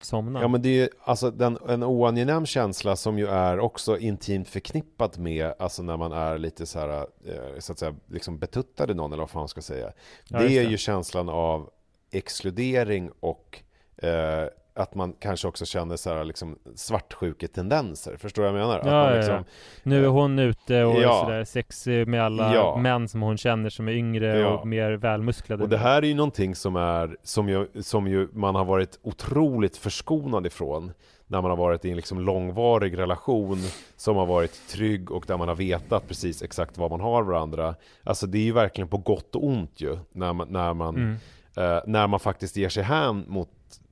somna. 0.00 0.40
Ja 0.40 0.48
men 0.48 0.62
det 0.62 0.68
är 0.68 0.72
ju 0.72 0.88
alltså 1.04 1.30
den, 1.30 1.58
en 1.68 1.82
oangenäm 1.82 2.46
känsla 2.46 2.96
som 2.96 3.18
ju 3.18 3.26
är 3.26 3.58
också 3.58 3.98
intimt 3.98 4.48
förknippat 4.48 5.18
med 5.18 5.54
Alltså 5.58 5.82
när 5.82 5.96
man 5.96 6.12
är 6.12 6.38
lite 6.38 6.66
så 6.66 6.78
här 6.78 6.98
eh, 7.00 7.58
Så 7.58 7.72
att 7.72 7.78
säga 7.78 7.94
liksom 8.06 8.38
betuttad 8.38 8.90
i 8.90 8.94
någon 8.94 9.12
eller 9.12 9.22
vad 9.22 9.30
fan 9.30 9.40
man 9.40 9.48
ska 9.48 9.62
säga 9.62 9.92
Ja, 10.28 10.38
Det 10.38 10.44
just 10.44 10.56
är 10.56 10.64
det. 10.64 10.70
ju 10.70 10.76
känslan 10.76 11.28
av 11.28 11.70
exkludering 12.10 13.10
och 13.20 13.62
eh, 13.96 14.48
att 14.78 14.94
man 14.94 15.12
kanske 15.18 15.48
också 15.48 15.64
känner 15.66 15.96
så 15.96 16.10
här 16.14 16.24
liksom 16.24 16.58
svartsjuketendenser 16.74 18.16
Förstår 18.16 18.42
du 18.42 18.50
vad 18.52 18.60
jag 18.60 18.66
menar? 18.68 18.78
Ja, 18.84 18.90
man 19.04 19.10
ja, 19.12 19.16
liksom, 19.16 19.44
Nu 19.82 20.04
är 20.04 20.08
hon 20.08 20.38
ute 20.38 20.84
och 20.84 21.00
Ja. 21.02 21.20
är 21.20 21.24
sådär 21.24 21.44
sexig 21.44 22.08
med 22.08 22.24
alla 22.24 22.54
Ja. 22.54 22.76
män 22.76 23.08
som 23.08 23.22
hon 23.22 23.36
känner 23.36 23.70
som 23.70 23.88
är 23.88 23.92
yngre 23.92 24.38
Ja. 24.38 24.48
och 24.48 24.66
mer 24.66 24.92
välmusklade. 24.92 25.62
Och 25.62 25.68
det 25.68 25.78
här 25.78 26.02
är 26.02 26.06
ju 26.06 26.14
någonting 26.14 26.54
som 26.54 26.76
är 26.76 27.16
som 27.22 27.48
ju, 27.48 27.66
som 27.82 28.06
ju 28.08 28.28
man 28.32 28.54
har 28.54 28.64
varit 28.64 28.98
otroligt 29.02 29.76
förskonad 29.76 30.46
ifrån 30.46 30.92
när 31.26 31.42
man 31.42 31.50
har 31.50 31.58
varit 31.58 31.84
i 31.84 31.90
en 31.90 31.96
liksom 31.96 32.20
långvarig 32.20 32.98
relation 32.98 33.58
som 33.96 34.16
har 34.16 34.26
varit 34.26 34.68
trygg 34.68 35.10
och 35.10 35.24
där 35.26 35.36
man 35.36 35.48
har 35.48 35.54
vetat 35.54 36.08
precis 36.08 36.42
exakt 36.42 36.78
vad 36.78 36.90
man 36.90 37.00
har 37.00 37.22
varandra. 37.22 37.74
Alltså 38.04 38.26
det 38.26 38.38
är 38.38 38.42
ju 38.42 38.52
verkligen 38.52 38.88
på 38.88 38.96
gott 38.98 39.34
och 39.34 39.44
ont 39.46 39.80
ju 39.80 39.98
när 40.12 40.32
man, 40.32 40.48
när 40.50 40.74
man, 40.74 40.94
Mm. 40.96 41.16
eh, 41.56 41.80
när 41.86 42.06
man 42.06 42.20
faktiskt 42.20 42.56
ger 42.56 42.68
sig 42.68 42.82
hän 42.82 43.24
mot 43.28 43.48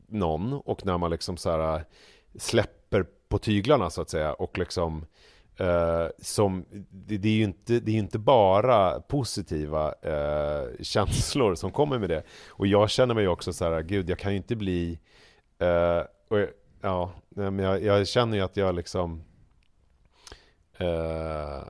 någon 0.09 0.53
och 0.53 0.87
när 0.87 0.99
man 0.99 1.11
liksom 1.11 1.37
så 1.37 1.51
här 1.51 1.77
äh, 1.77 1.83
släpper 2.39 3.07
på 3.29 3.39
tyglarna 3.39 3.91
så 3.91 4.03
att 4.03 4.11
säga 4.11 4.33
och 4.33 4.59
liksom 4.59 5.07
Eh, 5.59 6.09
som, 6.19 6.65
det, 6.91 7.19
det 7.19 7.29
är 7.29 7.33
ju 7.33 7.45
inte, 7.45 7.81
det 7.81 7.93
är 7.93 7.97
inte 7.97 8.19
bara 8.19 9.01
positiva 9.01 9.95
eh, 10.03 10.83
känslor 10.83 11.55
som 11.55 11.71
kommer 11.71 11.99
med 11.99 12.09
det. 12.09 12.23
Och 12.49 12.67
jag 12.67 12.91
känner 12.91 13.15
mig 13.15 13.29
också 13.29 13.53
så 13.53 13.65
här, 13.65 13.83
gud 13.83 14.11
jag 14.11 14.19
kan 14.19 14.31
ju 14.31 14.37
inte 14.37 14.57
bli, 14.57 14.99
eh, 15.59 16.03
och, 16.29 16.49
ja, 16.81 17.11
men 17.29 17.59
jag, 17.59 17.83
jag 17.83 18.09
känner 18.09 18.37
ju 18.37 18.43
att 18.43 18.57
jag 18.57 18.75
liksom 18.75 19.23
eh, 20.79 20.89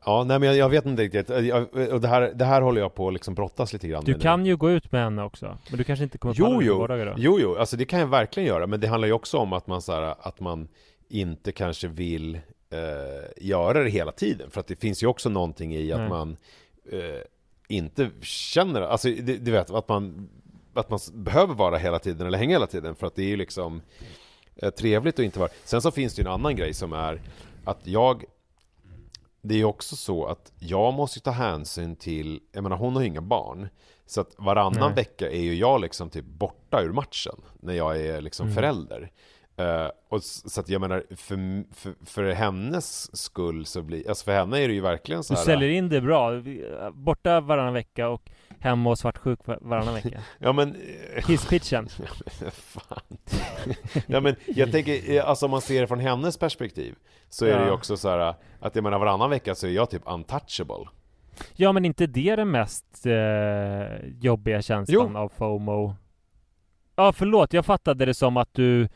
ja, 0.04 0.24
nej 0.26 0.38
men 0.38 0.42
jag, 0.48 0.56
jag 0.56 0.68
vet 0.68 0.86
inte 0.86 1.02
riktigt. 1.02 1.28
Jag, 1.28 1.62
och 1.92 2.00
det 2.00 2.08
här, 2.08 2.32
det 2.34 2.44
här 2.44 2.62
håller 2.62 2.80
jag 2.80 2.94
på 2.94 3.06
att 3.08 3.12
liksom 3.14 3.34
brottas 3.34 3.72
lite 3.72 3.88
grann 3.88 4.04
Du 4.04 4.10
med 4.12 4.18
nu. 4.18 4.22
kan 4.22 4.46
ju 4.46 4.56
gå 4.56 4.70
ut 4.70 4.92
med 4.92 5.04
henne 5.04 5.22
också, 5.22 5.58
men 5.70 5.78
du 5.78 5.84
kanske 5.84 6.02
inte 6.02 6.18
kommer 6.18 6.34
Jo, 6.38 6.46
på 6.46 6.62
jo, 6.62 6.78
vardagar 6.78 7.06
då? 7.06 7.14
jo, 7.16 7.38
jo, 7.40 7.56
alltså 7.56 7.76
det 7.76 7.84
kan 7.84 8.00
jag 8.00 8.06
verkligen 8.06 8.46
göra, 8.48 8.66
men 8.66 8.80
det 8.80 8.86
handlar 8.88 9.06
ju 9.08 9.12
också 9.14 9.38
om 9.38 9.52
att 9.52 9.66
man, 9.66 9.82
så 9.82 9.92
här, 9.92 10.14
att 10.20 10.40
man 10.40 10.68
inte 11.08 11.52
kanske 11.52 11.88
vill 11.88 12.34
eh, 12.70 12.80
göra 13.36 13.82
det 13.82 13.90
hela 13.90 14.12
tiden, 14.12 14.50
för 14.50 14.60
att 14.60 14.66
det 14.66 14.76
finns 14.80 15.02
ju 15.02 15.06
också 15.06 15.28
någonting 15.28 15.74
i 15.76 15.92
att 15.92 15.98
Nej. 16.00 16.08
man 16.08 16.36
eh, 16.92 16.98
inte 17.68 18.10
känner, 18.22 18.80
alltså 18.82 19.08
det- 19.08 19.36
du 19.44 19.50
vet, 19.50 19.70
att 19.70 19.88
man, 19.88 20.28
att 20.74 20.90
man 20.90 20.98
behöver 21.14 21.54
vara 21.54 21.76
hela 21.78 21.98
tiden 21.98 22.26
eller 22.26 22.38
hänga 22.38 22.54
hela 22.54 22.66
tiden, 22.66 22.94
för 22.94 23.06
att 23.06 23.14
det 23.14 23.22
är 23.22 23.28
ju 23.28 23.36
liksom 23.36 23.82
eh, 24.56 24.70
trevligt 24.70 25.18
att 25.18 25.24
inte 25.24 25.38
vara. 25.38 25.50
Sen 25.64 25.82
så 25.82 25.90
finns 25.90 26.14
det 26.14 26.22
ju 26.22 26.26
en 26.28 26.32
annan 26.34 26.56
grej 26.56 26.74
som 26.74 26.92
är 26.92 27.20
att 27.64 27.78
jag 27.82 28.24
det 29.48 29.54
är 29.54 29.58
ju 29.58 29.64
också 29.64 29.96
så 29.96 30.26
att 30.26 30.52
jag 30.58 30.94
måste 30.94 31.18
ju 31.18 31.20
ta 31.22 31.30
hänsyn 31.30 31.96
till, 31.96 32.40
jag 32.52 32.62
menar 32.62 32.76
hon 32.76 32.94
har 32.94 33.02
ju 33.02 33.08
inga 33.08 33.20
barn. 33.22 33.68
Så 34.06 34.20
att 34.20 34.34
varannan 34.38 34.80
Nej. 34.80 34.94
vecka 34.94 35.30
är 35.30 35.40
ju 35.40 35.54
jag 35.54 35.80
liksom 35.80 36.10
typ 36.10 36.24
borta 36.24 36.82
ur 36.82 36.92
matchen 36.92 37.34
när 37.60 37.74
jag 37.74 38.00
är 38.00 38.20
liksom 38.20 38.46
Mm. 38.46 38.54
förälder. 38.54 39.10
Eh, 39.56 39.88
och 40.08 40.22
så 40.22 40.60
att 40.60 40.68
jag 40.68 40.80
menar, 40.80 41.04
för, 41.16 41.64
för, 41.74 41.94
för 42.06 42.32
hennes 42.32 43.16
skull 43.16 43.66
så 43.66 43.82
blir, 43.82 44.08
alltså 44.08 44.24
för 44.24 44.32
henne 44.32 44.58
är 44.58 44.68
det 44.68 44.74
ju 44.74 44.80
verkligen 44.80 45.22
så 45.24 45.32
Du 45.34 45.38
här. 45.38 45.44
säljer 45.44 45.68
in 45.70 45.88
det 45.88 46.00
bra. 46.00 46.30
Borta 46.92 47.40
varannan 47.40 47.74
vecka 47.74 48.08
och 48.08 48.30
hemma 48.60 48.90
och 48.90 48.98
svartsjuk 48.98 49.46
var- 49.46 49.58
varannan 49.60 49.94
vecka. 49.94 50.20
Ja 50.38 50.52
men, 50.52 50.76
Hisspitchen. 51.28 51.88
fan. 52.52 53.18
ja 54.06 54.20
men 54.20 54.36
jag 54.46 54.72
tänker, 54.72 55.10
eh, 55.16 55.28
alltså 55.28 55.44
om 55.44 55.50
man 55.50 55.60
ser 55.60 55.80
det 55.80 55.86
från 55.86 56.00
hennes 56.00 56.38
perspektiv 56.38 56.94
så 57.28 57.44
är 57.46 57.54
det 57.58 57.62
ju 57.62 57.66
Ja. 57.68 57.72
också 57.74 57.96
så 57.96 58.08
här 58.08 58.34
att 58.60 58.74
jag 58.74 58.82
menar 58.84 58.98
varannan 58.98 59.30
vecka 59.30 59.54
så 59.54 59.66
är 59.66 59.70
jag 59.70 59.90
typ 59.90 60.02
untouchable. 60.06 60.84
Ja 61.54 61.72
men 61.72 61.84
inte 61.84 62.06
det 62.06 62.36
den 62.36 62.50
mest 62.50 63.06
eh, 63.06 64.06
jobbiga 64.20 64.62
känslan 64.62 65.10
Jo. 65.14 65.18
av 65.18 65.28
FOMO? 65.28 65.94
Ja 66.96 67.12
förlåt, 67.12 67.52
jag 67.52 67.66
fattade 67.66 68.04
det 68.04 68.14
som 68.14 68.36
att 68.36 68.54
du 68.54 68.88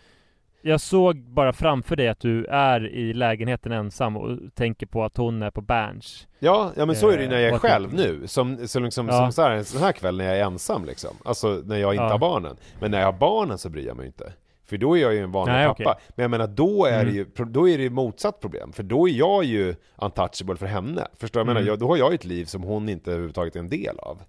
Jag 0.63 0.81
såg 0.81 1.17
bara 1.23 1.53
framför 1.53 1.97
dig 1.97 2.09
att 2.09 2.21
du 2.21 2.45
är 2.47 2.87
i 2.89 3.13
lägenheten 3.13 3.73
ensam 3.73 4.17
och 4.17 4.39
tänker 4.55 4.87
på 4.87 5.05
att 5.05 5.17
hon 5.17 5.43
är 5.43 5.51
på 5.51 5.61
Berns 5.61 6.29
Ja, 6.39 6.73
ja 6.77 6.87
men 6.87 6.97
så 6.97 7.09
är 7.11 7.17
det 7.17 7.23
ju 7.23 7.29
när 7.29 7.37
jag 7.39 7.45
Eh, 7.45 7.51
är 7.51 7.55
att 7.57 7.61
själv 7.61 7.95
nu. 7.95 8.27
Som, 8.27 8.69
som, 8.69 8.85
liksom, 8.85 9.07
Ja. 9.09 9.13
som 9.13 9.33
så 9.33 9.43
här, 9.43 9.51
en 9.51 9.65
sån 9.65 9.83
här 9.83 9.93
kväll 9.93 10.17
när 10.17 10.25
jag 10.25 10.39
är 10.39 10.45
ensam 10.45 10.85
liksom. 10.85 11.11
Alltså 11.25 11.63
när 11.65 11.77
jag 11.77 11.95
inte 11.95 12.05
Ja. 12.05 12.11
har 12.11 12.19
barnen. 12.19 12.57
Men 12.81 12.91
när 12.91 12.99
jag 12.99 13.07
har 13.07 13.19
barnen 13.19 13.59
så 13.59 13.69
bryr 13.69 13.87
jag 13.87 13.97
mig 13.97 14.07
inte. 14.07 14.33
För 14.67 14.77
då 14.77 14.97
är 14.97 15.03
jag 15.03 15.15
ju 15.15 15.19
en 15.21 15.33
vanlig 15.33 15.53
Nej, 15.55 15.67
pappa. 15.69 15.83
okej. 15.93 15.95
Men 16.17 16.23
jag 16.23 16.31
menar, 16.31 16.47
då 16.47 16.85
är, 16.87 16.93
det 17.05 17.11
Mm. 17.11 17.15
ju, 17.15 17.27
då 17.45 17.69
är 17.69 17.77
det 17.79 17.83
ju 17.85 17.91
motsatt 17.91 18.41
problem. 18.41 18.73
För 18.73 18.83
då 18.83 19.09
är 19.09 19.13
jag 19.13 19.45
ju 19.45 19.75
untouchable 19.97 20.57
för 20.57 20.67
henne. 20.67 21.07
Förstår 21.17 21.41
du? 21.41 21.43
Jag 21.43 21.51
Mm. 21.51 21.55
menar, 21.55 21.67
jag, 21.73 21.79
då 21.79 21.87
har 21.89 21.97
jag 21.97 22.11
ju 22.11 22.15
ett 22.15 22.25
liv 22.25 22.45
som 22.45 22.63
hon 22.63 22.89
inte 22.89 23.11
överhuvudtaget 23.11 23.57
är 23.57 23.61
en 23.61 23.69
del 23.69 23.99
av. 23.99 24.23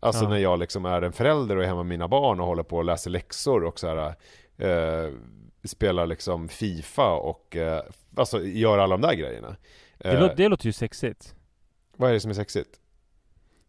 Alltså 0.00 0.24
Ja. 0.24 0.28
när 0.28 0.36
jag 0.38 0.58
liksom 0.58 0.84
är 0.84 1.02
en 1.02 1.12
förälder 1.12 1.56
och 1.56 1.62
är 1.62 1.66
hemma 1.66 1.82
med 1.82 1.86
mina 1.86 2.08
barn 2.08 2.40
och 2.40 2.46
håller 2.46 2.62
på 2.62 2.76
och 2.76 2.84
läser 2.84 3.10
läxor 3.10 3.64
och 3.64 3.78
så 3.78 3.88
här, 3.88 4.06
eh, 4.58 5.10
spelar 5.64 6.06
liksom 6.06 6.48
Fifa 6.48 7.12
och 7.12 7.56
eh, 7.56 7.82
alltså 8.16 8.42
gör 8.44 8.78
alla 8.78 8.96
de 8.96 9.00
där 9.00 9.14
grejerna. 9.14 9.56
det, 9.98 10.08
Eh, 10.08 10.20
lå- 10.22 10.34
det 10.36 10.48
låter 10.48 10.66
ju 10.66 10.72
sexigt 10.72 11.34
Vad 11.96 12.10
är 12.10 12.14
det 12.14 12.20
som 12.20 12.30
är 12.30 12.34
sexigt? 12.34 12.80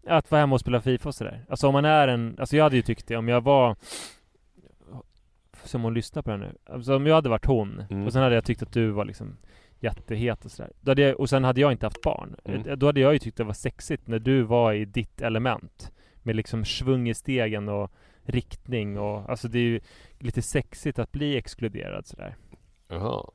Att 0.08 0.32
vara 0.32 0.40
hemma 0.42 0.54
och 0.56 0.60
spela 0.62 0.82
Fifa 0.82 1.10
och 1.10 1.16
sådär 1.16 1.46
Alltså 1.50 1.68
om 1.68 1.74
man 1.74 1.86
är 1.86 2.08
en 2.08 2.36
Alltså 2.40 2.56
jag 2.58 2.64
hade 2.64 2.76
ju 2.76 2.82
tyckt 2.82 3.08
det 3.08 3.16
om 3.18 3.28
jag 3.28 3.42
var 3.42 3.76
Som 5.64 5.82
hon 5.84 5.94
lyssnar 5.94 6.22
på 6.22 6.32
det 6.32 6.38
nu 6.38 6.56
Alltså 6.66 6.96
om 6.96 7.06
jag 7.08 7.16
hade 7.16 7.30
varit 7.30 7.46
hon 7.46 7.84
Mm. 7.90 8.06
Och 8.06 8.14
sen 8.14 8.22
hade 8.22 8.36
jag 8.36 8.46
tyckt 8.46 8.62
att 8.64 8.74
du 8.74 8.90
var 8.92 9.06
liksom 9.06 9.38
Jättehet 9.80 10.46
och 10.46 10.52
sådär 10.52 10.72
Då 10.82 10.92
hade 10.92 11.02
jag, 11.02 11.20
Och 11.20 11.30
sen 11.30 11.44
hade 11.44 11.62
jag 11.62 11.72
inte 11.72 11.86
haft 11.86 12.02
barn 12.02 12.36
Mm. 12.46 12.66
Eh, 12.68 12.76
Då 12.76 12.86
hade 12.86 13.00
jag 13.00 13.14
ju 13.14 13.20
tyckt 13.20 13.38
det 13.38 13.44
var 13.44 13.54
sexigt 13.54 14.08
när 14.08 14.20
du 14.20 14.42
var 14.42 14.74
i 14.74 14.86
ditt 14.86 15.22
element 15.22 15.92
Med 16.24 16.36
liksom 16.36 16.66
svung 16.66 17.10
i 17.10 17.14
stegen 17.14 17.70
och 17.70 17.92
riktning 18.26 19.00
och 19.00 19.30
Alltså 19.30 19.48
det 19.48 19.60
är 19.60 19.64
ju 19.64 19.80
lite 20.20 20.42
sexigt 20.42 21.00
att 21.00 21.12
bli 21.12 21.38
exkluderad 21.38 22.08
sådär 22.08 22.36
Jaha. 22.90 23.26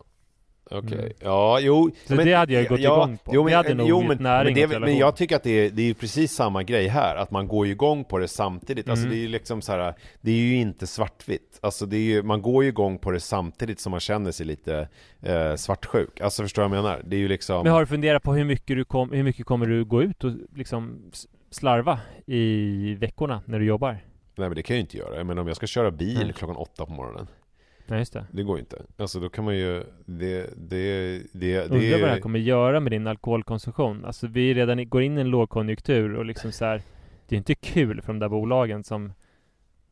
Okej, 0.72 0.98
Mm. 0.98 1.12
ja, 1.20 1.60
jo. 1.60 1.90
Så 2.06 2.14
det 2.14 2.34
hade 2.34 2.52
jag 2.52 2.68
gått 2.68 2.80
igång 2.80 3.18
på. 3.24 3.30
Jo, 3.34 3.42
men, 3.44 3.50
Det 3.50 3.56
hade 3.56 3.74
nog 3.74 3.88
jo, 3.88 4.02
men, 4.02 4.18
näring 4.20 4.54
men, 4.60 4.70
det, 4.70 4.80
men 4.80 4.96
jag 4.98 5.16
tycker 5.16 5.36
att 5.36 5.42
det 5.42 5.50
är, 5.50 5.70
det 5.70 5.82
är 5.82 5.86
ju 5.86 5.94
precis 5.94 6.32
samma 6.32 6.62
grej 6.62 6.88
här, 6.88 7.16
att 7.16 7.30
man 7.30 7.48
går 7.48 7.66
ju 7.66 7.72
igång 7.72 8.04
på 8.04 8.18
det 8.18 8.28
samtidigt. 8.28 8.88
Alltså 8.88 9.04
Mm. 9.06 9.16
det 9.16 9.20
är 9.20 9.22
ju 9.22 9.28
liksom 9.28 9.62
så 9.62 9.72
här, 9.72 9.94
det 10.20 10.30
är 10.30 10.36
ju 10.36 10.54
inte 10.56 10.86
svartvitt. 10.86 11.58
Alltså 11.62 11.86
det 11.86 11.96
är 11.96 12.00
ju, 12.00 12.22
man 12.22 12.42
går 12.42 12.62
ju 12.64 12.68
igång 12.68 12.98
på 12.98 13.10
det 13.10 13.20
samtidigt 13.20 13.80
som 13.80 13.90
man 13.90 14.00
känner 14.00 14.30
sig 14.32 14.46
lite 14.46 14.88
eh, 15.22 15.54
svartsjuk. 15.54 16.20
Alltså 16.20 16.42
förstår 16.42 16.62
du 16.62 16.68
vad 16.68 16.78
jag 16.78 16.82
menar? 16.84 17.02
Det 17.04 17.16
är 17.16 17.20
ju 17.20 17.28
liksom... 17.28 17.62
Men 17.62 17.72
har 17.72 17.80
du 17.80 17.86
funderat 17.86 18.22
på 18.22 18.34
hur 18.34 18.44
mycket, 18.44 18.76
du 18.76 18.84
kom, 18.84 19.12
hur 19.12 19.22
mycket 19.22 19.46
kommer 19.46 19.66
du 19.66 19.84
gå 19.84 20.02
ut 20.02 20.24
och 20.24 20.32
liksom 20.56 21.10
slarva 21.50 22.00
i 22.26 22.94
veckorna 22.94 23.42
när 23.46 23.58
du 23.58 23.64
jobbar? 23.64 23.98
Nej 24.40 24.48
men 24.48 24.56
det 24.56 24.62
kan 24.62 24.74
jag 24.74 24.78
ju 24.78 24.80
inte 24.80 24.96
göra. 24.96 25.24
Menar 25.24 25.42
om 25.42 25.46
jag 25.46 25.56
ska 25.56 25.66
köra 25.66 25.90
bil 25.90 26.18
Nej. 26.18 26.32
klockan 26.32 26.56
åtta 26.56 26.86
på 26.86 26.92
morgonen. 26.92 27.26
Nej 27.86 27.98
just 27.98 28.12
det. 28.12 28.26
Det 28.30 28.42
går 28.42 28.56
ju 28.56 28.60
inte. 28.60 28.82
Alltså 28.96 29.20
då 29.20 29.28
kan 29.28 29.44
man 29.44 29.56
ju, 29.56 29.82
det, 30.06 30.50
det, 30.56 31.18
det, 31.18 31.20
det 31.32 31.62
Undrar 31.64 31.90
vad 31.90 32.00
det 32.00 32.06
här 32.06 32.20
kommer 32.20 32.38
göra 32.38 32.80
med 32.80 32.92
din 32.92 33.06
alkoholkonsumtion. 33.06 34.04
Alltså 34.04 34.26
vi 34.26 34.54
redan 34.54 34.88
går 34.88 35.02
in 35.02 35.18
i 35.18 35.20
en 35.20 35.28
lågkonjunktur 35.30 36.14
och 36.14 36.24
liksom 36.24 36.52
så 36.52 36.64
här. 36.64 36.82
Det 37.28 37.34
är 37.34 37.38
inte 37.38 37.54
kul 37.54 38.02
för 38.02 38.12
de 38.12 38.18
där 38.18 38.28
bolagen 38.28 38.84
som, 38.84 39.12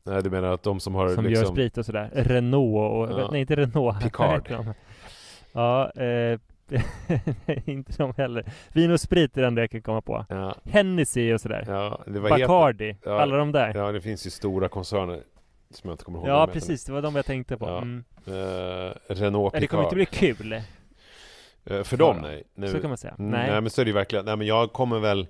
Nej 0.04 0.22
du 0.22 0.30
menar 0.30 0.52
att 0.52 0.62
de 0.62 0.80
som 0.80 0.94
har 0.94 1.08
som 1.08 1.24
liksom... 1.24 1.44
gör 1.44 1.52
sprit 1.52 1.78
och 1.78 1.86
sådär. 1.86 2.10
Renault 2.14 3.10
och, 3.10 3.20
Ja. 3.20 3.28
nej 3.32 3.40
inte 3.40 3.56
Renault. 3.56 4.02
Picard. 4.02 4.52
Ja, 5.52 5.90
eh, 5.90 6.38
inte 7.64 7.92
de 7.96 8.12
heller. 8.16 8.44
Vin 8.72 8.90
och 8.90 9.00
sprit 9.00 9.36
är 9.36 9.40
det 9.40 9.46
enda 9.46 9.60
jag 9.62 9.70
kan 9.70 9.82
komma 9.82 10.00
på. 10.00 10.26
Ja, 10.28 10.54
Hennessy 10.64 11.32
och 11.34 11.40
sådär. 11.40 11.64
ja, 11.68 12.00
helt... 12.06 12.22
Bacardi, 12.28 12.96
Ja. 13.04 13.20
alla 13.20 13.36
de 13.36 13.52
där. 13.52 13.72
Ja, 13.74 13.86
Ja, 13.86 13.92
det 13.92 14.00
finns 14.00 14.26
ju 14.26 14.30
stora 14.30 14.68
koncerner 14.68 15.22
som 15.70 15.88
jag 15.88 15.94
inte 15.94 16.04
kommer 16.04 16.18
ihåg 16.18 16.26
heter 16.40 16.52
precis, 16.52 16.84
det 16.84 16.92
var 16.92 17.02
de 17.02 17.16
jag 17.16 17.26
tänkte 17.26 17.56
på. 17.56 17.66
Ja. 17.66 17.76
Mm. 17.82 18.04
nu. 18.24 18.86
Eh, 19.08 19.14
Renault 19.14 19.52
Nej, 19.52 19.60
det 19.60 19.66
kommer 19.66 19.82
Picard. 19.84 19.84
inte 19.84 19.94
bli 19.94 20.06
kul. 20.06 20.52
Eh, 21.64 21.82
för 21.82 21.96
dem, 21.96 22.16
Ja, 22.16 22.22
nej. 22.22 22.44
Nu, 22.54 22.68
Så 22.68 22.80
kan 22.80 22.90
man 22.90 22.98
säga. 22.98 23.14
Mm, 23.18 23.30
Nej. 23.30 23.50
nej, 23.50 23.60
men 23.60 23.70
så 23.70 23.80
är 23.80 23.84
det 23.84 23.88
ju 23.88 23.94
verkligen. 23.94 24.24
Nej, 24.24 24.36
men 24.36 24.46
jag 24.46 24.72
kommer 24.72 24.98
väl... 24.98 25.26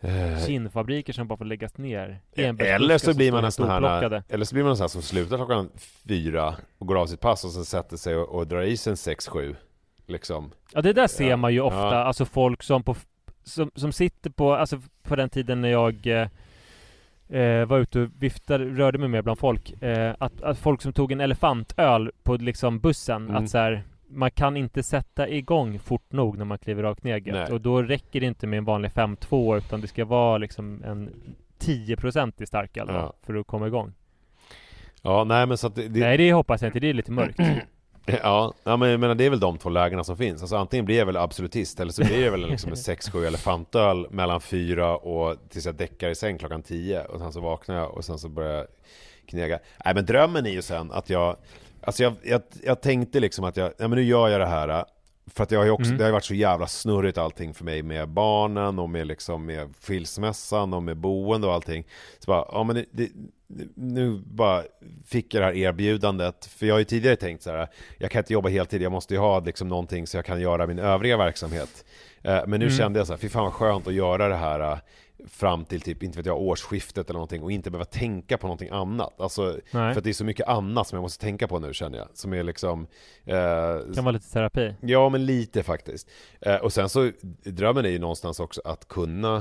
eh, 0.00 0.46
Kinfabriker 0.46 1.12
som 1.12 1.28
bara 1.28 1.36
får 1.36 1.44
läggas 1.44 1.78
ner. 1.78 2.20
eller 2.34 2.98
så 2.98 3.14
blir 3.16 3.32
man 3.32 3.44
en 3.44 3.52
sån 3.52 3.68
här, 3.70 4.22
eller 4.28 4.44
så 4.44 4.54
blir 4.54 4.62
man 4.64 4.70
en 4.70 4.76
sån 4.76 4.82
här 4.84 4.88
som 4.88 5.02
slutar 5.02 5.36
klockan 5.36 5.70
fyra 6.08 6.54
och 6.78 6.86
går 6.86 6.96
av 6.96 7.06
sitt 7.06 7.20
pass 7.20 7.44
och 7.44 7.50
sen 7.50 7.64
sätter 7.64 7.96
sig 7.96 8.16
och, 8.16 8.28
och 8.28 8.46
drar 8.46 8.62
i 8.62 8.76
sig 8.76 8.90
en 8.90 8.96
sex, 8.96 9.28
sju. 9.28 9.56
Liksom. 10.08 10.50
Ja 10.74 10.82
det 10.82 10.92
där 10.92 11.06
ser 11.06 11.36
man 11.36 11.52
ju 11.54 11.60
ofta, 11.60 11.78
Ja. 11.78 11.94
alltså 12.04 12.24
folk 12.24 12.62
som 12.62 12.82
på 12.82 12.94
som, 13.42 13.70
som 13.74 13.92
sitter 13.92 14.30
på, 14.30 14.54
alltså 14.54 14.80
på 15.02 15.16
den 15.16 15.30
tiden 15.30 15.60
när 15.60 15.68
jag 15.68 16.06
eh, 16.06 16.28
eh, 17.40 17.66
var 17.66 17.78
ute 17.78 18.00
och 18.00 18.08
viftade, 18.18 18.64
rörde 18.64 18.98
mig 18.98 19.08
med 19.08 19.24
bland 19.24 19.38
folk. 19.38 19.82
Eh, 19.82 20.14
att, 20.18 20.42
att 20.42 20.58
folk 20.58 20.82
som 20.82 20.92
tog 20.92 21.12
en 21.12 21.20
elefantöl 21.20 22.10
på 22.22 22.36
liksom 22.36 22.80
bussen, 22.80 23.22
Mm. 23.28 23.36
att 23.44 23.50
så 23.50 23.58
här, 23.58 23.82
man 24.10 24.30
kan 24.30 24.56
inte 24.56 24.82
sätta 24.82 25.28
igång 25.28 25.78
fort 25.78 26.12
nog 26.12 26.38
när 26.38 26.44
man 26.44 26.58
kliver 26.58 27.04
ner 27.04 27.32
Nej. 27.32 27.52
Och 27.52 27.60
då 27.60 27.82
räcker 27.82 28.20
det 28.20 28.26
inte 28.26 28.46
med 28.46 28.56
en 28.58 28.64
vanlig 28.64 28.90
5-2 28.90 29.56
utan 29.58 29.80
det 29.80 29.86
ska 29.86 30.04
vara 30.04 30.38
liksom 30.38 30.82
en 30.84 31.10
10% 31.58 32.42
i 32.42 32.46
starköl 32.46 32.86
då, 32.86 32.92
Ja. 32.92 33.12
för 33.22 33.34
att 33.34 33.46
komma 33.46 33.66
igång. 33.66 33.92
Ja, 35.02 35.24
nej 35.24 35.46
men 35.46 35.58
så 35.58 35.66
att 35.66 35.74
det, 35.74 35.88
det, 35.88 36.00
Nej 36.00 36.16
det 36.16 36.32
hoppas 36.32 36.62
jag 36.62 36.68
inte, 36.68 36.80
det 36.80 36.88
är 36.90 36.94
lite 36.94 37.12
mörkt. 37.12 37.38
Ja, 38.22 38.54
ja 38.64 38.76
men 38.76 38.90
jag 38.90 39.00
menar, 39.00 39.14
det 39.14 39.24
är 39.24 39.30
väl 39.30 39.40
de 39.40 39.58
två 39.58 39.68
lägena 39.68 40.04
som 40.04 40.16
finns. 40.16 40.42
Alltså 40.42 40.56
antingen 40.56 40.84
blir 40.86 40.98
jag 40.98 41.06
väl 41.06 41.16
absolutist 41.16 41.80
eller 41.80 41.92
så 41.92 42.04
blir 42.04 42.24
jag 42.24 42.30
väl 42.30 42.50
liksom 42.50 42.70
en 42.70 42.76
6-7 42.76 43.26
elefantöl 43.26 44.06
mellan 44.10 44.40
fyra 44.40 44.96
och 44.96 45.36
tills 45.48 45.66
jag 45.66 45.74
däckar 45.74 46.10
i 46.10 46.14
säng 46.14 46.38
klockan 46.38 46.62
10 46.62 47.04
och 47.04 47.18
sen 47.20 47.32
så 47.32 47.40
vaknar 47.40 47.76
jag 47.76 47.96
och 47.96 48.04
sen 48.04 48.18
så 48.18 48.28
börjar 48.28 48.54
jag 48.54 48.66
knega. 49.26 49.58
Nej 49.84 49.94
men 49.94 50.06
drömmen 50.06 50.46
är 50.46 50.50
ju 50.50 50.62
sen 50.62 50.92
att 50.92 51.10
jag 51.10 51.36
Alltså 51.80 52.02
jag, 52.02 52.14
jag, 52.22 52.42
jag 52.62 52.80
tänkte 52.80 53.20
liksom 53.20 53.44
att 53.44 53.56
jag, 53.56 53.72
ja 53.78 53.88
men 53.88 53.98
nu 53.98 54.02
gör 54.02 54.28
jag 54.28 54.40
det 54.40 54.46
här 54.46 54.84
för 55.34 55.42
att 55.42 55.50
jag 55.50 55.60
har 55.60 55.70
också, 55.70 55.86
Mm. 55.88 55.98
det 55.98 56.04
har 56.04 56.12
varit 56.12 56.24
så 56.24 56.34
jävla 56.34 56.66
snurrigt 56.66 57.18
allting 57.18 57.54
för 57.54 57.64
mig 57.64 57.82
med 57.82 58.08
barnen 58.08 58.78
och 58.78 58.90
med 58.90 59.06
liksom 59.06 59.46
med 59.46 59.74
skilsmässan 59.82 60.74
och 60.74 60.82
med 60.82 60.96
boende 60.96 61.46
och 61.46 61.52
allting. 61.54 61.84
Så 62.18 62.26
bara, 62.30 62.44
ja 62.52 62.62
men 62.64 62.76
det, 62.76 62.84
det, 62.90 63.08
nu 63.74 64.22
bara 64.26 64.62
fick 65.06 65.34
jag 65.34 65.42
det 65.42 65.46
här 65.46 65.54
erbjudandet. 65.56 66.46
För 66.46 66.66
jag 66.66 66.74
har 66.74 66.78
ju 66.78 66.84
tidigare 66.84 67.16
tänkt 67.16 67.42
så 67.42 67.50
här, 67.50 67.68
jag 67.98 68.10
kan 68.10 68.18
inte 68.18 68.32
jobba 68.32 68.48
heltid, 68.48 68.82
jag 68.82 68.92
måste 68.92 69.14
ju 69.14 69.20
ha 69.20 69.40
liksom 69.40 69.68
någonting 69.68 70.06
så 70.06 70.16
jag 70.16 70.24
kan 70.24 70.40
göra 70.40 70.66
min 70.66 70.78
övriga 70.78 71.16
verksamhet. 71.16 71.84
Eh, 72.22 72.40
Men 72.46 72.60
nu 72.60 72.66
Mm. 72.66 72.78
kände 72.78 72.98
jag 73.00 73.06
så 73.06 73.12
här, 73.12 73.18
fy 73.20 73.28
fan 73.28 73.44
vad 73.44 73.52
skönt 73.52 73.86
att 73.86 73.94
göra 73.94 74.28
det 74.28 74.36
här 74.36 74.60
eh, 74.60 74.78
fram 75.26 75.64
till 75.64 75.80
typ, 75.80 76.02
inte 76.02 76.18
vet 76.18 76.26
jag, 76.26 76.40
årsskiftet 76.40 77.10
eller 77.10 77.18
någonting 77.18 77.42
och 77.42 77.52
inte 77.52 77.70
behöva 77.70 77.84
tänka 77.84 78.38
på 78.38 78.46
någonting 78.46 78.68
annat. 78.72 79.20
Alltså, 79.20 79.42
Nej. 79.42 79.60
för 79.70 79.98
att 79.98 80.04
det 80.04 80.10
är 80.10 80.14
så 80.14 80.24
mycket 80.24 80.48
annat 80.48 80.86
som 80.88 80.96
jag 80.96 81.02
måste 81.02 81.24
tänka 81.24 81.48
på 81.48 81.58
nu 81.58 81.74
känner 81.74 81.98
jag. 81.98 82.08
Som 82.14 82.32
är 82.32 82.42
liksom... 82.42 82.86
Eh, 83.24 83.94
Kan 83.94 84.04
vara 84.04 84.10
lite 84.12 84.32
terapi. 84.32 84.74
Ja, 84.80 85.08
men 85.08 85.26
lite 85.26 85.62
faktiskt. 85.62 86.10
Eh, 86.40 86.56
och 86.56 86.72
sen 86.72 86.88
så, 86.88 87.10
drömmen 87.44 87.84
är 87.84 87.88
ju 87.90 87.98
någonstans 87.98 88.40
också 88.40 88.60
att 88.64 88.88
kunna 88.88 89.36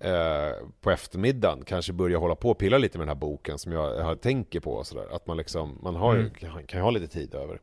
eh, 0.00 0.66
på 0.80 0.90
eftermiddagen 0.90 1.64
kanske 1.64 1.92
börja 1.92 2.18
hålla 2.18 2.34
på 2.34 2.50
och 2.50 2.58
pilla 2.58 2.78
lite 2.78 2.98
med 2.98 3.06
den 3.06 3.16
här 3.16 3.20
boken 3.20 3.58
som 3.58 3.72
jag, 3.72 3.96
jag 3.98 4.20
tänker 4.20 4.60
på 4.60 4.72
och 4.72 4.86
sådär. 4.86 5.06
Att 5.16 5.26
man 5.26 5.36
liksom, 5.36 5.78
man 5.82 5.96
har 5.96 6.14
Mm. 6.16 6.30
kan, 6.30 6.66
kan 6.66 6.80
ha 6.80 6.90
lite 6.90 7.06
tid 7.08 7.34
över. 7.34 7.60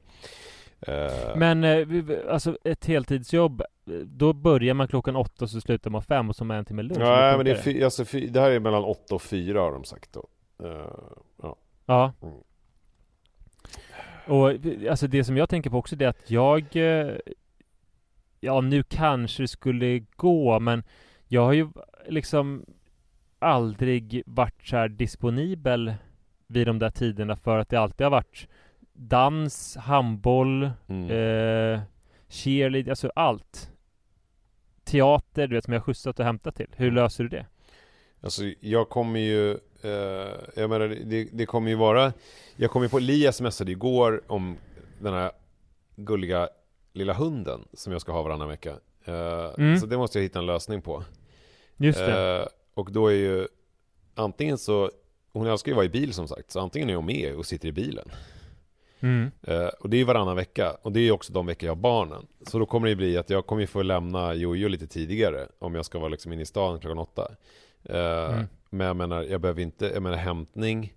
Eh, 0.82 1.36
Men 1.36 1.64
eh, 1.64 1.88
alltså 2.30 2.58
ett 2.64 2.86
heltidsjobb, 2.86 3.62
då 4.06 4.34
börjar 4.34 4.74
man 4.74 4.88
klockan 4.88 5.16
åtta 5.16 5.46
och 5.46 5.50
så 5.50 5.62
slutar 5.62 5.90
man 5.90 6.02
fem 6.02 6.30
och 6.30 6.36
så 6.36 6.44
har 6.44 6.48
man 6.48 6.58
en 6.58 6.66
timme 6.66 6.84
lunch. 6.84 7.00
Nej, 7.00 7.38
men 7.38 7.46
det, 7.46 7.52
är 7.52 7.56
fy, 7.56 7.84
alltså, 7.84 8.06
fy, 8.06 8.28
det 8.28 8.40
här 8.40 8.52
är 8.52 8.60
mellan 8.60 8.84
8 8.84 9.16
och 9.16 9.22
4 9.22 9.60
har 9.60 9.72
de 9.72 9.84
sagt 9.84 10.14
då. 10.14 10.28
Eh, 10.64 10.92
ja. 11.42 11.56
Ja. 11.86 12.14
Mm. 12.22 12.36
Och 14.28 14.50
alltså 14.90 15.08
det 15.08 15.24
som 15.24 15.38
jag 15.38 15.50
tänker 15.50 15.70
på 15.70 15.78
också 15.78 15.96
det 15.96 16.06
är 16.06 16.10
att 16.10 16.32
jag 16.32 16.76
Ja 18.40 18.62
nu 18.62 18.84
kanske 18.84 19.44
det 19.44 19.48
skulle 19.48 20.00
gå 20.00 20.60
men 20.60 20.84
Jag 21.28 21.42
har 21.42 21.54
ju 21.54 21.68
liksom 22.08 22.66
Aldrig 23.40 24.24
varit 24.26 24.68
så 24.68 24.76
här 24.76 24.88
disponibel 24.90 25.94
Vid 26.48 26.68
de 26.68 26.80
där 26.80 26.90
tiderna 26.90 27.36
för 27.36 27.60
att 27.60 27.70
det 27.70 27.78
alltid 27.78 28.06
har 28.06 28.12
varit 28.12 28.48
Dans, 29.00 29.76
handboll, 29.76 30.72
Mm. 30.88 31.12
eh, 31.12 31.80
cheerlead, 32.30 32.90
alltså 32.90 33.12
allt 33.16 33.72
Teater, 34.84 35.48
du 35.48 35.56
vet 35.56 35.64
som 35.66 35.74
jag 35.74 35.84
skjutsat 35.84 36.20
och 36.20 36.26
hämtat 36.26 36.56
till. 36.56 36.68
Hur 36.76 36.92
löser 36.92 37.24
du 37.24 37.30
det? 37.30 37.46
Alltså 38.22 38.44
jag 38.60 38.90
kommer 38.90 39.20
ju, 39.20 39.52
eh, 39.82 40.32
jag 40.56 40.70
menar 40.70 40.88
det, 40.88 41.24
det 41.34 41.46
kommer 41.46 41.70
ju 41.70 41.76
vara, 41.76 42.14
jag 42.56 42.72
kommer 42.72 42.86
ju 42.86 42.90
på, 42.90 43.00
Lia 43.00 43.32
smsade 43.32 43.72
igår 43.72 44.22
om 44.28 44.58
den 45.00 45.14
här 45.14 45.32
gulliga 45.96 46.50
lilla 46.94 47.14
hunden 47.14 47.68
som 47.74 47.92
jag 47.94 48.02
ska 48.02 48.12
ha 48.12 48.22
varannan 48.22 48.48
vecka. 48.48 48.74
Eh, 49.06 49.50
Mm. 49.58 49.78
Så 49.80 49.86
det 49.86 49.98
måste 49.98 50.18
jag 50.20 50.24
hitta 50.24 50.40
en 50.40 50.46
lösning 50.46 50.82
på. 50.82 51.04
Just 51.78 52.00
det. 52.00 52.40
Eh, 52.42 52.48
och 52.74 52.92
då 52.92 53.08
är 53.08 53.16
ju 53.16 53.48
antingen 54.16 54.58
så, 54.58 54.92
hon 55.34 55.48
älskar 55.48 55.70
ju 55.70 55.74
att 55.74 55.78
vara 55.78 55.86
i 55.86 55.90
bil 55.90 56.14
som 56.14 56.28
sagt, 56.28 56.52
så 56.52 56.60
antingen 56.60 56.90
är 56.90 56.96
hon 56.96 57.06
med 57.06 57.36
och 57.36 57.46
sitter 57.46 57.68
i 57.68 57.72
bilen. 57.72 58.10
Mm. 59.00 59.32
Eh, 59.42 59.68
och 59.80 59.90
det 59.90 59.98
är 59.98 60.00
ju 60.00 60.04
varannan 60.04 60.36
vecka 60.36 60.78
och 60.82 60.92
det 60.92 61.00
är 61.00 61.04
ju 61.04 61.12
också 61.12 61.34
de 61.34 61.46
veckor 61.46 61.68
jag 61.68 61.76
har 61.76 61.82
barnen. 61.82 62.28
Så 62.48 62.60
då 62.60 62.66
kommer 62.66 62.88
det 62.88 62.96
bli 62.96 63.18
att 63.18 63.30
jag 63.30 63.46
kommer 63.46 63.62
ju 63.62 63.68
få 63.68 63.82
lämna 63.82 64.34
Jojo 64.34 64.68
lite 64.68 64.88
tidigare 64.88 65.48
om 65.60 65.76
jag 65.76 65.86
ska 65.86 66.00
vara 66.00 66.10
liksom 66.10 66.34
inne 66.34 66.42
i 66.42 66.46
stan 66.46 66.80
klockan 66.80 66.98
åtta. 66.98 67.32
Eh, 67.84 68.34
Mm. 68.34 68.48
Men 68.70 68.88
jag 68.88 68.96
menar, 68.96 69.24
jag 69.24 69.42
behöver 69.42 69.62
inte, 69.62 69.86
jag 69.86 70.04
menar 70.04 70.18
hämtning. 70.18 70.94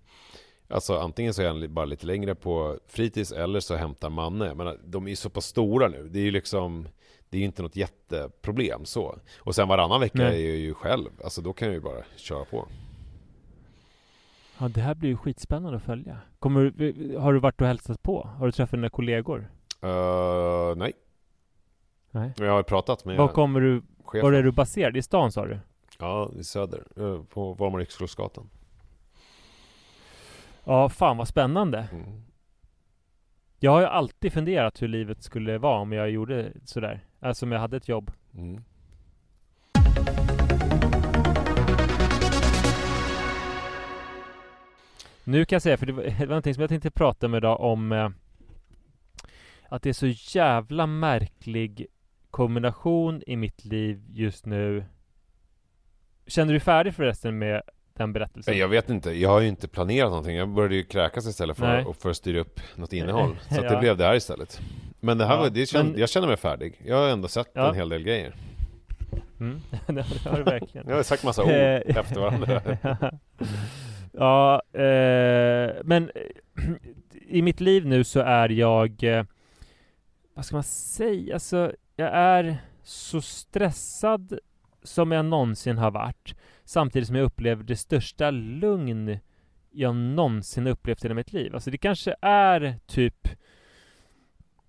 Alltså 0.67 0.97
antingen 0.97 1.33
så 1.33 1.41
är 1.41 1.45
jag 1.45 1.69
bara 1.69 1.85
lite 1.85 2.05
längre 2.05 2.35
på 2.35 2.79
fritids 2.87 3.31
eller 3.31 3.59
så 3.59 3.75
hämtar 3.75 4.09
Manne. 4.09 4.53
Menar, 4.53 4.77
de 4.85 5.05
är 5.05 5.09
ju 5.09 5.15
så 5.15 5.29
pass 5.29 5.45
stora 5.45 5.87
nu. 5.87 6.07
Det 6.09 6.19
är 6.19 6.23
ju 6.23 6.31
liksom, 6.31 6.87
det 7.29 7.37
är 7.37 7.39
ju 7.39 7.45
inte 7.45 7.61
något 7.61 7.75
jätteproblem 7.75 8.85
så. 8.85 9.19
Och 9.39 9.55
sen 9.55 9.67
varannan 9.67 9.99
vecka 9.99 10.17
Nej. 10.17 10.45
är 10.45 10.49
jag 10.49 10.57
ju 10.59 10.73
själv. 10.73 11.09
Alltså 11.23 11.41
då 11.41 11.53
kan 11.53 11.67
jag 11.67 11.75
ju 11.75 11.81
bara 11.81 12.03
köra 12.15 12.45
på. 12.45 12.67
Ja, 14.61 14.67
det 14.67 14.81
här 14.81 14.95
blir 14.95 15.09
ju 15.09 15.17
skitspännande 15.17 15.77
att 15.77 15.83
följa. 15.83 16.17
Kommer, 16.39 16.61
har 17.19 17.33
du 17.33 17.39
varit 17.39 17.61
och 17.61 17.67
hälsat 17.67 18.03
på? 18.03 18.29
Har 18.37 18.45
du 18.45 18.51
träffat 18.51 18.71
dina 18.77 18.89
kollegor? 18.89 19.51
Eh, 19.81 20.75
nej, 20.75 20.93
Nej. 22.11 22.33
jag 22.37 22.51
har 22.51 22.63
pratat 22.63 23.05
med 23.05 23.17
Var 23.17 23.27
kommer 23.27 23.61
du, 23.61 23.81
chefen. 24.05 24.21
var 24.31 24.33
är 24.33 24.43
du 24.43 24.51
baserad? 24.51 24.97
I 24.97 25.01
stan 25.01 25.31
sa 25.31 25.45
du? 25.45 25.59
Ja, 25.99 26.31
i 26.39 26.43
söder. 26.43 26.83
eh, 26.95 27.23
På 27.23 27.53
Valmar 27.53 27.81
Yxkullsgatan. 27.81 28.49
Ja, 30.63 30.89
fan 30.89 31.17
vad 31.17 31.27
spännande. 31.27 31.87
Mm. 31.91 32.21
Jag 33.59 33.71
har 33.71 33.79
ju 33.79 33.85
alltid 33.87 34.33
funderat 34.33 34.81
hur 34.81 34.87
livet 34.87 35.23
skulle 35.23 35.57
vara 35.57 35.79
om 35.79 35.91
jag 35.91 36.09
gjorde 36.11 36.51
sådär. 36.65 37.05
Alltså 37.19 37.45
om 37.45 37.51
jag 37.51 37.59
hade 37.59 37.77
ett 37.77 37.87
jobb. 37.87 38.11
Mm. 38.33 38.63
Nu 45.23 45.45
kan 45.45 45.55
jag 45.55 45.61
säga, 45.61 45.77
för 45.77 45.85
det 45.85 45.93
var, 45.93 46.03
det 46.19 46.19
var 46.19 46.25
någonting 46.25 46.53
som 46.53 46.61
jag 46.61 46.69
tänkte 46.69 46.91
prata 46.91 47.27
med 47.27 47.37
idag 47.37 47.59
om 47.61 47.91
eh, 47.91 48.09
Att 49.69 49.83
det 49.83 49.89
är 49.89 49.93
så 49.93 50.07
jävla 50.37 50.85
märklig 50.87 51.87
kombination 52.31 53.23
i 53.27 53.35
mitt 53.35 53.65
liv 53.65 54.01
just 54.09 54.45
nu 54.45 54.85
Känner 56.27 56.47
du 56.47 56.53
dig 56.53 56.59
färdig 56.65 56.95
förresten 56.95 57.37
med 57.37 57.61
den 57.93 58.13
berättelsen? 58.13 58.51
Nej, 58.51 58.59
Jag 58.61 58.67
vet 58.67 58.89
inte, 58.89 59.11
jag 59.11 59.29
har 59.29 59.39
ju 59.39 59.47
inte 59.47 59.67
planerat 59.67 60.09
någonting. 60.09 60.35
Jag 60.35 60.49
började 60.49 60.75
ju 60.75 60.83
kräkas 60.83 61.27
istället 61.27 61.59
Nej. 61.59 61.83
för, 61.83 61.89
och 61.89 61.95
för 61.95 62.09
att 62.09 62.17
styra 62.17 62.39
upp 62.39 62.59
något 62.75 62.93
innehåll. 62.99 63.35
Så 63.49 63.55
att 63.55 63.61
det 63.61 63.73
Ja. 63.73 63.79
blev 63.79 63.97
det 63.97 64.05
här 64.05 64.15
istället. 64.15 64.61
Men 64.99 65.17
det 65.17 65.25
här 65.25 65.33
Ja, 65.35 65.39
var, 65.41 65.49
det 65.49 65.65
kände, 65.65 65.91
men- 65.91 65.99
jag 65.99 66.09
känner 66.09 66.27
mig 66.27 66.37
färdig. 66.37 66.81
Jag 66.85 66.95
har 66.97 67.09
ändå 67.09 67.27
sett 67.27 67.47
Ja. 67.53 67.69
en 67.69 67.75
hel 67.75 67.89
del 67.89 68.03
grejer. 68.03 68.35
Mm, 69.39 69.61
det 69.87 70.01
har 70.29 70.37
du 70.37 70.43
verkligen 70.43 70.87
Jag 70.89 70.95
har 70.95 71.03
sagt 71.03 71.23
massa 71.23 71.43
ord 71.43 71.49
Eh, 71.49 71.97
efter 71.97 72.19
varandra 72.19 72.61
ja, 74.11 74.61
eh, 74.73 75.75
men 75.83 76.11
i 77.11 77.41
mitt 77.41 77.59
liv 77.59 77.85
nu 77.85 78.03
så 78.03 78.19
är 78.19 78.49
jag 78.49 79.03
eh, 79.03 79.25
Vad 80.33 80.45
ska 80.45 80.55
man 80.55 80.63
säga? 80.63 81.33
Alltså, 81.33 81.73
jag 81.95 82.09
är 82.13 82.57
så 82.83 83.21
stressad 83.21 84.39
som 84.83 85.11
jag 85.11 85.25
någonsin 85.25 85.77
har 85.77 85.91
varit 85.91 86.35
Samtidigt 86.63 87.07
som 87.07 87.15
jag 87.15 87.25
upplever 87.25 87.63
det 87.63 87.75
största 87.75 88.31
lugn 88.31 89.19
jag 89.71 89.95
någonsin 89.95 90.67
upplevt 90.67 91.03
i 91.03 91.05
hela 91.05 91.15
mitt 91.15 91.33
liv. 91.33 91.53
Alltså 91.53 91.71
det 91.71 91.77
kanske 91.77 92.15
är 92.21 92.75
typ 92.85 93.27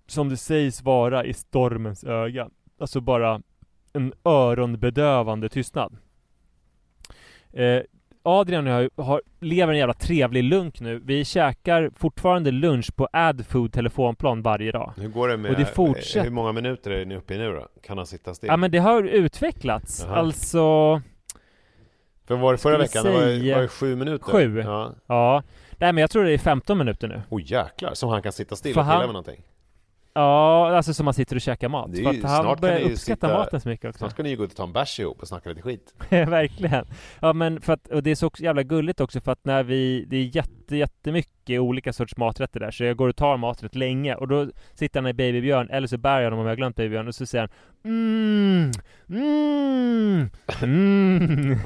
som 0.07 0.29
det 0.29 0.37
sägs 0.37 0.81
vara 0.81 1.25
i 1.25 1.33
stormens 1.33 2.03
öga. 2.03 2.49
Alltså 2.79 3.01
bara 3.01 3.41
en 3.93 4.13
öronbedövande 4.23 5.49
tystnad. 5.49 5.97
Eh, 7.51 7.81
Adrian 8.23 8.67
och 8.67 8.73
jag 8.95 9.03
har, 9.03 9.21
lever 9.39 9.73
en 9.73 9.79
jävla 9.79 9.93
trevlig 9.93 10.43
lunk 10.43 10.79
nu. 10.79 11.01
Vi 11.05 11.25
käkar 11.25 11.91
fortfarande 11.95 12.51
lunch 12.51 12.95
på 12.95 13.07
Adfood 13.13 13.73
telefonplan 13.73 14.41
varje 14.41 14.71
dag. 14.71 14.93
Hur 14.97 15.07
går 15.09 15.27
det 15.27 15.37
med, 15.37 15.51
Och 15.51 15.57
det 15.57 15.65
fortsätter. 15.65 16.23
hur 16.23 16.29
många 16.31 16.51
minuter 16.51 16.91
är 16.91 17.05
ni 17.05 17.15
uppe 17.15 17.33
i 17.33 17.37
nu 17.37 17.51
då? 17.51 17.67
Kan 17.83 17.97
han 17.97 18.07
sitta 18.07 18.33
still? 18.33 18.47
Ja 18.47 18.57
men 18.57 18.71
det 18.71 18.77
har 18.77 19.03
utvecklats. 19.03 20.05
Jaha. 20.07 20.15
Alltså, 20.17 21.01
för 22.27 22.35
var 22.35 22.51
det 22.51 22.57
förra 22.57 22.77
veckan? 22.77 23.03
Det 23.05 23.11
var, 23.11 23.53
var 23.55 23.61
det 23.61 23.67
sju 23.67 23.95
minuter? 23.95 24.23
sju. 24.25 24.61
Ja. 24.65 24.91
ja. 25.07 25.43
Nej 25.77 25.93
men 25.93 26.01
jag 26.01 26.11
tror 26.11 26.23
det 26.23 26.31
är 26.33 26.37
15 26.37 26.77
minuter 26.77 27.07
nu. 27.07 27.21
Åh 27.29 27.41
jäklar, 27.45 27.93
som 27.93 28.09
han 28.09 28.21
kan 28.21 28.31
sitta 28.31 28.55
still 28.55 28.73
För 28.73 28.81
och 28.81 28.85
pilla 28.85 28.93
han- 28.95 28.99
med 29.05 29.13
någonting. 29.13 29.41
Ja, 30.15 30.75
alltså 30.75 30.93
som 30.93 31.05
man 31.05 31.13
sitter 31.13 31.35
och 31.35 31.41
käkar 31.41 31.69
mat. 31.69 31.91
Det 31.91 31.99
är 31.99 32.03
För 32.03 32.13
ju- 32.13 32.23
att 32.25 32.45
han 32.45 32.57
börjar 32.61 32.79
ju 32.79 32.85
uppskatta 32.93 33.27
sitta- 33.27 33.37
maten 33.37 33.61
så 33.61 33.69
mycket 33.69 33.89
också. 33.89 33.97
Snart 33.97 34.11
ska 34.11 34.23
ni 34.23 34.29
ju 34.29 34.35
gå 34.37 34.43
ut 34.43 34.49
och 34.51 34.57
ta 34.57 34.63
en 34.63 34.73
bärs 34.73 34.99
ihop 34.99 35.21
och 35.21 35.27
snacka 35.27 35.49
lite 35.49 35.61
skit. 35.61 35.93
Verkligen. 36.09 36.85
Ja 37.19 37.33
men 37.33 37.61
för 37.61 37.73
att, 37.73 37.87
och 37.87 38.03
det 38.03 38.11
är 38.11 38.15
så 38.15 38.31
jävla 38.37 38.63
gulligt 38.63 38.99
också 39.01 39.21
för 39.21 39.31
att 39.31 39.45
när 39.45 39.63
vi, 39.63 40.05
det 40.09 40.17
är 40.17 40.35
jätte, 40.35 40.49
jättemycket 40.77 41.59
olika 41.59 41.93
sorts 41.93 42.17
maträtter 42.17 42.59
där 42.59 42.71
så 42.71 42.83
jag 42.83 42.97
går 42.97 43.09
och 43.09 43.15
tar 43.15 43.37
maträtt 43.37 43.75
länge 43.75 44.15
och 44.15 44.27
då 44.27 44.47
sitter 44.73 45.01
han 45.01 45.09
i 45.09 45.13
Babybjörn 45.13 45.69
eller 45.69 45.87
så 45.87 45.97
bär 45.97 46.19
jag 46.19 46.25
honom 46.25 46.39
om 46.39 46.45
jag 46.45 46.51
har 46.51 46.57
glömt 46.57 46.75
Babybjörn 46.75 47.07
och 47.07 47.15
så 47.15 47.25
säger 47.25 47.41
han 47.41 47.49
mm, 47.85 48.71
mm, 49.09 50.29
mm. 50.61 51.57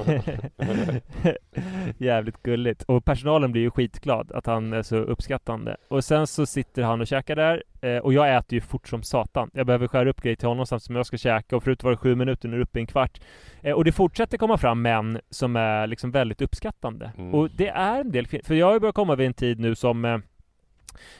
Jävligt 1.98 2.42
gulligt. 2.42 2.82
Och 2.82 3.04
personalen 3.04 3.52
blir 3.52 3.62
ju 3.62 3.70
skitglad 3.70 4.32
att 4.32 4.46
han 4.46 4.72
är 4.72 4.82
så 4.82 4.96
uppskattande. 4.96 5.76
Och 5.88 6.04
sen 6.04 6.26
så 6.26 6.46
sitter 6.46 6.82
han 6.82 7.00
och 7.00 7.06
käkar 7.06 7.36
där. 7.36 7.62
Eh, 7.80 7.98
och 7.98 8.12
jag 8.12 8.36
äter 8.36 8.54
ju 8.54 8.60
fort 8.60 8.88
som 8.88 9.02
satan. 9.02 9.50
Jag 9.54 9.66
behöver 9.66 9.88
skära 9.88 10.10
upp 10.10 10.22
grejer 10.22 10.36
till 10.36 10.48
honom 10.48 10.66
samtidigt 10.66 10.86
som 10.86 10.96
jag 10.96 11.06
ska 11.06 11.16
käka. 11.16 11.56
Och 11.56 11.62
förut 11.62 11.82
var 11.82 11.90
det 11.90 11.96
sju 11.96 12.14
minuter, 12.14 12.48
nu 12.48 12.54
är 12.54 12.58
det 12.58 12.64
uppe 12.64 12.78
i 12.78 12.82
en 12.82 12.86
kvart. 12.86 13.20
Eh, 13.62 13.72
och 13.74 13.84
det 13.84 13.92
fortsätter 13.92 14.38
komma 14.38 14.58
fram 14.58 14.82
män 14.82 15.20
som 15.30 15.56
är 15.56 15.86
liksom 15.86 16.10
väldigt 16.10 16.40
uppskattande. 16.42 17.12
Mm. 17.18 17.34
Och 17.34 17.50
det 17.50 17.68
är 17.68 18.00
en 18.00 18.10
del 18.12 18.26
För 18.26 18.54
jag 18.54 18.66
har 18.66 18.72
ju 18.74 18.80
börjat 18.80 18.94
komma 18.94 19.14
vid 19.14 19.26
en 19.26 19.34
tid 19.34 19.60
nu 19.60 19.74
som 19.74 20.04
eh, 20.04 20.18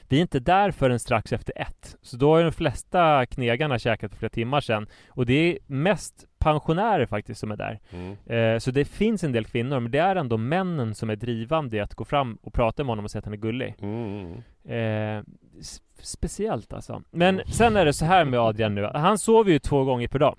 vi 0.09 0.17
är 0.17 0.21
inte 0.21 0.41
där 0.41 0.71
förrän 0.71 0.99
strax 0.99 1.33
efter 1.33 1.53
ett. 1.61 1.97
Så 2.03 2.17
då 2.17 2.31
har 2.31 2.39
ju 2.39 2.45
de 2.45 2.53
flesta 2.53 3.27
knegarna 3.27 3.79
käkat 3.79 4.11
för 4.11 4.19
flera 4.19 4.31
timmar 4.31 4.61
sedan. 4.61 4.87
Och 5.09 5.27
det 5.27 5.33
är 5.35 5.59
mest 5.67 6.27
pensionärer 6.39 7.07
faktiskt 7.07 7.41
som 7.41 7.51
är 7.51 7.57
där. 7.57 7.79
Mm. 7.91 8.17
Eh, 8.27 8.59
så 8.59 8.71
det 8.71 8.85
finns 8.85 9.25
en 9.25 9.33
del 9.33 9.45
kvinnor, 9.45 9.81
men 9.81 9.91
det 9.93 9.99
är 9.99 10.17
ändå 10.17 10.37
männen 10.37 10.95
som 10.95 11.11
är 11.11 11.17
drivande 11.17 11.77
i 11.77 11.81
att 11.81 11.95
gå 11.95 12.05
fram 12.05 12.39
och 12.43 12.53
prata 12.53 12.85
med 12.85 12.89
honom 12.89 13.05
och 13.05 13.11
säga 13.11 13.19
att 13.19 13.25
han 13.25 13.35
är 13.35 13.39
gullig. 13.39 13.75
Mm. 13.81 14.33
Eh, 14.65 15.25
s- 15.61 15.81
speciellt 16.03 16.73
alltså. 16.73 17.03
Men 17.11 17.41
sen 17.47 17.77
är 17.77 17.85
det 17.85 17.93
så 17.93 18.05
här 18.05 18.25
med 18.25 18.41
Adrian 18.41 18.75
nu. 18.75 18.91
Han 18.95 19.19
sover 19.19 19.51
ju 19.53 19.59
två 19.59 19.85
gånger 19.85 20.09
per 20.09 20.19
dag. 20.19 20.37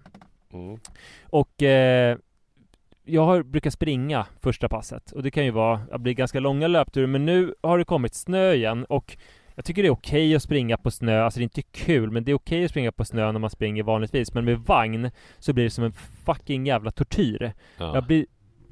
Mm. 0.53 0.79
Och 1.23 1.63
eh, 1.63 2.17
jag 3.03 3.25
har, 3.25 3.43
brukar 3.43 3.69
springa 3.69 4.25
första 4.41 4.69
passet 4.69 5.11
och 5.11 5.23
det 5.23 5.31
kan 5.31 5.45
ju 5.45 5.51
vara, 5.51 5.81
det 5.91 5.99
blir 5.99 6.13
ganska 6.13 6.39
långa 6.39 6.67
löpturer 6.67 7.07
men 7.07 7.25
nu 7.25 7.53
har 7.61 7.77
det 7.77 7.85
kommit 7.85 8.13
snö 8.13 8.53
igen 8.53 8.85
och 8.85 9.17
jag 9.55 9.65
tycker 9.65 9.83
det 9.83 9.87
är 9.87 9.93
okej 9.93 10.35
att 10.35 10.43
springa 10.43 10.77
på 10.77 10.91
snö, 10.91 11.21
alltså 11.21 11.39
det 11.39 11.41
är 11.41 11.43
inte 11.43 11.61
kul 11.61 12.11
men 12.11 12.23
det 12.23 12.31
är 12.31 12.35
okej 12.35 12.65
att 12.65 12.71
springa 12.71 12.91
på 12.91 13.05
snö 13.05 13.31
när 13.31 13.39
man 13.39 13.49
springer 13.49 13.83
vanligtvis 13.83 14.33
men 14.33 14.45
med 14.45 14.59
vagn 14.59 15.11
så 15.39 15.53
blir 15.53 15.63
det 15.63 15.69
som 15.69 15.83
en 15.83 15.93
fucking 16.25 16.65
jävla 16.65 16.91
tortyr. 16.91 17.53
Ja. 17.77 17.95
Jag 17.95 18.03
blir 18.03 18.25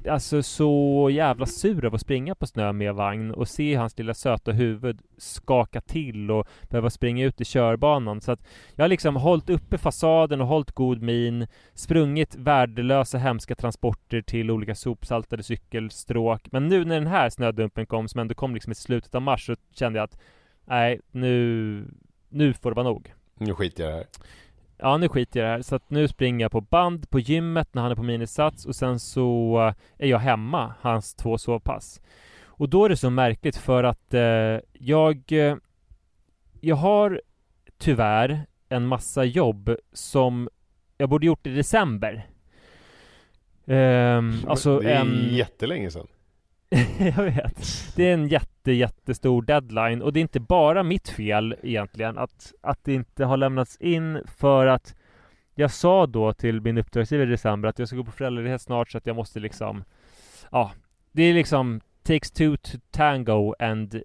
alltså 0.08 0.42
så 0.42 1.08
jävla 1.12 1.46
sur 1.46 1.84
av 1.84 1.94
att 1.94 2.00
springa 2.00 2.34
på 2.34 2.46
snö 2.46 2.72
med 2.72 2.94
vagn 2.94 3.30
och 3.30 3.48
se 3.48 3.74
hans 3.74 3.98
lilla 3.98 4.14
söta 4.14 4.52
huvud 4.52 5.02
skaka 5.16 5.80
till 5.80 6.30
och 6.30 6.46
behöva 6.70 6.90
springa 6.90 7.24
ut 7.24 7.40
i 7.40 7.44
körbanan. 7.44 8.20
Så 8.20 8.32
att 8.32 8.40
jag 8.74 8.84
har 8.84 8.88
liksom 8.88 9.16
hållit 9.16 9.50
uppe 9.50 9.78
fasaden 9.78 10.40
och 10.40 10.46
hållit 10.46 10.72
god 10.72 11.02
min, 11.02 11.46
sprungit 11.74 12.36
värdelösa 12.36 13.18
hemska 13.18 13.54
transporter 13.54 14.22
till 14.22 14.50
olika 14.50 14.74
sopsaltade 14.74 15.42
cykelstråk. 15.42 16.52
Men 16.52 16.68
nu 16.68 16.84
när 16.84 16.94
den 16.94 17.06
här 17.06 17.30
snödumpen 17.30 17.86
kom, 17.86 18.08
som 18.08 18.20
ändå 18.20 18.34
kom 18.34 18.54
liksom 18.54 18.72
i 18.72 18.74
slutet 18.74 19.14
av 19.14 19.22
mars, 19.22 19.46
så 19.46 19.56
kände 19.74 19.98
jag 19.98 20.04
att 20.04 20.18
nej, 20.64 21.00
nu, 21.10 21.84
nu 22.28 22.52
får 22.52 22.70
det 22.70 22.74
vara 22.74 22.88
nog. 22.88 23.14
Nu 23.34 23.54
skiter 23.54 23.84
jag 23.84 23.90
i 23.90 23.92
det 23.92 23.98
här. 23.98 24.06
Ja, 24.78 24.96
nu 24.96 25.08
skiter 25.08 25.40
jag 25.40 25.46
i 25.46 25.48
det 25.48 25.52
här. 25.56 25.62
Så 25.62 25.74
att 25.76 25.90
nu 25.90 26.08
springer 26.08 26.44
jag 26.44 26.52
på 26.52 26.60
band 26.60 27.10
på 27.10 27.20
gymmet 27.20 27.74
när 27.74 27.82
han 27.82 27.90
är 27.90 27.96
på 27.96 28.02
minisats 28.02 28.66
och 28.66 28.76
sen 28.76 28.98
så 28.98 29.58
eh, 29.66 30.06
är 30.06 30.08
jag 30.08 30.18
hemma, 30.18 30.74
hans 30.80 31.14
två 31.14 31.38
sovpass. 31.38 32.00
Och 32.44 32.68
då 32.68 32.84
är 32.84 32.88
det 32.88 32.96
så 32.96 33.10
märkligt 33.10 33.56
för 33.56 33.84
att 33.84 34.14
eh, 34.14 34.60
jag... 34.72 35.32
Eh, 35.32 35.56
jag 36.60 36.76
har 36.76 37.20
tyvärr 37.78 38.46
en 38.68 38.86
massa 38.86 39.24
jobb 39.24 39.76
som 39.92 40.48
jag 40.98 41.08
borde 41.08 41.26
gjort 41.26 41.46
i 41.46 41.54
december. 41.54 42.26
Ehm, 43.66 44.32
alltså 44.48 44.78
det 44.78 44.90
är 44.90 45.00
en... 45.00 45.28
jättelänge 45.34 45.90
sedan. 45.90 46.06
jag 46.98 47.24
vet. 47.24 47.92
Det 47.96 48.04
är 48.08 48.14
en 48.14 48.28
jätte, 48.28 48.72
jättestor 48.72 49.42
deadline 49.42 50.02
och 50.02 50.12
det 50.12 50.20
är 50.20 50.22
inte 50.22 50.40
bara 50.40 50.82
mitt 50.82 51.08
fel 51.08 51.56
egentligen 51.62 52.18
att, 52.18 52.52
att 52.60 52.84
det 52.84 52.94
inte 52.94 53.24
har 53.24 53.36
lämnats 53.36 53.76
in 53.76 54.22
för 54.38 54.66
att 54.66 54.94
jag 55.54 55.70
sa 55.70 56.06
då 56.06 56.32
till 56.32 56.60
min 56.60 56.78
uppdragsgivare 56.78 57.26
i 57.28 57.30
december 57.30 57.68
att 57.68 57.78
jag 57.78 57.88
ska 57.88 57.96
gå 57.96 58.04
på 58.04 58.12
föräldraledighet 58.12 58.62
snart 58.62 58.90
så 58.90 58.98
att 58.98 59.06
jag 59.06 59.16
måste 59.16 59.40
liksom 59.40 59.84
Ja, 60.50 60.72
det 61.12 61.22
är 61.22 61.34
liksom 61.34 61.80
takes 62.02 62.30
two 62.30 62.56
to 62.62 62.78
tango 62.90 63.54
and 63.58 64.02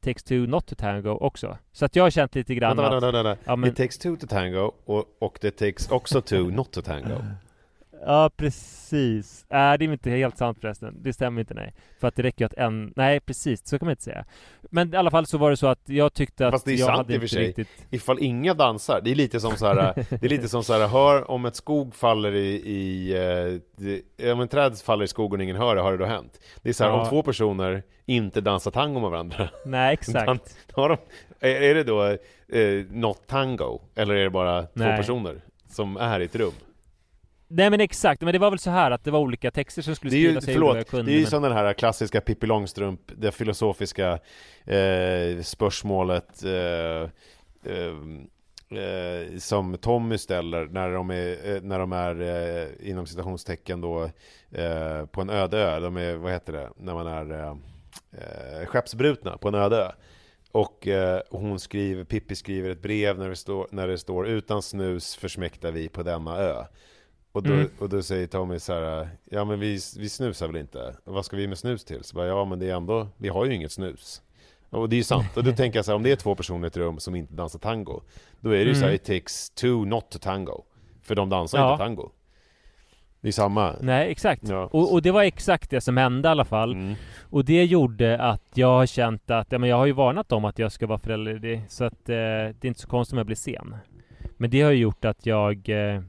takes 0.00 0.22
two 0.22 0.34
not 0.46 0.66
to 0.66 0.74
tango 0.74 1.10
också. 1.10 1.58
Så 1.72 1.84
att 1.84 1.96
jag 1.96 2.04
har 2.04 2.10
känt 2.10 2.34
lite 2.34 2.54
grann 2.54 2.76
Vänta, 2.76 2.96
att... 2.96 3.02
vänta, 3.02 3.06
vänta, 3.06 3.22
vänta. 3.22 3.42
Ja, 3.44 3.56
men- 3.56 3.70
It 3.70 3.76
takes 3.76 3.98
two 3.98 4.16
to 4.16 4.26
tango 4.26 4.72
och, 4.84 5.04
och 5.18 5.38
det 5.40 5.50
takes 5.50 5.90
också 5.90 6.20
two 6.20 6.50
not 6.50 6.72
to 6.72 6.82
tango. 6.82 7.14
Ja, 8.06 8.30
precis. 8.36 9.44
Äh, 9.50 9.56
det 9.56 9.60
är 9.60 9.82
inte 9.82 10.10
helt 10.10 10.36
sant 10.38 10.58
förresten. 10.60 10.96
Det 11.02 11.12
stämmer 11.12 11.40
inte, 11.40 11.54
nej. 11.54 11.74
För 12.00 12.08
att 12.08 12.16
det 12.16 12.22
räcker 12.22 12.44
ju 12.44 12.46
att 12.46 12.54
en... 12.54 12.92
Nej, 12.96 13.20
precis. 13.20 13.66
Så 13.68 13.78
kan 13.78 13.86
man 13.86 13.92
inte 13.92 14.02
säga. 14.02 14.24
Men 14.62 14.94
i 14.94 14.96
alla 14.96 15.10
fall 15.10 15.26
så 15.26 15.38
var 15.38 15.50
det 15.50 15.56
så 15.56 15.66
att 15.66 15.80
jag 15.84 16.12
tyckte 16.12 16.46
att 16.46 16.52
Fast 16.54 16.64
det 16.64 16.72
är 16.72 16.76
jag 16.76 16.86
sant 16.86 16.96
hade 16.98 17.14
i 17.14 17.16
och 17.16 17.20
för 17.20 17.28
sig. 17.28 17.46
riktigt... 17.46 17.68
Ifall 17.90 18.18
inga 18.22 18.54
dansar, 18.54 19.00
det 19.04 19.10
är 19.10 19.14
lite 19.14 19.40
som 19.40 19.56
så 19.56 19.66
här, 19.66 19.94
det 20.10 20.24
är 20.24 20.28
lite 20.28 20.48
som 20.48 20.64
så 20.64 20.72
här, 20.72 20.88
hör 20.88 21.30
om 21.30 21.44
ett 21.44 21.56
skog 21.56 21.94
faller 21.94 22.34
i, 22.34 22.48
i 22.54 23.12
eh, 23.16 23.60
det, 24.16 24.32
om 24.32 24.40
en 24.40 24.48
träd 24.48 24.78
faller 24.78 25.04
i 25.04 25.08
skogen 25.08 25.40
och 25.40 25.44
ingen 25.44 25.56
hör 25.56 25.74
det, 25.76 25.80
har 25.82 25.92
det 25.92 25.98
då 25.98 26.04
hänt? 26.04 26.40
Det 26.62 26.68
är 26.68 26.72
så 26.72 26.84
här, 26.84 26.90
Ja. 26.90 27.02
om 27.02 27.08
två 27.08 27.22
personer 27.22 27.82
inte 28.06 28.40
dansar 28.40 28.70
tango 28.70 29.00
med 29.00 29.10
varandra, 29.10 29.48
Nej, 29.64 29.92
exakt. 30.00 30.56
Har 30.72 30.88
de, 30.88 30.96
är, 31.40 31.62
är 31.62 31.74
det 31.74 31.84
då 31.84 32.04
eh, 32.58 32.84
not 32.90 33.26
tango? 33.26 33.80
Eller 33.94 34.14
är 34.14 34.24
det 34.24 34.30
bara 34.30 34.62
två 34.62 34.68
Nej. 34.74 34.96
personer 34.96 35.40
som 35.70 35.96
är 35.96 36.20
i 36.20 36.24
ett 36.24 36.36
rum? 36.36 36.52
Nej 37.50 37.70
men 37.70 37.80
exakt, 37.80 38.22
men 38.22 38.32
det 38.32 38.38
var 38.38 38.50
väl 38.50 38.58
så 38.58 38.70
här 38.70 38.90
att 38.90 39.04
det 39.04 39.10
var 39.10 39.18
olika 39.18 39.50
texter 39.50 39.82
som 39.82 39.94
skulle 39.96 40.10
Det 40.10 40.16
är 40.16 40.18
ju, 40.18 40.26
skrivas. 40.40 40.46
jag 40.46 40.54
förlåt, 40.54 40.88
kunde, 40.90 41.04
det 41.10 41.12
är 41.12 41.14
ju 41.14 41.20
men- 41.20 41.30
som 41.30 41.42
den 41.42 41.52
här 41.52 41.72
klassiska 41.72 42.20
Pippi 42.20 42.46
Långstrump, 42.46 43.00
det 43.16 43.32
filosofiska 43.32 44.12
eh, 44.64 45.42
spörsmålet 45.42 46.44
eh, 46.44 46.52
eh, 47.72 47.94
eh, 48.82 49.38
som 49.38 49.76
Tommy 49.78 50.18
ställer 50.18 50.66
när 50.66 50.90
de 50.92 51.10
är, 51.10 51.54
eh, 51.56 51.62
när 51.62 51.78
de 51.78 51.92
är 51.92 52.20
eh, 52.20 52.90
inom 52.90 53.06
citationstecken 53.06 53.80
då 53.80 54.04
eh, 54.50 55.06
på 55.06 55.20
en 55.20 55.30
öde 55.30 55.58
ö. 55.58 55.80
De 55.80 55.96
är, 55.96 56.14
vad 56.14 56.32
heter 56.32 56.52
det, 56.52 56.70
när 56.76 56.94
man 56.94 57.06
är 57.06 57.50
eh, 58.12 58.66
skeppsbrutna 58.66 59.36
på 59.36 59.48
en 59.48 59.54
öde 59.54 59.76
ö. 59.76 59.90
Och 60.52 60.86
eh, 60.88 61.20
hon 61.30 61.58
skriver, 61.58 62.04
Pippi 62.04 62.34
skriver 62.34 62.70
ett 62.70 62.82
brev 62.82 63.18
när 63.18 63.28
det, 63.28 63.36
står, 63.36 63.66
när 63.70 63.88
det 63.88 63.98
står 63.98 64.28
Utan 64.28 64.62
snus 64.62 65.16
försmäktar 65.16 65.72
vi 65.72 65.88
på 65.88 66.02
denna 66.02 66.36
ö. 66.38 66.64
Och 67.32 67.42
då, 67.42 67.52
Mm. 67.52 67.68
och 67.78 67.88
då 67.88 68.02
säger 68.02 68.26
Tommy 68.26 68.58
så 68.58 68.72
här, 68.72 69.08
ja 69.30 69.44
men 69.44 69.60
vi, 69.60 69.72
vi 69.98 70.08
snusar 70.08 70.46
väl 70.46 70.56
inte? 70.56 70.94
Vad 71.04 71.24
ska 71.24 71.36
vi 71.36 71.46
med 71.46 71.58
snus 71.58 71.84
till? 71.84 72.04
Så 72.04 72.16
bara, 72.16 72.26
ja 72.26 72.44
men 72.44 72.58
det 72.58 72.70
är 72.70 72.74
ändå, 72.76 73.08
vi 73.16 73.28
har 73.28 73.44
ju 73.44 73.54
inget 73.54 73.72
snus. 73.72 74.22
Och 74.70 74.88
det 74.88 74.94
är 74.94 74.98
ju 74.98 75.04
sant. 75.04 75.36
Och 75.36 75.44
då 75.44 75.52
tänker 75.52 75.78
jag 75.78 75.84
så 75.84 75.90
här, 75.90 75.96
om 75.96 76.02
det 76.02 76.10
är 76.12 76.16
två 76.16 76.34
personer 76.34 76.64
i 76.64 76.68
ett 76.68 76.76
rum 76.76 76.98
som 76.98 77.14
inte 77.14 77.34
dansar 77.34 77.58
tango, 77.58 78.00
då 78.40 78.50
är 78.50 78.58
det 78.64 78.64
ju 78.70 78.74
så 78.74 78.80
här, 78.80 78.86
Mm. 78.86 78.94
it 78.96 79.04
takes 79.04 79.50
two 79.50 79.66
not 79.84 80.10
to 80.10 80.18
tango. 80.18 80.62
För 81.02 81.14
de 81.14 81.28
dansar 81.28 81.58
Ja. 81.58 81.72
inte 81.72 81.84
tango. 81.84 82.10
Det 83.20 83.28
är 83.28 83.32
samma. 83.32 83.74
Nej, 83.80 84.10
exakt. 84.10 84.48
Ja. 84.48 84.64
Och, 84.72 84.92
och 84.92 85.02
det 85.02 85.10
var 85.10 85.22
exakt 85.22 85.70
det 85.70 85.80
som 85.80 85.96
hände 85.96 86.28
i 86.28 86.30
alla 86.30 86.44
fall. 86.44 86.72
Mm. 86.72 86.94
Och 87.30 87.44
det 87.44 87.64
gjorde 87.64 88.18
att 88.22 88.42
jag 88.54 88.68
har 88.68 88.86
känt 88.86 89.30
att, 89.30 89.52
ja 89.52 89.58
men 89.58 89.70
jag 89.70 89.76
har 89.76 89.86
ju 89.86 89.92
varnat 89.92 90.32
om 90.32 90.44
att 90.44 90.58
jag 90.58 90.72
ska 90.72 90.86
vara 90.86 90.98
föräldraledig. 90.98 91.62
Så 91.68 91.84
att 91.84 92.08
eh, 92.08 92.14
det 92.14 92.64
är 92.64 92.66
inte 92.66 92.80
så 92.80 92.88
konstigt 92.88 93.12
om 93.12 93.18
jag 93.18 93.26
blir 93.26 93.36
sen. 93.36 93.76
Men 94.36 94.50
det 94.50 94.60
har 94.62 94.70
ju 94.70 94.78
gjort 94.78 95.04
att 95.04 95.26
jag 95.26 95.68
eh, 95.68 96.02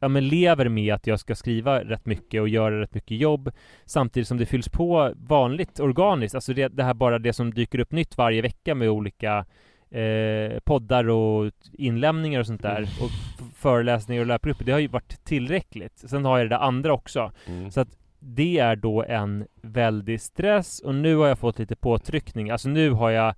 Ja 0.00 0.08
men 0.08 0.28
lever 0.28 0.68
med 0.68 0.94
att 0.94 1.06
jag 1.06 1.20
ska 1.20 1.34
skriva 1.34 1.84
rätt 1.84 2.06
mycket 2.06 2.40
och 2.40 2.48
göra 2.48 2.80
rätt 2.80 2.94
mycket 2.94 3.18
jobb 3.18 3.50
Samtidigt 3.84 4.28
som 4.28 4.36
det 4.38 4.46
fylls 4.46 4.68
på 4.68 5.12
vanligt 5.16 5.80
organiskt 5.80 6.34
Alltså 6.34 6.52
det, 6.54 6.68
det 6.68 6.84
här 6.84 6.94
bara 6.94 7.18
det 7.18 7.32
som 7.32 7.54
dyker 7.54 7.78
upp 7.78 7.92
nytt 7.92 8.16
varje 8.18 8.42
vecka 8.42 8.74
med 8.74 8.90
olika 8.90 9.44
eh, 9.90 10.58
poddar 10.64 11.08
och 11.08 11.52
inlämningar 11.72 12.40
och 12.40 12.46
sånt 12.46 12.62
där 12.62 12.82
och 12.82 13.10
f- 13.10 13.46
föreläsningar 13.56 14.20
och 14.22 14.26
löpgrupper 14.26 14.64
Det 14.64 14.72
har 14.72 14.78
ju 14.78 14.88
varit 14.88 15.24
tillräckligt 15.24 15.98
Sen 16.06 16.24
har 16.24 16.38
jag 16.38 16.44
det 16.46 16.54
där 16.56 16.62
andra 16.62 16.92
också 16.92 17.32
Mm. 17.46 17.70
Så 17.70 17.80
att 17.80 17.98
det 18.18 18.58
är 18.58 18.76
då 18.76 19.04
en 19.04 19.46
väldig 19.62 20.20
stress 20.20 20.80
och 20.80 20.94
nu 20.94 21.16
har 21.16 21.26
jag 21.26 21.38
fått 21.38 21.58
lite 21.58 21.76
påtryckning. 21.76 22.50
Alltså 22.50 22.68
nu 22.68 22.90
har 22.90 23.10
jag 23.10 23.34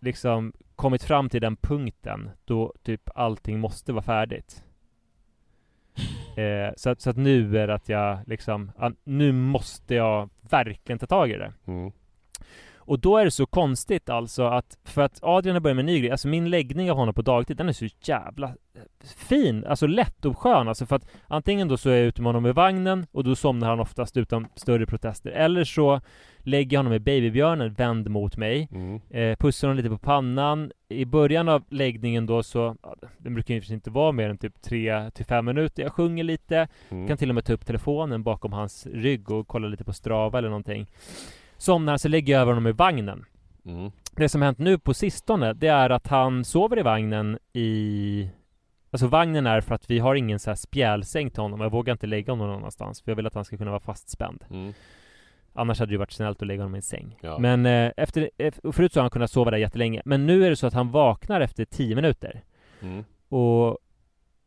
liksom 0.00 0.52
kommit 0.76 1.02
fram 1.02 1.28
till 1.28 1.40
den 1.40 1.56
punkten 1.56 2.30
då 2.44 2.74
typ 2.82 3.08
allting 3.14 3.58
måste 3.60 3.92
vara 3.92 4.02
färdigt. 4.02 4.64
Eh, 6.36 6.72
så, 6.76 6.90
att, 6.90 7.00
så 7.00 7.10
att 7.10 7.16
nu 7.16 7.58
är 7.58 7.66
det 7.66 7.74
att 7.74 7.88
jag 7.88 8.18
liksom, 8.26 8.72
nu 9.04 9.32
måste 9.32 9.94
jag 9.94 10.30
verkligen 10.50 10.98
ta 10.98 11.06
tag 11.06 11.30
i 11.30 11.36
det. 11.36 11.52
Mm. 11.66 11.92
Och 12.88 12.98
då 12.98 13.16
är 13.16 13.24
det 13.24 13.30
så 13.30 13.46
konstigt 13.46 14.08
alltså 14.08 14.42
att, 14.42 14.78
för 14.84 15.02
att 15.02 15.18
Adrian 15.22 15.54
har 15.56 15.60
börjat 15.60 15.76
med 15.76 15.82
en 15.82 15.86
ny 15.86 16.00
grej, 16.00 16.10
alltså 16.10 16.28
min 16.28 16.50
läggning 16.50 16.90
av 16.90 16.96
honom 16.96 17.14
på 17.14 17.22
dagtid, 17.22 17.56
den 17.56 17.68
är 17.68 17.72
så 17.72 17.86
jävla 18.02 18.54
fin, 19.16 19.64
alltså 19.64 19.86
lätt 19.86 20.24
och 20.24 20.38
skön 20.38 20.68
alltså 20.68 20.86
för 20.86 20.96
att 20.96 21.08
antingen 21.26 21.68
då 21.68 21.76
så 21.76 21.90
är 21.90 21.96
jag 21.96 22.06
ute 22.06 22.22
med 22.22 22.28
honom 22.28 22.46
i 22.46 22.52
vagnen 22.52 23.06
och 23.12 23.24
då 23.24 23.34
somnar 23.36 23.68
han 23.68 23.80
oftast 23.80 24.16
utan 24.16 24.46
större 24.54 24.86
protester, 24.86 25.30
eller 25.30 25.64
så 25.64 26.00
lägger 26.38 26.74
jag 26.76 26.78
honom 26.78 26.92
i 26.92 26.98
babybjörnen 26.98 27.72
vänd 27.74 28.10
mot 28.10 28.36
mig, 28.36 28.68
Mm. 28.72 29.00
eh, 29.10 29.36
pussar 29.36 29.68
honom 29.68 29.76
lite 29.76 29.88
på 29.90 29.98
pannan. 29.98 30.72
I 30.88 31.04
början 31.04 31.48
av 31.48 31.62
läggningen 31.68 32.26
då 32.26 32.42
så, 32.42 32.76
ja, 32.82 32.94
den 33.18 33.34
brukar 33.34 33.54
ju 33.54 33.74
inte 33.74 33.90
vara 33.90 34.12
mer 34.12 34.28
än 34.30 34.38
typ 34.38 34.62
3 34.62 35.10
till 35.10 35.24
5 35.24 35.44
minuter, 35.44 35.82
jag 35.82 35.92
sjunger 35.92 36.24
lite, 36.24 36.68
Mm. 36.88 37.08
kan 37.08 37.16
till 37.16 37.28
och 37.28 37.34
med 37.34 37.44
ta 37.44 37.52
upp 37.52 37.66
telefonen 37.66 38.22
bakom 38.22 38.52
hans 38.52 38.86
rygg 38.86 39.30
och 39.30 39.48
kolla 39.48 39.68
lite 39.68 39.84
på 39.84 39.92
Strava 39.92 40.38
eller 40.38 40.48
någonting. 40.48 40.86
Somnar 41.58 41.92
han 41.92 41.98
så 41.98 42.08
lägger 42.08 42.32
jag 42.32 42.40
över 42.42 42.52
honom 42.52 42.66
i 42.66 42.72
vagnen. 42.72 43.24
Mm. 43.64 43.90
Det 44.16 44.28
som 44.28 44.42
hänt 44.42 44.58
nu 44.58 44.78
på 44.78 44.94
sistone, 44.94 45.52
det 45.52 45.68
är 45.68 45.90
att 45.90 46.06
han 46.06 46.44
sover 46.44 46.78
i 46.78 46.82
vagnen 46.82 47.38
i... 47.52 48.30
Alltså 48.90 49.06
vagnen 49.06 49.46
är 49.46 49.60
för 49.60 49.74
att 49.74 49.90
vi 49.90 49.98
har 49.98 50.14
ingen 50.14 50.38
så 50.38 50.50
här 50.50 50.54
spjälsäng 50.54 51.30
till 51.30 51.42
honom. 51.42 51.60
Jag 51.60 51.70
vågar 51.70 51.92
inte 51.92 52.06
lägga 52.06 52.32
honom 52.32 52.46
någon 52.46 52.56
annanstans 52.56 53.02
för 53.02 53.10
jag 53.10 53.16
vill 53.16 53.26
att 53.26 53.34
han 53.34 53.44
ska 53.44 53.56
kunna 53.56 53.70
vara 53.70 53.80
fastspänd. 53.80 54.44
Mm. 54.50 54.72
Annars 55.52 55.78
hade 55.80 55.92
det 55.92 55.98
varit 55.98 56.12
snällt 56.12 56.42
att 56.42 56.48
lägga 56.48 56.62
honom 56.62 56.74
i 56.74 56.78
en 56.78 56.82
säng. 56.82 57.18
Ja. 57.20 57.38
Men 57.38 57.66
eh, 57.66 57.92
efter, 57.96 58.30
ef- 58.38 58.60
och 58.66 58.74
förut 58.74 58.92
så 58.92 59.00
har 59.00 59.02
han 59.02 59.10
kunnat 59.10 59.30
sova 59.30 59.50
där 59.50 59.58
jättelänge. 59.58 60.02
Men 60.04 60.26
nu 60.26 60.44
är 60.46 60.50
det 60.50 60.56
så 60.56 60.66
att 60.66 60.74
han 60.74 60.90
vaknar 60.90 61.40
efter 61.40 61.64
10 61.64 61.94
minuter. 61.96 62.42
Mm. 62.82 63.04
Och 63.28 63.78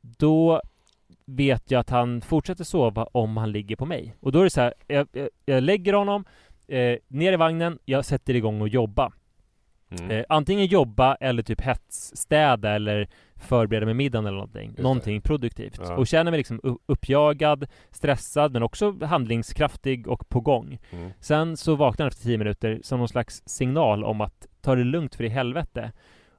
då 0.01 0.61
vet 1.25 1.71
jag 1.71 1.79
att 1.79 1.89
han 1.89 2.21
fortsätter 2.21 2.63
sova 2.63 3.03
om 3.03 3.37
han 3.37 3.51
ligger 3.51 3.75
på 3.75 3.85
mig. 3.85 4.15
Och 4.19 4.31
då 4.31 4.39
är 4.39 4.43
det 4.43 4.49
så 4.49 4.61
här, 4.61 4.73
jag, 4.87 5.07
jag, 5.11 5.29
jag 5.45 5.63
lägger 5.63 5.93
honom 5.93 6.25
eh, 6.67 6.97
ner 7.07 7.33
i 7.33 7.35
vagnen, 7.35 7.79
jag 7.85 8.05
sätter 8.05 8.35
igång 8.35 8.61
och 8.61 8.67
jobba. 8.67 9.11
Mm. 9.91 10.11
Eh, 10.11 10.25
antingen 10.29 10.65
jobba 10.65 11.15
eller 11.15 11.43
typ 11.43 11.61
hetsstäda 11.61 12.71
eller 12.71 13.09
förbereda 13.35 13.85
med 13.85 13.95
middagen 13.95 14.25
eller 14.25 14.37
någonting. 14.37 14.73
det. 14.75 14.81
Någonting 14.81 15.21
produktivt. 15.21 15.79
Ja. 15.83 15.95
Och 15.95 16.07
känner 16.07 16.31
mig 16.31 16.37
liksom 16.37 16.79
uppjagad, 16.85 17.67
stressad 17.91 18.51
men 18.51 18.63
också 18.63 19.05
handlingskraftig 19.05 20.07
och 20.07 20.29
på 20.29 20.39
gång. 20.41 20.79
Mm. 20.91 21.11
Sen 21.19 21.57
så 21.57 21.75
vaknar 21.75 22.03
han 22.03 22.07
efter 22.07 22.23
10 22.23 22.37
minuter 22.37 22.79
som 22.83 22.99
någon 22.99 23.09
slags 23.09 23.43
signal 23.45 24.03
om 24.03 24.21
att 24.21 24.47
ta 24.61 24.75
det 24.75 24.83
lugnt 24.83 25.15
för 25.15 25.23
i 25.23 25.29
helvete. 25.29 25.91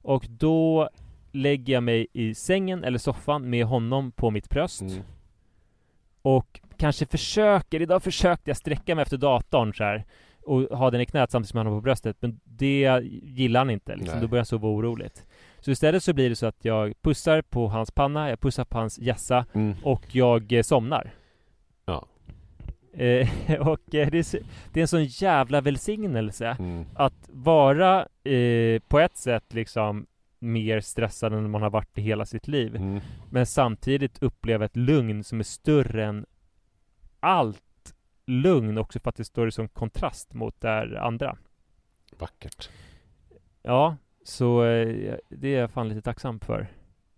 Och 0.03 0.27
då 0.29 0.89
lägger 1.33 1.73
jag 1.73 1.83
mig 1.83 2.07
i 2.13 2.35
sängen 2.35 2.85
eller 2.85 2.99
soffan 2.99 3.51
med 3.51 3.67
honom 3.67 4.13
på 4.13 4.31
mitt 4.31 4.49
bröst. 4.49 4.83
Mm. 4.83 5.03
Och 6.23 6.61
kanske 6.83 7.07
försöker, 7.07 7.83
idag 7.83 8.03
försökte 8.03 8.51
jag 8.51 8.57
sträcka 8.57 8.95
mig 8.95 9.03
efter 9.03 9.17
datorn 9.17 9.75
så 9.75 9.85
här 9.85 10.05
och 10.47 10.63
ha 10.63 10.91
den 10.91 11.01
i 11.01 11.07
knät 11.07 11.31
samtidigt 11.31 11.51
som 11.51 11.57
han 11.59 11.67
har 11.67 11.75
på 11.75 11.81
bröstet. 11.81 12.17
Men 12.21 12.41
det 12.45 13.01
gillar 13.23 13.61
han 13.61 13.71
inte 13.71 13.97
liksom. 13.97 14.15
Nej. 14.15 14.21
Då 14.23 14.29
börjar 14.29 14.41
han 14.41 14.47
sova 14.47 14.69
oroligt. 14.69 15.27
Så 15.61 15.71
istället 15.71 16.03
så 16.03 16.13
blir 16.13 16.29
det 16.31 16.37
så 16.37 16.47
att 16.47 16.65
jag 16.65 16.93
pussar 17.03 17.43
på 17.43 17.69
hans 17.69 17.91
panna, 17.91 18.31
jag 18.31 18.41
pussar 18.41 18.65
på 18.65 18.79
hans 18.79 18.99
hjässa 18.99 19.47
Mm. 19.53 19.75
och 19.85 20.15
jag 20.15 20.53
eh, 20.53 20.63
somnar. 20.63 21.11
Ja. 21.87 22.07
Eh, 22.93 23.29
och 23.61 23.95
eh, 23.95 24.11
det, 24.11 24.19
är, 24.19 24.41
det 24.73 24.81
är 24.81 24.83
en 24.83 24.89
sån 24.89 25.05
jävla 25.05 25.61
välsignelse 25.61 26.57
Mm. 26.59 26.85
att 26.95 27.29
vara 27.33 28.07
eh, 28.25 28.81
på 28.89 29.01
ett 29.01 29.17
sätt 29.17 29.55
liksom 29.55 30.07
mer 30.39 30.81
stressad 30.81 31.33
än 31.33 31.51
man 31.51 31.63
har 31.63 31.71
varit 31.71 31.99
i 31.99 32.03
hela 32.03 32.27
sitt 32.27 32.49
liv. 32.49 32.77
Mm. 32.77 33.01
Men 33.31 33.47
samtidigt 33.47 34.23
uppleva 34.23 34.65
ett 34.65 34.77
lugn 34.77 35.25
som 35.25 35.41
är 35.41 35.45
större 35.45 36.05
än 36.05 36.27
allt 37.23 37.59
lugn 38.27 38.79
också 38.79 39.01
för 39.01 39.09
att 39.09 39.17
det 39.17 39.25
står 39.25 39.49
i 39.49 39.53
sån 39.53 39.69
kontrast 39.69 40.35
mot 40.35 40.61
det 40.61 41.01
andra. 41.01 41.37
Vackert. 42.19 42.71
Ja, 43.63 43.97
så 44.25 44.65
eh, 44.65 45.15
det 45.29 45.55
är 45.55 45.61
jag 45.61 45.71
fan 45.71 45.89
lite 45.89 46.03
tacksam 46.03 46.41
för. 46.41 46.67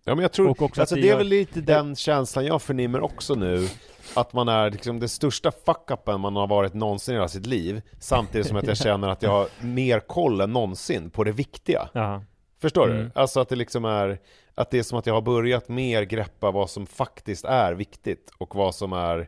Ja 0.07 0.15
men 0.15 0.21
jag 0.21 0.31
tror, 0.31 0.63
också 0.63 0.81
alltså 0.81 0.95
det 0.95 1.01
det 1.01 1.09
är 1.09 1.17
väl 1.17 1.27
lite 1.27 1.61
den 1.61 1.95
känslan 1.95 2.45
jag 2.45 2.61
förnimmer 2.61 3.01
också 3.01 3.35
nu 3.35 3.67
Att 4.15 4.33
man 4.33 4.47
är 4.47 4.71
liksom 4.71 4.99
det 4.99 5.07
största 5.07 5.51
fuck-upen 5.51 6.17
man 6.17 6.35
har 6.35 6.47
varit 6.47 6.73
någonsin 6.73 7.13
i 7.13 7.17
hela 7.17 7.27
sitt 7.27 7.45
liv 7.45 7.81
Samtidigt 7.99 8.47
som 8.47 8.57
att 8.57 8.67
jag 8.67 8.77
känner 8.87 9.07
att 9.07 9.21
jag 9.23 9.29
har 9.29 9.47
mer 9.61 9.99
koll 9.99 10.41
än 10.41 10.53
någonsin 10.53 11.09
på 11.09 11.23
det 11.23 11.31
viktiga 11.31 11.89
Ja. 11.93 12.23
Förstår 12.61 12.89
Mm. 12.89 13.03
du? 13.03 13.11
Alltså 13.15 13.39
att 13.39 13.49
det 13.49 13.55
liksom 13.55 13.85
är 13.85 14.19
Att 14.55 14.69
det 14.71 14.79
är 14.79 14.83
som 14.83 14.99
att 14.99 15.05
jag 15.05 15.13
har 15.13 15.21
börjat 15.21 15.69
mer 15.69 16.03
greppa 16.03 16.51
vad 16.51 16.69
som 16.69 16.85
faktiskt 16.87 17.45
är 17.45 17.73
viktigt 17.73 18.31
och 18.37 18.55
vad 18.55 18.75
som 18.75 18.93
är 18.93 19.27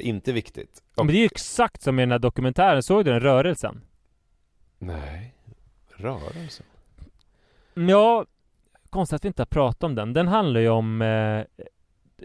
inte 0.00 0.32
viktigt 0.32 0.82
och, 0.94 1.06
Men 1.06 1.14
det 1.14 1.18
är 1.18 1.20
ju 1.20 1.26
exakt 1.26 1.82
som 1.82 1.98
i 1.98 2.02
den 2.02 2.10
här 2.10 2.18
dokumentären, 2.18 2.82
såg 2.82 3.04
du 3.04 3.10
den 3.10 3.20
rörelsen? 3.20 3.84
Nej, 4.78 5.34
rörelse 5.96 6.62
Ja, 7.74 8.26
konstigt 8.90 9.16
att 9.16 9.24
vi 9.24 9.28
inte 9.28 9.42
har 9.42 9.46
pratat 9.46 9.82
om 9.82 9.94
den. 9.94 10.12
Den 10.12 10.28
handlar 10.28 10.60
ju 10.60 10.68
om 10.68 11.02
eh, 11.02 11.38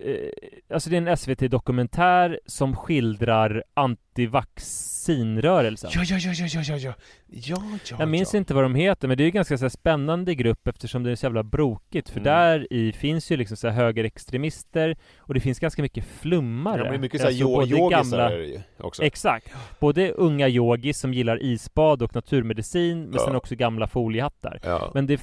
eh, 0.03 0.29
Alltså 0.69 0.89
det 0.89 0.97
är 0.97 1.07
en 1.07 1.17
SVT-dokumentär 1.17 2.39
som 2.45 2.75
skildrar 2.75 3.63
antivaccinrörelsen. 3.73 5.89
Ja, 5.93 6.03
ja, 6.03 6.17
ja, 6.17 6.31
ja, 6.33 6.45
ja, 6.47 6.61
ja, 6.63 6.77
ja, 6.77 6.93
ja, 7.29 7.57
ja 7.89 7.95
Jag 7.99 8.09
minns 8.09 8.33
ja. 8.33 8.37
inte 8.37 8.53
vad 8.53 8.63
de 8.63 8.75
heter, 8.75 9.07
men 9.07 9.17
det 9.17 9.23
är 9.23 9.25
ju 9.25 9.31
ganska 9.31 9.57
så 9.57 9.63
här 9.63 9.69
spännande 9.69 10.35
grupp 10.35 10.67
eftersom 10.67 11.03
det 11.03 11.11
är 11.11 11.15
så 11.15 11.25
jävla 11.25 11.43
brokigt. 11.43 12.09
För 12.09 12.19
Mm. 12.19 12.23
där 12.33 12.73
i 12.73 12.91
finns 12.91 13.31
ju 13.31 13.37
liksom 13.37 13.57
så 13.57 13.67
här 13.67 13.75
högerextremister 13.75 14.97
och 15.17 15.33
det 15.33 15.39
finns 15.39 15.59
ganska 15.59 15.81
mycket 15.81 16.05
flummare. 16.05 16.81
Ja, 16.85 16.91
men 16.91 17.01
mycket 17.01 17.21
såhär 17.21 17.31
Alltså 17.33 17.45
både 17.47 17.75
yogisar 17.75 18.19
är 18.31 18.37
det 18.37 18.45
ju 18.45 18.61
också 18.77 19.03
Exakt. 19.03 19.47
Både 19.79 20.11
unga 20.11 20.47
yogis 20.47 20.99
som 20.99 21.13
gillar 21.13 21.43
isbad 21.43 22.01
och 22.01 22.15
naturmedicin, 22.15 23.01
men 23.03 23.13
Ja. 23.13 23.19
sen 23.25 23.35
också 23.35 23.55
gamla 23.55 23.87
foliehattar. 23.87 24.59
Ja, 24.63 24.91
Men 24.93 25.07
det 25.07 25.21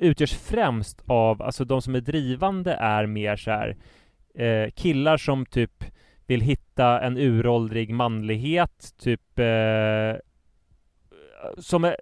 utgörs 0.00 0.34
främst 0.34 1.02
av, 1.06 1.42
alltså 1.42 1.64
de 1.64 1.82
som 1.82 1.94
är 1.94 2.00
drivande 2.00 2.72
är 2.72 3.06
mer 3.06 3.36
så 3.36 3.50
här 3.50 3.76
eh, 4.38 4.70
killar 4.70 5.16
som 5.16 5.46
typ 5.46 5.84
vill 6.26 6.40
hitta 6.40 7.00
en 7.00 7.18
uråldrig 7.18 7.94
manlighet, 7.94 8.94
typ 8.98 9.38
eh, 9.38 10.16
som 11.58 11.84
är, 11.84 11.96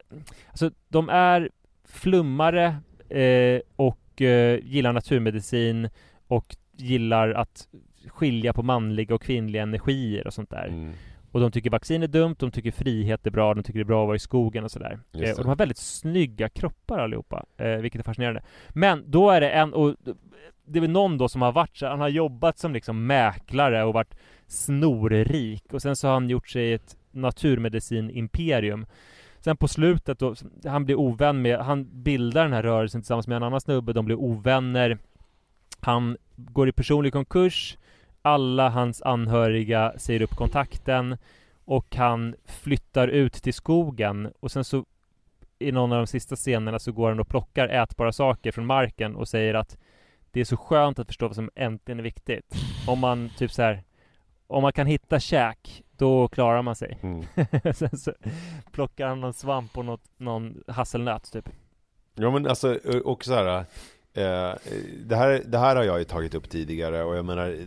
alltså 0.48 0.70
de 0.88 1.08
är 1.08 1.50
flummare 1.84 2.76
eh, 3.08 3.60
och 3.76 4.22
eh, 4.22 4.58
gillar 4.64 4.92
naturmedicin 4.92 5.88
och 6.26 6.56
gillar 6.76 7.30
att 7.30 7.68
skilja 8.08 8.52
på 8.52 8.62
manliga 8.62 9.14
och 9.14 9.22
kvinnliga 9.22 9.62
energier 9.62 10.26
och 10.26 10.34
sånt 10.34 10.50
där. 10.50 10.66
mm. 10.66 10.92
Och 11.32 11.40
de 11.40 11.50
tycker 11.50 11.70
vaccin 11.70 12.02
är 12.02 12.06
dumt, 12.06 12.36
de 12.38 12.50
tycker 12.50 12.70
frihet 12.70 13.26
är 13.26 13.30
bra, 13.30 13.54
de 13.54 13.62
tycker 13.62 13.78
det 13.78 13.82
är 13.82 13.84
bra 13.84 14.02
att 14.02 14.06
vara 14.06 14.16
i 14.16 14.18
skogen 14.18 14.64
och 14.64 14.70
sådär. 14.70 14.98
Eh, 15.12 15.30
och 15.30 15.36
de 15.36 15.48
har 15.48 15.56
väldigt 15.56 15.78
snygga 15.78 16.48
kroppar 16.48 16.98
allihopa, 16.98 17.44
eh, 17.56 17.76
vilket 17.76 17.98
är 17.98 18.02
fascinerande. 18.02 18.42
Men 18.68 19.04
då 19.06 19.30
är 19.30 19.40
det 19.40 19.50
en, 19.50 19.74
och 19.74 19.96
det 20.66 20.78
är 20.78 20.80
väl 20.80 20.90
någon 20.90 21.18
då 21.18 21.28
som 21.28 21.42
har 21.42 21.52
varit 21.52 21.76
så 21.76 21.86
han 21.86 22.00
har 22.00 22.08
jobbat 22.08 22.58
som 22.58 22.72
liksom 22.72 23.06
mäklare 23.06 23.84
och 23.84 23.94
varit 23.94 24.14
snorrik 24.46 25.72
och 25.72 25.82
sen 25.82 25.96
så 25.96 26.06
har 26.06 26.14
han 26.14 26.28
gjort 26.28 26.48
sig 26.48 26.72
ett 26.72 26.96
naturmedicinimperium. 27.10 28.86
Sen 29.40 29.56
på 29.56 29.68
slutet 29.68 30.18
då, 30.18 30.34
han 30.64 30.84
blir 30.84 30.98
ovän 30.98 31.42
med, 31.42 31.58
han 31.58 32.02
bildar 32.02 32.42
den 32.42 32.52
här 32.52 32.62
rörelsen 32.62 33.00
tillsammans 33.00 33.26
med 33.26 33.36
en 33.36 33.42
annan 33.42 33.60
snubbe, 33.60 33.92
de 33.92 34.04
blir 34.04 34.16
ovänner. 34.16 34.98
Han 35.80 36.16
går 36.36 36.68
i 36.68 36.72
personlig 36.72 37.12
konkurs, 37.12 37.78
alla 38.22 38.68
hans 38.68 39.02
anhöriga 39.02 39.92
säger 39.96 40.22
upp 40.22 40.36
kontakten 40.36 41.16
och 41.64 41.96
han 41.96 42.34
flyttar 42.44 43.08
ut 43.08 43.32
till 43.32 43.54
skogen 43.54 44.32
och 44.40 44.50
sen 44.50 44.64
så 44.64 44.84
i 45.58 45.72
någon 45.72 45.92
av 45.92 45.98
de 45.98 46.06
sista 46.06 46.36
scenerna 46.36 46.78
så 46.78 46.92
går 46.92 47.08
han 47.08 47.20
och 47.20 47.28
plockar 47.28 47.68
ätbara 47.68 48.12
saker 48.12 48.52
från 48.52 48.66
marken 48.66 49.16
och 49.16 49.28
säger 49.28 49.54
att 49.54 49.78
det 50.36 50.40
är 50.40 50.44
så 50.44 50.56
skönt 50.56 50.98
att 50.98 51.06
förstå 51.06 51.26
vad 51.26 51.34
som 51.34 51.50
äntligen 51.54 51.98
är 51.98 52.02
viktigt. 52.02 52.54
Om 52.86 52.98
man 52.98 53.30
typ 53.38 53.52
så 53.52 53.62
här 53.62 53.82
om 54.46 54.62
man 54.62 54.72
kan 54.72 54.86
hitta 54.86 55.20
käk, 55.20 55.82
då 55.96 56.28
klarar 56.28 56.62
man 56.62 56.76
sig. 56.76 56.98
Mm. 57.02 57.24
sen 57.74 57.98
så 57.98 58.12
plockar 58.72 59.06
han 59.06 59.20
någon 59.20 59.34
svamp 59.34 59.78
och 59.78 59.84
något, 59.84 60.04
någon 60.16 60.62
hasselnöt 60.66 61.32
typ. 61.32 61.48
Ja 62.14 62.30
men 62.30 62.46
alltså, 62.46 62.78
och 63.04 63.24
så 63.24 63.34
här, 63.34 63.58
eh, 64.12 64.54
det 65.04 65.16
här, 65.16 65.42
det 65.46 65.58
här 65.58 65.76
har 65.76 65.84
jag 65.84 65.98
ju 65.98 66.04
tagit 66.04 66.34
upp 66.34 66.50
tidigare 66.50 67.04
och 67.04 67.16
jag 67.16 67.24
menar, 67.24 67.58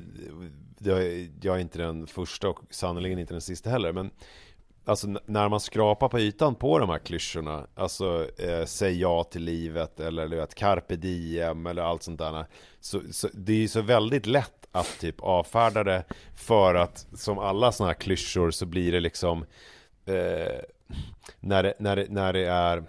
jag 1.42 1.56
är 1.56 1.60
inte 1.60 1.78
den 1.80 2.08
första 2.08 2.50
och 2.50 2.60
sannerligen 2.70 3.20
inte 3.20 3.34
den 3.34 3.42
sista 3.42 3.70
heller, 3.70 3.94
men 3.94 4.12
Alltså 4.86 5.08
när 5.26 5.50
man 5.50 5.60
skrapar 5.60 6.10
på 6.10 6.20
ytan 6.20 6.56
på 6.56 6.80
de 6.80 6.90
här 6.90 7.00
klyschorna, 7.00 7.68
alltså 7.76 8.28
eh, 8.38 8.66
säg 8.66 9.02
ja 9.02 9.24
till 9.24 9.44
livet 9.44 10.00
eller 10.00 10.28
du 10.28 10.36
vet, 10.36 10.56
carpe 10.56 10.96
diem 10.96 11.66
eller 11.66 11.82
allt 11.82 12.04
sånt 12.04 12.20
där. 12.20 12.46
Så, 12.80 13.02
så, 13.12 13.30
det 13.34 13.54
är 13.54 13.58
ju 13.58 13.68
så 13.68 13.82
väldigt 13.82 14.26
lätt 14.26 14.68
att 14.72 15.00
typ 15.00 15.22
avfärda 15.22 15.84
det 15.84 16.04
för 16.36 16.76
att 16.76 17.08
som 17.14 17.40
alla 17.40 17.72
såna 17.72 17.90
här 17.90 17.94
klyschor 17.94 18.52
så 18.52 18.66
blir 18.66 18.92
det 18.92 19.00
liksom 19.00 19.46
eh, 20.06 20.62
när, 21.40 21.64
det, 21.64 21.74
när, 21.80 21.96
det, 21.96 22.06
när 22.10 22.34
det 22.34 22.46
är 22.46 22.84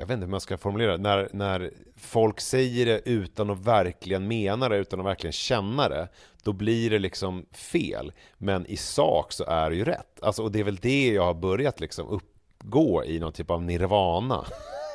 jag 0.00 0.06
vet 0.06 0.14
inte 0.14 0.24
hur 0.24 0.30
man 0.30 0.40
ska 0.40 0.58
formulera 0.58 0.96
det, 0.96 1.02
när, 1.02 1.28
när 1.32 1.70
folk 1.96 2.40
säger 2.40 2.86
det 2.86 3.00
utan 3.04 3.50
att 3.50 3.58
verkligen 3.58 4.28
mena 4.28 4.68
det, 4.68 4.76
utan 4.76 5.00
att 5.00 5.06
verkligen 5.06 5.32
känna 5.32 5.88
det, 5.88 6.08
då 6.42 6.52
blir 6.52 6.90
det 6.90 6.98
liksom 6.98 7.46
fel. 7.52 8.12
Men 8.38 8.66
i 8.66 8.76
sak 8.76 9.32
så 9.32 9.44
är 9.44 9.70
det 9.70 9.76
ju 9.76 9.84
rätt. 9.84 10.22
Alltså, 10.22 10.42
och 10.42 10.52
det 10.52 10.60
är 10.60 10.64
väl 10.64 10.76
det 10.76 11.08
jag 11.08 11.24
har 11.24 11.34
börjat 11.34 11.80
liksom 11.80 12.08
uppgå 12.08 13.04
i 13.04 13.18
någon 13.18 13.32
typ 13.32 13.50
av 13.50 13.62
nirvana. 13.62 14.44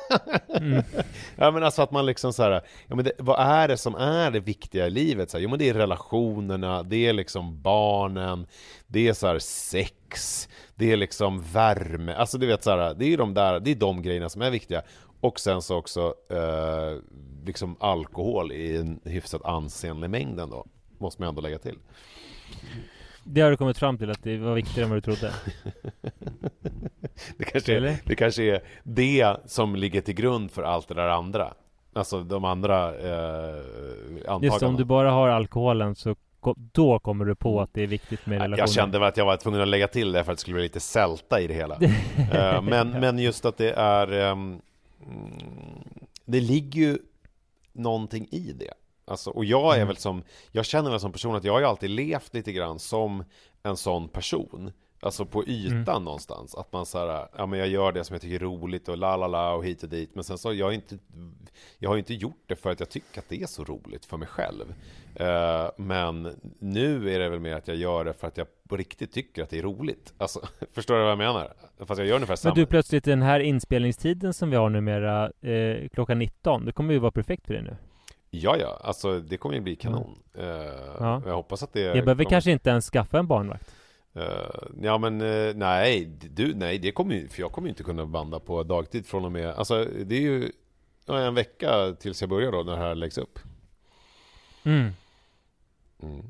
ja 1.36 1.50
men 1.50 1.62
alltså 1.62 1.82
att 1.82 1.90
man 1.90 2.06
liksom 2.06 2.32
så 2.32 2.42
här, 2.42 2.62
ja 2.86 2.96
men 2.96 3.04
det, 3.04 3.12
vad 3.18 3.40
är 3.40 3.68
det 3.68 3.76
som 3.76 3.94
är 3.94 4.30
det 4.30 4.40
viktiga 4.40 4.86
i 4.86 4.90
livet? 4.90 5.30
Så 5.30 5.36
här, 5.36 5.42
jo 5.42 5.50
men 5.50 5.58
det 5.58 5.68
är 5.68 5.74
relationerna, 5.74 6.82
det 6.82 7.06
är 7.06 7.12
liksom 7.12 7.62
barnen, 7.62 8.46
det 8.86 9.08
är 9.08 9.12
så 9.12 9.26
här 9.26 9.38
sex, 9.38 10.48
det 10.74 10.92
är 10.92 10.96
liksom 10.96 11.42
värme, 11.52 12.14
alltså 12.14 12.38
du 12.38 12.46
vet 12.46 12.64
så 12.64 12.70
här, 12.70 12.94
det 12.94 13.12
är 13.12 13.16
de 13.16 13.34
där, 13.34 13.60
det 13.60 13.70
är 13.70 13.74
de 13.74 14.02
grejerna 14.02 14.28
som 14.28 14.42
är 14.42 14.50
viktiga. 14.50 14.82
Och 15.20 15.40
sen 15.40 15.62
så 15.62 15.76
också 15.76 16.14
eh, 16.30 16.98
liksom 17.44 17.76
alkohol 17.80 18.52
i 18.52 18.76
en 18.76 19.00
hyfsat 19.04 19.44
ansenlig 19.44 20.10
mängd 20.10 20.40
ändå, 20.40 20.66
måste 21.00 21.22
man 21.22 21.28
ändå 21.28 21.40
lägga 21.40 21.58
till. 21.58 21.78
Det 23.24 23.40
har 23.40 23.50
du 23.50 23.56
kommit 23.56 23.78
fram 23.78 23.98
till 23.98 24.10
att 24.10 24.22
det 24.22 24.38
var 24.38 24.54
viktigare 24.54 24.84
än 24.84 24.90
vad 24.90 24.96
du 24.96 25.00
trodde. 25.00 25.32
Det 27.38 27.44
kanske, 27.44 27.76
är, 27.76 27.98
det 28.04 28.14
kanske 28.14 28.42
är 28.42 28.62
det 28.82 29.36
som 29.46 29.76
ligger 29.76 30.00
till 30.00 30.14
grund 30.14 30.50
för 30.50 30.62
allt 30.62 30.88
det 30.88 30.94
där 30.94 31.08
andra. 31.08 31.54
Alltså 31.92 32.22
de 32.22 32.44
andra 32.44 32.88
eh, 32.88 33.56
antagandena. 34.18 34.38
Just 34.42 34.60
det, 34.60 34.66
om 34.66 34.76
du 34.76 34.84
bara 34.84 35.10
har 35.10 35.28
alkoholen 35.28 35.94
så 35.94 36.16
då 36.54 36.98
kommer 36.98 37.24
du 37.24 37.34
på 37.34 37.60
att 37.60 37.74
det 37.74 37.82
är 37.82 37.86
viktigt 37.86 38.26
med 38.26 38.38
relationer. 38.38 38.58
Jag 38.58 38.70
kände 38.70 38.98
väl 38.98 39.08
att 39.08 39.16
jag 39.16 39.24
var 39.24 39.36
tvungen 39.36 39.60
att 39.60 39.68
lägga 39.68 39.88
till 39.88 40.12
det 40.12 40.24
för 40.24 40.32
att 40.32 40.38
det 40.38 40.40
skulle 40.40 40.54
bli 40.54 40.62
lite 40.62 40.80
sälta 40.80 41.40
i 41.40 41.46
det 41.46 41.54
hela. 41.54 41.78
Eh, 42.32 42.62
men, 42.62 42.90
men 42.90 43.18
just 43.18 43.44
att 43.44 43.56
det 43.56 43.72
är... 43.72 44.12
ehm, 44.12 44.60
mm, 45.06 45.76
det 46.24 46.40
ligger 46.40 46.80
ju 46.80 46.98
någonting 47.72 48.28
i 48.30 48.52
det. 48.52 48.72
Alltså, 49.06 49.30
och 49.30 49.44
jag 49.44 49.72
är 49.72 49.76
Mm. 49.76 49.86
väl 49.88 49.96
som... 49.96 50.22
Jag 50.52 50.64
känner 50.66 50.90
väl 50.90 51.00
som 51.00 51.12
person 51.12 51.34
att 51.36 51.44
jag 51.44 51.52
har 51.52 51.60
ju 51.60 51.66
alltid 51.66 51.90
levt 51.90 52.34
lite 52.34 52.52
grann 52.52 52.78
som 52.78 53.24
en 53.62 53.76
sån 53.76 54.08
person. 54.08 54.72
Alltså 55.00 55.24
på 55.26 55.44
ytan 55.46 55.76
Mm. 55.88 56.04
någonstans. 56.04 56.54
Att 56.54 56.72
man 56.72 56.86
så 56.86 56.98
här, 56.98 57.28
ja 57.36 57.46
men 57.46 57.58
jag 57.58 57.68
gör 57.68 57.92
det 57.92 58.04
som 58.04 58.14
jag 58.14 58.20
tycker 58.22 58.34
är 58.34 58.38
roligt 58.38 58.88
och 58.88 58.96
la 58.98 59.16
la 59.16 59.26
la 59.26 59.54
och 59.54 59.64
hit 59.64 59.82
och 59.82 59.88
dit. 59.88 60.14
Men 60.14 60.24
sen 60.24 60.38
så 60.38 60.48
har 60.48 60.54
jag 60.54 60.74
inte... 60.74 60.98
Jag 61.78 61.90
har 61.90 61.96
inte 61.96 62.14
gjort 62.14 62.42
det 62.46 62.56
för 62.56 62.70
att 62.70 62.80
jag 62.80 62.88
tycker 62.88 63.18
att 63.20 63.28
det 63.28 63.42
är 63.42 63.46
så 63.46 63.64
roligt 63.64 64.04
för 64.04 64.16
mig 64.16 64.28
själv. 64.28 64.74
Eh, 65.14 65.70
men 65.76 66.36
nu 66.58 67.14
är 67.14 67.18
det 67.18 67.28
väl 67.28 67.40
mer 67.40 67.54
att 67.54 67.68
jag 67.68 67.76
gör 67.76 68.04
det 68.04 68.12
för 68.12 68.26
att 68.26 68.36
jag 68.36 68.46
på 68.68 68.76
riktigt 68.76 69.12
tycker 69.12 69.42
att 69.42 69.50
det 69.50 69.58
är 69.58 69.62
roligt. 69.62 70.14
Alltså, 70.18 70.40
förstår 70.72 70.94
du 70.94 71.00
vad 71.00 71.10
jag 71.10 71.18
menar? 71.18 71.52
Fast 71.86 71.98
jag 71.98 72.08
gör 72.08 72.14
ungefär 72.14 72.36
samma. 72.36 72.54
Men 72.54 72.60
du 72.62 72.66
plötsligt 72.66 73.04
den 73.04 73.22
här 73.22 73.40
inspelningstiden 73.40 74.34
som 74.34 74.50
vi 74.50 74.56
har 74.56 74.70
numera, 74.70 75.30
eh, 75.40 75.88
klockan 75.88 76.18
19, 76.18 76.64
det 76.64 76.72
kommer 76.72 76.92
ju 76.92 76.98
vara 76.98 77.12
perfekt 77.12 77.46
för 77.46 77.54
dig 77.54 77.62
nu. 77.62 77.76
Ja, 78.40 78.56
ja, 78.56 78.80
alltså 78.82 79.20
det 79.20 79.36
kommer 79.36 79.54
ju 79.54 79.60
bli 79.60 79.76
kanon. 79.76 80.18
Eh, 80.34 80.44
Ja. 81.00 81.22
Jag 81.26 81.34
hoppas 81.34 81.62
att 81.62 81.72
det 81.72 81.80
Jag 81.80 81.92
behöver 82.04 82.14
kommer- 82.24 82.30
kanske 82.30 82.50
inte 82.50 82.70
ens 82.70 82.90
skaffa 82.90 83.18
en 83.18 83.26
barnvakt. 83.26 83.74
Eh, 84.14 84.22
ja 84.82 84.98
men 84.98 85.20
eh, 85.20 85.54
nej, 85.54 86.04
du, 86.30 86.54
nej 86.54 86.78
det 86.78 86.92
kommer 86.92 87.14
ju, 87.14 87.28
för 87.28 87.40
jag 87.40 87.52
kommer 87.52 87.68
ju 87.68 87.70
inte 87.70 87.82
kunna 87.82 88.06
banda 88.06 88.40
på 88.40 88.62
dagtid 88.62 89.06
från 89.06 89.24
och 89.24 89.32
med, 89.32 89.48
alltså 89.48 89.84
det 90.04 90.16
är 90.16 90.20
ju 90.20 90.52
en 91.06 91.34
vecka 91.34 91.96
tills 92.00 92.20
jag 92.20 92.30
börjar 92.30 92.52
då 92.52 92.62
när 92.62 92.72
det 92.72 92.78
här 92.78 92.94
läggs 92.94 93.18
upp. 93.18 93.38
Mm. 94.64 94.90
Mm. 96.02 96.22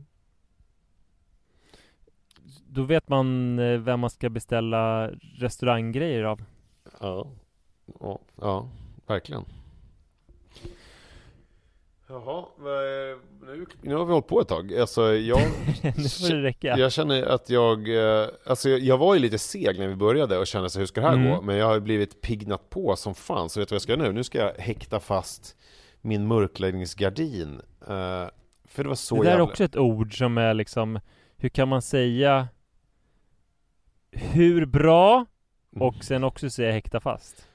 Då 2.68 2.82
vet 2.82 3.08
man 3.08 3.56
vem 3.84 4.00
man 4.00 4.10
ska 4.10 4.28
beställa 4.28 5.10
restauranggrejer 5.38 6.22
av. 6.24 6.44
Ja. 7.00 7.26
ja, 8.00 8.18
ja, 8.40 8.68
verkligen. 9.06 9.44
Jaha, 12.08 12.44
nu, 13.40 13.66
nu 13.82 13.94
har 13.94 14.04
vi 14.04 14.12
hållit 14.12 14.26
på 14.26 14.40
ett 14.40 14.48
tag. 14.48 14.74
Alltså 14.74 15.14
jag, 15.14 15.38
nu 15.82 16.08
får 16.08 16.34
det 16.34 16.42
räcka. 16.42 16.78
jag 16.78 16.92
känner 16.92 17.22
att 17.22 17.50
jag, 17.50 17.88
eh, 18.22 18.28
alltså 18.46 18.68
jag, 18.68 18.98
var 18.98 19.14
ju 19.14 19.20
lite 19.20 19.38
seg 19.38 19.78
när 19.78 19.88
vi 19.88 19.96
började 19.96 20.38
och 20.38 20.46
kände 20.46 20.70
så 20.70 20.78
hur 20.78 20.86
ska 20.86 21.00
det 21.00 21.06
här 21.06 21.14
Mm. 21.14 21.30
gå? 21.30 21.42
Men 21.42 21.56
jag 21.56 21.66
har 21.66 21.80
blivit 21.80 22.20
pignat 22.20 22.70
på 22.70 22.96
som 22.96 23.14
fan, 23.14 23.48
så 23.48 23.60
vet 23.60 23.68
du 23.68 23.72
vad 23.72 23.76
jag 23.76 23.82
ska 23.82 23.92
göra 23.92 24.02
nu? 24.02 24.12
Nu 24.12 24.24
ska 24.24 24.38
jag 24.38 24.52
häkta 24.58 25.00
fast 25.00 25.56
min 26.00 26.26
mörkläggningsgardin. 26.26 27.60
Eh, 27.80 28.26
för 28.64 28.82
det 28.82 28.88
var 28.88 28.94
så 28.94 29.14
det 29.14 29.22
där 29.22 29.30
jävla... 29.30 29.44
är 29.44 29.48
också 29.50 29.64
ett 29.64 29.76
ord 29.76 30.18
som 30.18 30.38
är 30.38 30.54
liksom, 30.54 31.00
hur 31.36 31.48
kan 31.48 31.68
man 31.68 31.82
säga 31.82 32.48
hur 34.10 34.66
bra 34.66 35.26
och 35.80 36.04
sen 36.04 36.24
också 36.24 36.50
säga 36.50 36.72
häkta 36.72 37.00
fast. 37.00 37.48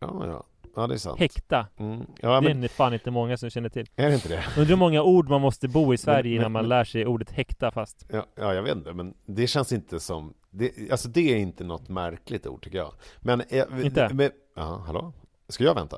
Ja, 0.00 0.22
ja. 0.26 0.44
Ja, 0.76 0.86
det 0.86 0.94
är 0.94 0.98
sant. 0.98 1.18
Häkta. 1.20 1.66
Mm. 1.78 2.06
Ja, 2.20 2.28
det 2.30 2.36
är 2.36 2.40
men 2.40 2.60
det 2.60 2.68
fan 2.68 2.94
inte 2.94 3.10
många 3.10 3.36
som 3.36 3.50
känner 3.50 3.68
till. 3.68 3.86
är 3.96 4.08
det 4.08 4.14
inte 4.14 4.28
det? 4.28 4.44
Undrar 4.56 4.64
hur 4.64 4.76
många 4.76 5.02
ord 5.02 5.28
man 5.28 5.40
måste 5.40 5.68
bo 5.68 5.94
i 5.94 5.96
Sverige 5.98 6.22
Men- 6.22 6.32
innan 6.32 6.42
men- 6.42 6.62
man 6.62 6.68
lär 6.68 6.84
sig 6.84 7.06
ordet 7.06 7.30
häkta 7.30 7.70
fast. 7.70 8.06
Ja, 8.12 8.26
ja, 8.34 8.54
jag 8.54 8.62
vet 8.62 8.76
inte, 8.76 8.92
men 8.92 9.14
det 9.26 9.46
känns 9.46 9.72
inte 9.72 10.00
som... 10.00 10.34
Det, 10.50 10.90
alltså 10.90 11.08
det 11.08 11.32
är 11.32 11.36
inte 11.36 11.64
något 11.64 11.88
märkligt 11.88 12.46
ord 12.46 12.62
tycker 12.64 12.78
jag. 12.78 12.94
Men... 13.20 13.40
eh, 13.48 13.64
Inte? 13.84 14.10
Men, 14.14 14.30
ja, 14.56 14.82
hallå? 14.86 15.12
Ska 15.48 15.64
jag 15.64 15.74
vänta? 15.74 15.96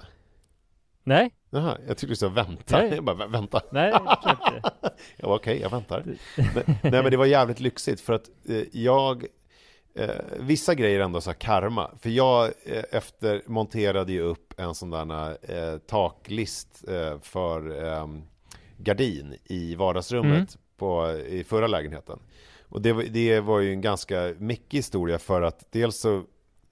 Nej, 1.07 1.31
Jaha, 1.51 1.79
jag 1.87 1.97
tyckte 1.97 2.13
du 2.13 2.17
sa 2.17 2.29
vänta. 2.29 2.79
Nej. 2.79 2.95
Jag 2.95 3.05
bara, 3.05 3.17
"Vä- 3.17 3.31
vänta. 3.33 3.61
nej, 3.73 3.91
jag 3.91 4.19
inte. 4.31 4.71
Jag 5.17 5.29
var 5.29 5.37
okej, 5.37 5.61
jag 5.61 5.71
väntar. 5.71 6.03
Men, 6.37 6.65
nej 6.83 7.03
men 7.03 7.11
det 7.11 7.17
var 7.17 7.27
jävligt 7.27 7.61
lyxigt 7.61 8.01
för 8.01 8.13
att 8.13 8.31
eh, 8.49 8.63
jag 8.73 9.27
eh, 9.95 10.09
Vissa 10.41 10.75
grejer 10.75 11.01
ändå 11.01 11.21
så 11.21 11.33
karma 11.35 11.91
För 12.01 12.11
jag 12.11 12.45
eh, 12.65 12.85
efter 12.91 13.43
monterade 13.47 14.13
ju 14.13 14.21
upp 14.21 14.61
en 14.61 14.75
sån 14.75 14.91
där 14.91 15.37
eh, 15.43 15.79
taklist 15.79 16.85
eh, 16.89 17.21
för 17.21 17.85
eh, 17.87 18.09
gardin 18.79 19.35
i 19.45 19.75
vardagsrummet 19.75 20.35
Mm. 20.35 20.47
på, 20.77 21.11
i 21.29 21.45
förra 21.45 21.67
lägenheten 21.67 22.19
Och 22.69 22.83
det, 22.83 22.93
det 22.93 23.41
var 23.41 23.61
ju 23.61 23.71
en 23.73 23.81
ganska 23.81 24.35
mycket 24.39 24.79
historia 24.79 25.19
för 25.19 25.43
att 25.43 25.67
dels 25.73 25.97
så 26.01 26.23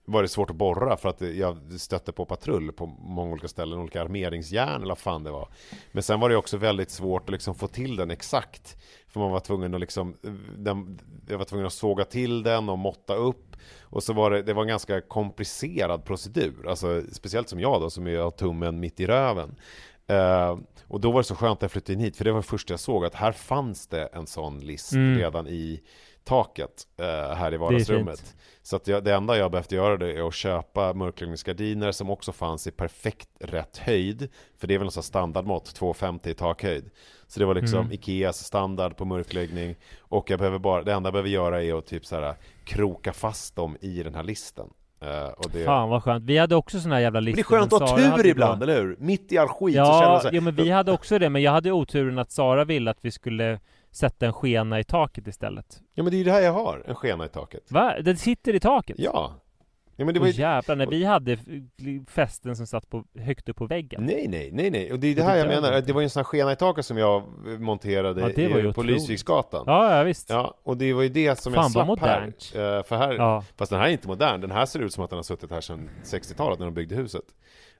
var 0.04 0.22
det 0.22 0.28
svårt 0.28 0.50
att 0.50 0.56
borra 0.56 0.96
för 0.96 1.08
att 1.08 1.20
jag 1.20 1.58
stötte 1.80 2.12
på 2.12 2.24
patrull 2.24 2.72
på 2.72 2.86
många 2.86 3.32
olika 3.32 3.48
ställen, 3.48 3.78
olika 3.78 4.02
armeringsjärn 4.02 4.76
eller 4.76 4.88
vad 4.88 4.98
fan 4.98 5.24
det 5.24 5.30
var. 5.30 5.48
Men 5.92 6.02
sen 6.02 6.20
var 6.20 6.28
det 6.28 6.36
också 6.36 6.56
väldigt 6.56 6.90
svårt 6.90 7.22
att 7.22 7.30
liksom 7.30 7.54
få 7.54 7.66
till 7.68 7.96
den 7.96 8.10
exakt. 8.10 8.76
För 9.08 9.20
man 9.20 9.30
var 9.30 9.40
tvungen 9.40 9.74
att 9.74 9.80
liksom, 9.80 10.16
den, 10.58 11.00
jag 11.28 11.38
var 11.38 11.44
tvungen 11.44 11.66
att 11.66 11.72
såga 11.72 12.04
till 12.04 12.42
den 12.42 12.68
och 12.68 12.78
måtta 12.78 13.14
upp. 13.14 13.56
Och 13.80 14.02
så 14.02 14.12
var 14.12 14.30
det, 14.30 14.42
det 14.42 14.52
var 14.52 14.62
en 14.62 14.68
ganska 14.68 15.00
komplicerad 15.00 16.04
procedur. 16.04 16.68
Alltså 16.68 17.02
speciellt 17.12 17.48
som 17.48 17.60
jag 17.60 17.80
då, 17.80 17.90
som 17.90 18.06
har 18.06 18.30
tummen 18.30 18.80
mitt 18.80 19.00
i 19.00 19.06
röven. 19.06 19.54
Eh, 20.06 20.58
och 20.88 21.00
då 21.00 21.12
var 21.12 21.20
det 21.20 21.24
så 21.24 21.34
skönt 21.34 21.58
att 21.58 21.62
jag 21.62 21.70
flyttade 21.70 21.92
in 21.92 22.00
hit, 22.00 22.16
för 22.16 22.24
det 22.24 22.32
var 22.32 22.38
det 22.38 22.46
första 22.46 22.72
jag 22.72 22.80
såg, 22.80 23.04
att 23.04 23.14
här 23.14 23.32
fanns 23.32 23.86
det 23.86 24.06
en 24.06 24.26
sån 24.26 24.60
list 24.60 24.92
Mm. 24.92 25.18
redan 25.18 25.46
i 25.46 25.82
taket 26.24 26.86
eh, 26.98 27.34
här 27.34 27.54
i 27.54 27.56
vardagsrummet. 27.56 28.36
Så 28.62 28.76
att 28.76 28.88
jag, 28.88 29.04
det 29.04 29.14
enda 29.14 29.36
jag 29.36 29.50
behövde 29.50 29.76
göra 29.76 29.96
det 29.96 30.12
är 30.12 30.28
att 30.28 30.34
köpa 30.34 30.94
mörkläggningsgardiner 30.94 31.92
som 31.92 32.10
också 32.10 32.32
fanns 32.32 32.66
i 32.66 32.70
perfekt 32.70 33.28
rätt 33.40 33.78
höjd. 33.78 34.28
För 34.58 34.66
det 34.66 34.74
är 34.74 34.78
väl 34.78 34.90
här 34.94 35.02
standardmått, 35.02 35.80
2,50 35.80 36.28
i 36.28 36.34
takhöjd. 36.34 36.90
Så 37.26 37.40
det 37.40 37.46
var 37.46 37.54
liksom 37.54 37.78
Mm. 37.78 37.92
Ikeas 37.92 38.44
standard 38.44 38.96
på 38.96 39.04
mörkläggning. 39.04 39.76
Och 40.00 40.30
jag 40.30 40.38
behöver 40.38 40.58
bara, 40.58 40.82
det 40.82 40.92
enda 40.92 41.06
jag 41.06 41.12
behöver 41.12 41.30
göra 41.30 41.62
är 41.62 41.78
att 41.78 41.86
typ 41.86 42.06
så 42.06 42.20
här 42.20 42.34
kroka 42.64 43.12
fast 43.12 43.56
dem 43.56 43.76
i 43.80 44.02
den 44.02 44.14
här 44.14 44.22
listen. 44.22 44.68
Eh, 45.00 45.28
och 45.28 45.50
det, 45.52 45.64
Fan 45.64 45.88
vad 45.88 46.02
skönt. 46.02 46.24
Vi 46.24 46.38
hade 46.38 46.56
också 46.56 46.80
såna 46.80 46.94
här 46.94 47.02
jävla 47.02 47.20
men 47.20 47.24
listor. 47.24 47.36
det 47.36 47.56
är 47.56 47.60
skönt 47.60 47.72
att 47.72 47.90
ha 47.90 47.96
tur 48.16 48.26
ibland, 48.26 48.62
eller 48.62 48.82
hur? 48.82 48.96
Mitt 48.98 49.32
i 49.32 49.38
all 49.38 49.48
skit 49.48 49.74
så 49.74 49.84
känner 49.84 50.02
Ja, 50.02 50.12
jag 50.12 50.22
så 50.22 50.28
här, 50.28 50.34
jo, 50.34 50.42
men 50.42 50.54
vi 50.54 50.70
hade 50.70 50.92
också 50.92 51.18
det, 51.18 51.28
men 51.28 51.42
jag 51.42 51.52
hade 51.52 51.72
oturen 51.72 52.18
att 52.18 52.30
Sara 52.30 52.64
ville 52.64 52.90
att 52.90 52.98
vi 53.00 53.10
skulle 53.10 53.60
sätta 53.92 54.26
en 54.26 54.32
skena 54.32 54.80
i 54.80 54.84
taket 54.84 55.26
istället. 55.26 55.80
Ja 55.94 56.02
men 56.02 56.10
det 56.10 56.16
är 56.16 56.18
ju 56.18 56.24
det 56.24 56.32
här 56.32 56.40
jag 56.40 56.52
har, 56.52 56.82
en 56.86 56.94
skena 56.94 57.24
i 57.24 57.28
taket. 57.28 57.72
Va? 57.72 57.94
Den 58.00 58.16
sitter 58.16 58.54
i 58.54 58.60
taket? 58.60 58.96
Ja. 58.98 59.34
Ja 59.96 60.04
men 60.04 60.14
det 60.14 60.20
var 60.20 60.26
ju... 60.26 60.32
jävlar, 60.32 60.76
när 60.76 60.86
vi 60.86 61.04
hade 61.04 61.32
f- 61.32 61.40
fästen 62.08 62.56
som 62.56 62.66
satt 62.66 62.90
på, 62.90 63.04
högt 63.18 63.48
upp 63.48 63.56
på 63.56 63.66
väggen. 63.66 64.02
Nej, 64.04 64.28
nej, 64.28 64.50
nej, 64.52 64.70
nej. 64.70 64.92
Och 64.92 64.98
det 64.98 65.06
är 65.06 65.14
det 65.14 65.22
här 65.22 65.36
jag 65.36 65.48
menar. 65.48 65.80
Det 65.80 65.92
var 65.92 66.00
ju 66.00 66.04
en 66.04 66.10
sån 66.10 66.20
här 66.20 66.24
skena 66.24 66.52
i 66.52 66.56
taket 66.56 66.86
som 66.86 66.98
jag 66.98 67.22
monterade 67.60 68.20
Ja, 68.20 68.30
i- 68.30 68.72
på. 68.72 68.82
Lysviksgatan. 68.82 69.64
Ja, 69.66 69.96
ja 69.96 70.02
visst. 70.02 70.30
Ja, 70.30 70.54
och 70.62 70.76
det 70.76 70.92
var 70.92 71.02
ju 71.02 71.08
det 71.08 71.38
som 71.38 71.52
Fan, 71.52 71.62
jag 71.62 71.70
slapp 71.72 71.86
här. 71.86 71.86
modernt. 72.20 72.52
Eh, 72.54 72.82
För 72.88 72.96
här, 72.96 73.12
Ja. 73.14 73.44
fast 73.56 73.70
den 73.70 73.80
här 73.80 73.88
är 73.88 73.92
inte 73.92 74.08
modern. 74.08 74.40
Den 74.40 74.50
här 74.50 74.66
ser 74.66 74.80
ut 74.80 74.92
som 74.92 75.04
att 75.04 75.10
den 75.10 75.16
har 75.18 75.22
suttit 75.22 75.50
här 75.50 75.60
sedan 75.60 75.90
60-talet 76.04 76.58
när 76.58 76.66
de 76.66 76.74
byggde 76.74 76.94
huset. 76.94 77.24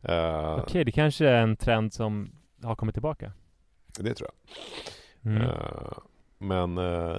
Eh, 0.03 0.59
Okej, 0.59 0.85
det 0.85 0.93
kanske 0.93 1.29
är 1.29 1.43
en 1.43 1.57
trend 1.57 1.93
som 1.93 2.31
har 2.63 2.77
kommit 2.77 2.95
tillbaka. 2.95 3.33
Det 3.99 4.15
tror 4.15 4.29
jag. 4.29 4.55
Mm. 5.25 5.43
Eh, 5.43 5.49
Men 6.39 6.79
eh, 6.79 7.17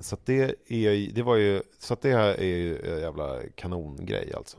så 0.00 0.14
att 0.14 0.26
det 0.26 0.54
är 0.68 1.14
det 1.14 1.22
var 1.22 1.36
ju 1.36 1.62
så 1.78 1.94
att 1.94 2.02
det 2.02 2.12
här 2.12 2.40
är 2.40 2.44
ju 2.56 2.78
en 2.94 3.00
jävla 3.00 3.36
kanongrej 3.56 4.32
alltså. 4.36 4.56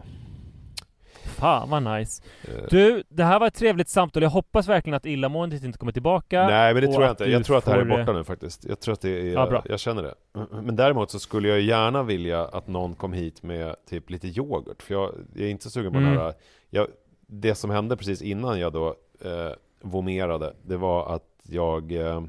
Fan 1.26 1.70
vad 1.70 1.84
nice. 1.84 2.24
Eh, 2.44 2.64
Du, 2.70 3.04
det 3.10 3.24
här 3.24 3.40
var 3.40 3.48
ett 3.48 3.54
trevligt 3.56 3.90
samtal. 3.90 4.24
Jag 4.24 4.30
hoppas 4.30 4.68
verkligen 4.68 4.96
att 4.98 5.06
illamåendet 5.06 5.64
inte 5.64 5.78
kommer 5.80 5.92
tillbaka. 5.92 6.48
Nej 6.48 6.74
men 6.74 6.84
det 6.84 6.92
tror 6.92 7.04
jag 7.04 7.12
inte. 7.12 7.26
Jag 7.26 7.46
tror 7.46 7.58
att 7.58 7.66
det 7.66 7.72
här 7.72 7.80
är 7.80 7.86
borta 7.98 8.14
nu 8.14 8.24
faktiskt. 8.24 8.66
Jag 8.66 8.80
tror 8.80 8.94
att 8.94 9.02
det 9.02 9.10
är, 9.10 9.34
Ja, 9.34 9.48
bra. 9.48 9.64
jag 9.66 9.80
känner 9.80 10.04
det. 10.04 10.16
Men 10.62 10.76
däremot 10.76 11.12
så 11.12 11.20
skulle 11.20 11.48
jag 11.50 11.62
gärna 11.62 12.04
vilja 12.04 12.46
att 12.46 12.68
någon 12.68 12.96
kom 12.96 13.14
hit 13.14 13.44
med 13.44 13.76
typ 13.90 14.10
lite 14.10 14.28
yoghurt. 14.28 14.82
För 14.84 14.94
jag, 14.94 15.14
jag 15.34 15.46
är 15.46 15.50
inte 15.50 15.70
sugen 15.70 15.92
på 15.92 15.98
Mm. 15.98 16.12
den 16.12 16.20
här. 16.22 16.34
Jag, 16.70 16.88
det 17.28 17.56
som 17.56 17.70
hände 17.70 17.98
precis 17.98 18.22
innan 18.22 18.60
jag 18.60 18.74
då 18.74 18.88
eh, 19.26 19.52
vomerade, 19.82 20.54
det 20.64 20.78
var 20.78 21.16
att 21.16 21.24
jag 21.44 21.92
eh, 21.92 22.24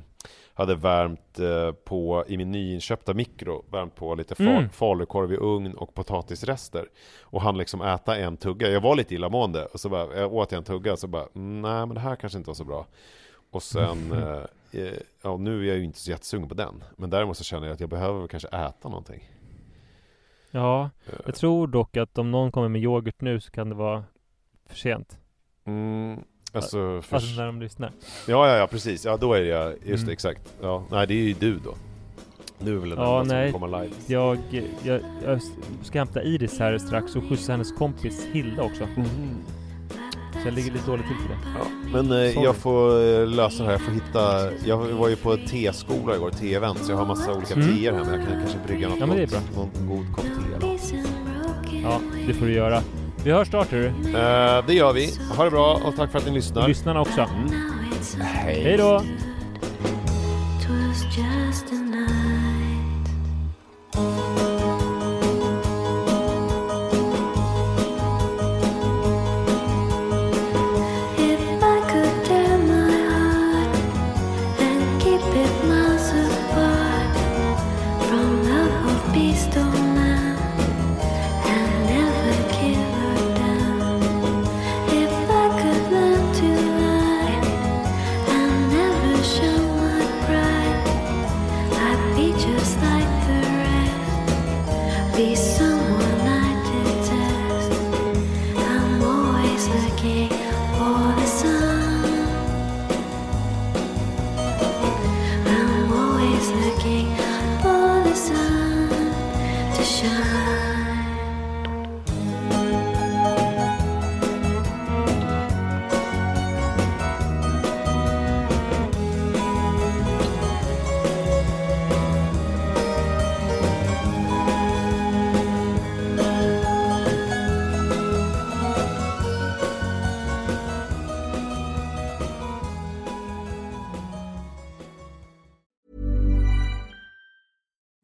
hade 0.55 0.75
värmt 0.75 1.39
eh, 1.39 1.73
på, 1.73 2.25
i 2.29 2.37
min 2.37 2.51
nyinköpta 2.51 3.15
mikro, 3.15 3.65
värmt 3.71 3.95
på 3.95 4.15
lite 4.15 4.35
fal, 4.35 4.47
Mm. 4.47 4.69
falukorv 4.69 5.33
i 5.33 5.37
ugn 5.37 5.75
och 5.75 5.95
potatisrester. 5.95 6.89
Och 7.23 7.43
han 7.43 7.59
liksom 7.59 7.83
äta 7.83 8.17
en 8.17 8.37
tugga. 8.37 8.69
Jag 8.71 8.81
var 8.81 8.97
lite 8.97 9.15
illamående 9.15 9.65
och 9.67 9.81
så 9.81 9.89
bara, 9.89 10.17
jag 10.17 10.35
åt 10.35 10.53
en 10.53 10.65
tugga 10.65 10.93
och 10.93 10.99
så 10.99 11.07
bara, 11.07 11.27
"Mm, 11.35 11.63
nej 11.63 11.87
men 11.87 11.95
det 11.95 12.01
här 12.01 12.17
kanske 12.17 12.39
inte 12.39 12.51
var 12.51 12.55
så 12.55 12.65
bra. 12.65 12.87
Och 13.51 13.63
sen, 13.63 14.13
eh, 14.13 14.81
eh, 14.83 14.93
ja 15.23 15.37
nu 15.37 15.63
är 15.65 15.69
jag 15.69 15.77
ju 15.77 15.85
inte 15.85 15.99
så 15.99 16.11
jättesugen 16.11 16.49
på 16.49 16.55
den. 16.55 16.85
Men 16.97 17.11
däremot 17.11 17.37
så 17.37 17.45
känner 17.45 17.67
jag 17.67 17.75
att 17.75 17.81
jag 17.81 17.89
behöver 17.91 18.27
kanske 18.29 18.49
äta 18.49 18.89
någonting. 18.89 19.31
Ja, 20.51 20.91
Eh, 21.07 21.13
jag 21.27 21.35
tror 21.35 21.67
dock 21.67 21.97
att 21.97 22.19
om 22.19 22.31
någon 22.31 22.53
kommer 22.53 22.69
med 22.69 22.83
yoghurt 22.83 23.21
nu 23.21 23.41
så 23.41 23.51
kan 23.51 23.69
det 23.69 23.75
vara 23.75 24.05
för 24.67 24.77
sent. 24.77 25.19
Mm, 25.65 26.25
alltså, 26.55 27.03
för, 27.03 27.17
Alltså 27.17 27.37
när 27.41 27.47
de 27.47 27.61
lyssnar. 27.61 27.93
ja, 28.27 28.49
ja, 28.49 28.57
ja, 28.57 28.67
precis. 28.67 29.05
Ja, 29.05 29.17
då 29.17 29.35
är 29.35 29.43
jag, 29.43 29.71
just 29.71 29.83
det, 29.87 29.93
Mm. 29.93 30.09
exakt. 30.13 30.41
Ja, 30.63 30.85
nej, 30.91 31.07
det 31.07 31.15
är 31.15 31.23
ju 31.23 31.33
du 31.35 31.59
då. 31.65 31.75
Du 32.59 32.73
är 32.77 32.79
väl 32.79 32.91
den 32.91 32.99
Ja, 32.99 33.23
nej. 33.27 33.51
som 33.53 33.61
kommer 33.61 33.83
live. 33.83 33.95
Jag, 34.07 34.39
jag, 34.83 35.01
jag 35.25 35.41
ska 35.83 35.99
hämta 35.99 36.23
Iris 36.23 36.59
här 36.59 36.79
strax 36.79 37.17
och 37.17 37.23
skjutsa 37.29 37.53
hennes 37.53 37.73
kompis 37.73 38.27
Hilda 38.33 38.63
också. 38.63 38.85
Mhm. 38.97 39.07
Så 40.33 40.49
jag 40.49 40.55
ligger 40.55 40.73
lite 40.73 40.87
dåligt 40.91 41.07
till 41.07 41.17
för 41.17 41.29
det. 41.29 41.39
Ja, 41.59 41.67
men 41.93 42.13
eh, 42.13 42.43
jag 42.45 42.57
får 42.57 43.03
eh, 43.21 43.27
lösa 43.27 43.59
det 43.63 43.65
här, 43.65 43.73
jag 43.73 43.81
får 43.81 43.93
hitta 43.93 44.53
Jag 44.69 44.77
var 44.79 45.09
ju 45.09 45.17
på 45.17 45.37
teskola 45.37 46.17
igår, 46.17 46.31
te-event, 46.31 46.79
så 46.85 46.93
jag 46.93 46.97
har 46.97 47.07
massa 47.07 47.35
olika 47.35 47.55
Mm. 47.55 47.67
teer 47.77 47.93
här 47.93 48.05
men 48.05 48.15
jag 48.21 48.29
kan 48.29 48.41
kanske 48.41 48.59
brygga 48.67 48.89
något 48.89 48.99
Ja, 49.01 49.07
men 49.07 49.17
det 49.17 49.23
är 49.23 49.27
gott, 49.27 49.57
någon 49.57 49.89
god 49.97 50.13
kopp 50.15 50.25
te 50.25 50.67
eller. 50.67 50.79
Ja, 51.83 52.01
det 52.27 52.35
får 52.35 52.47
du 52.47 52.53
göra. 52.53 52.83
Vi 53.25 53.31
hörs 53.31 53.49
snart 53.49 53.71
hörru. 53.71 53.87
eh, 53.87 54.67
Det 54.67 54.75
gör 54.75 54.93
vi, 54.93 55.11
ha 55.37 55.45
det 55.45 55.51
bra 55.51 55.81
och 55.85 55.97
tack 55.97 56.11
för 56.11 56.19
att 56.19 56.27
ni 56.27 56.33
lyssnar 56.33 56.69
Lyssnarna 56.69 57.01
också. 57.01 57.21
Mm. 57.21 57.51
Hej 58.21 58.63
Hej 58.63 58.77
då! 58.77 59.03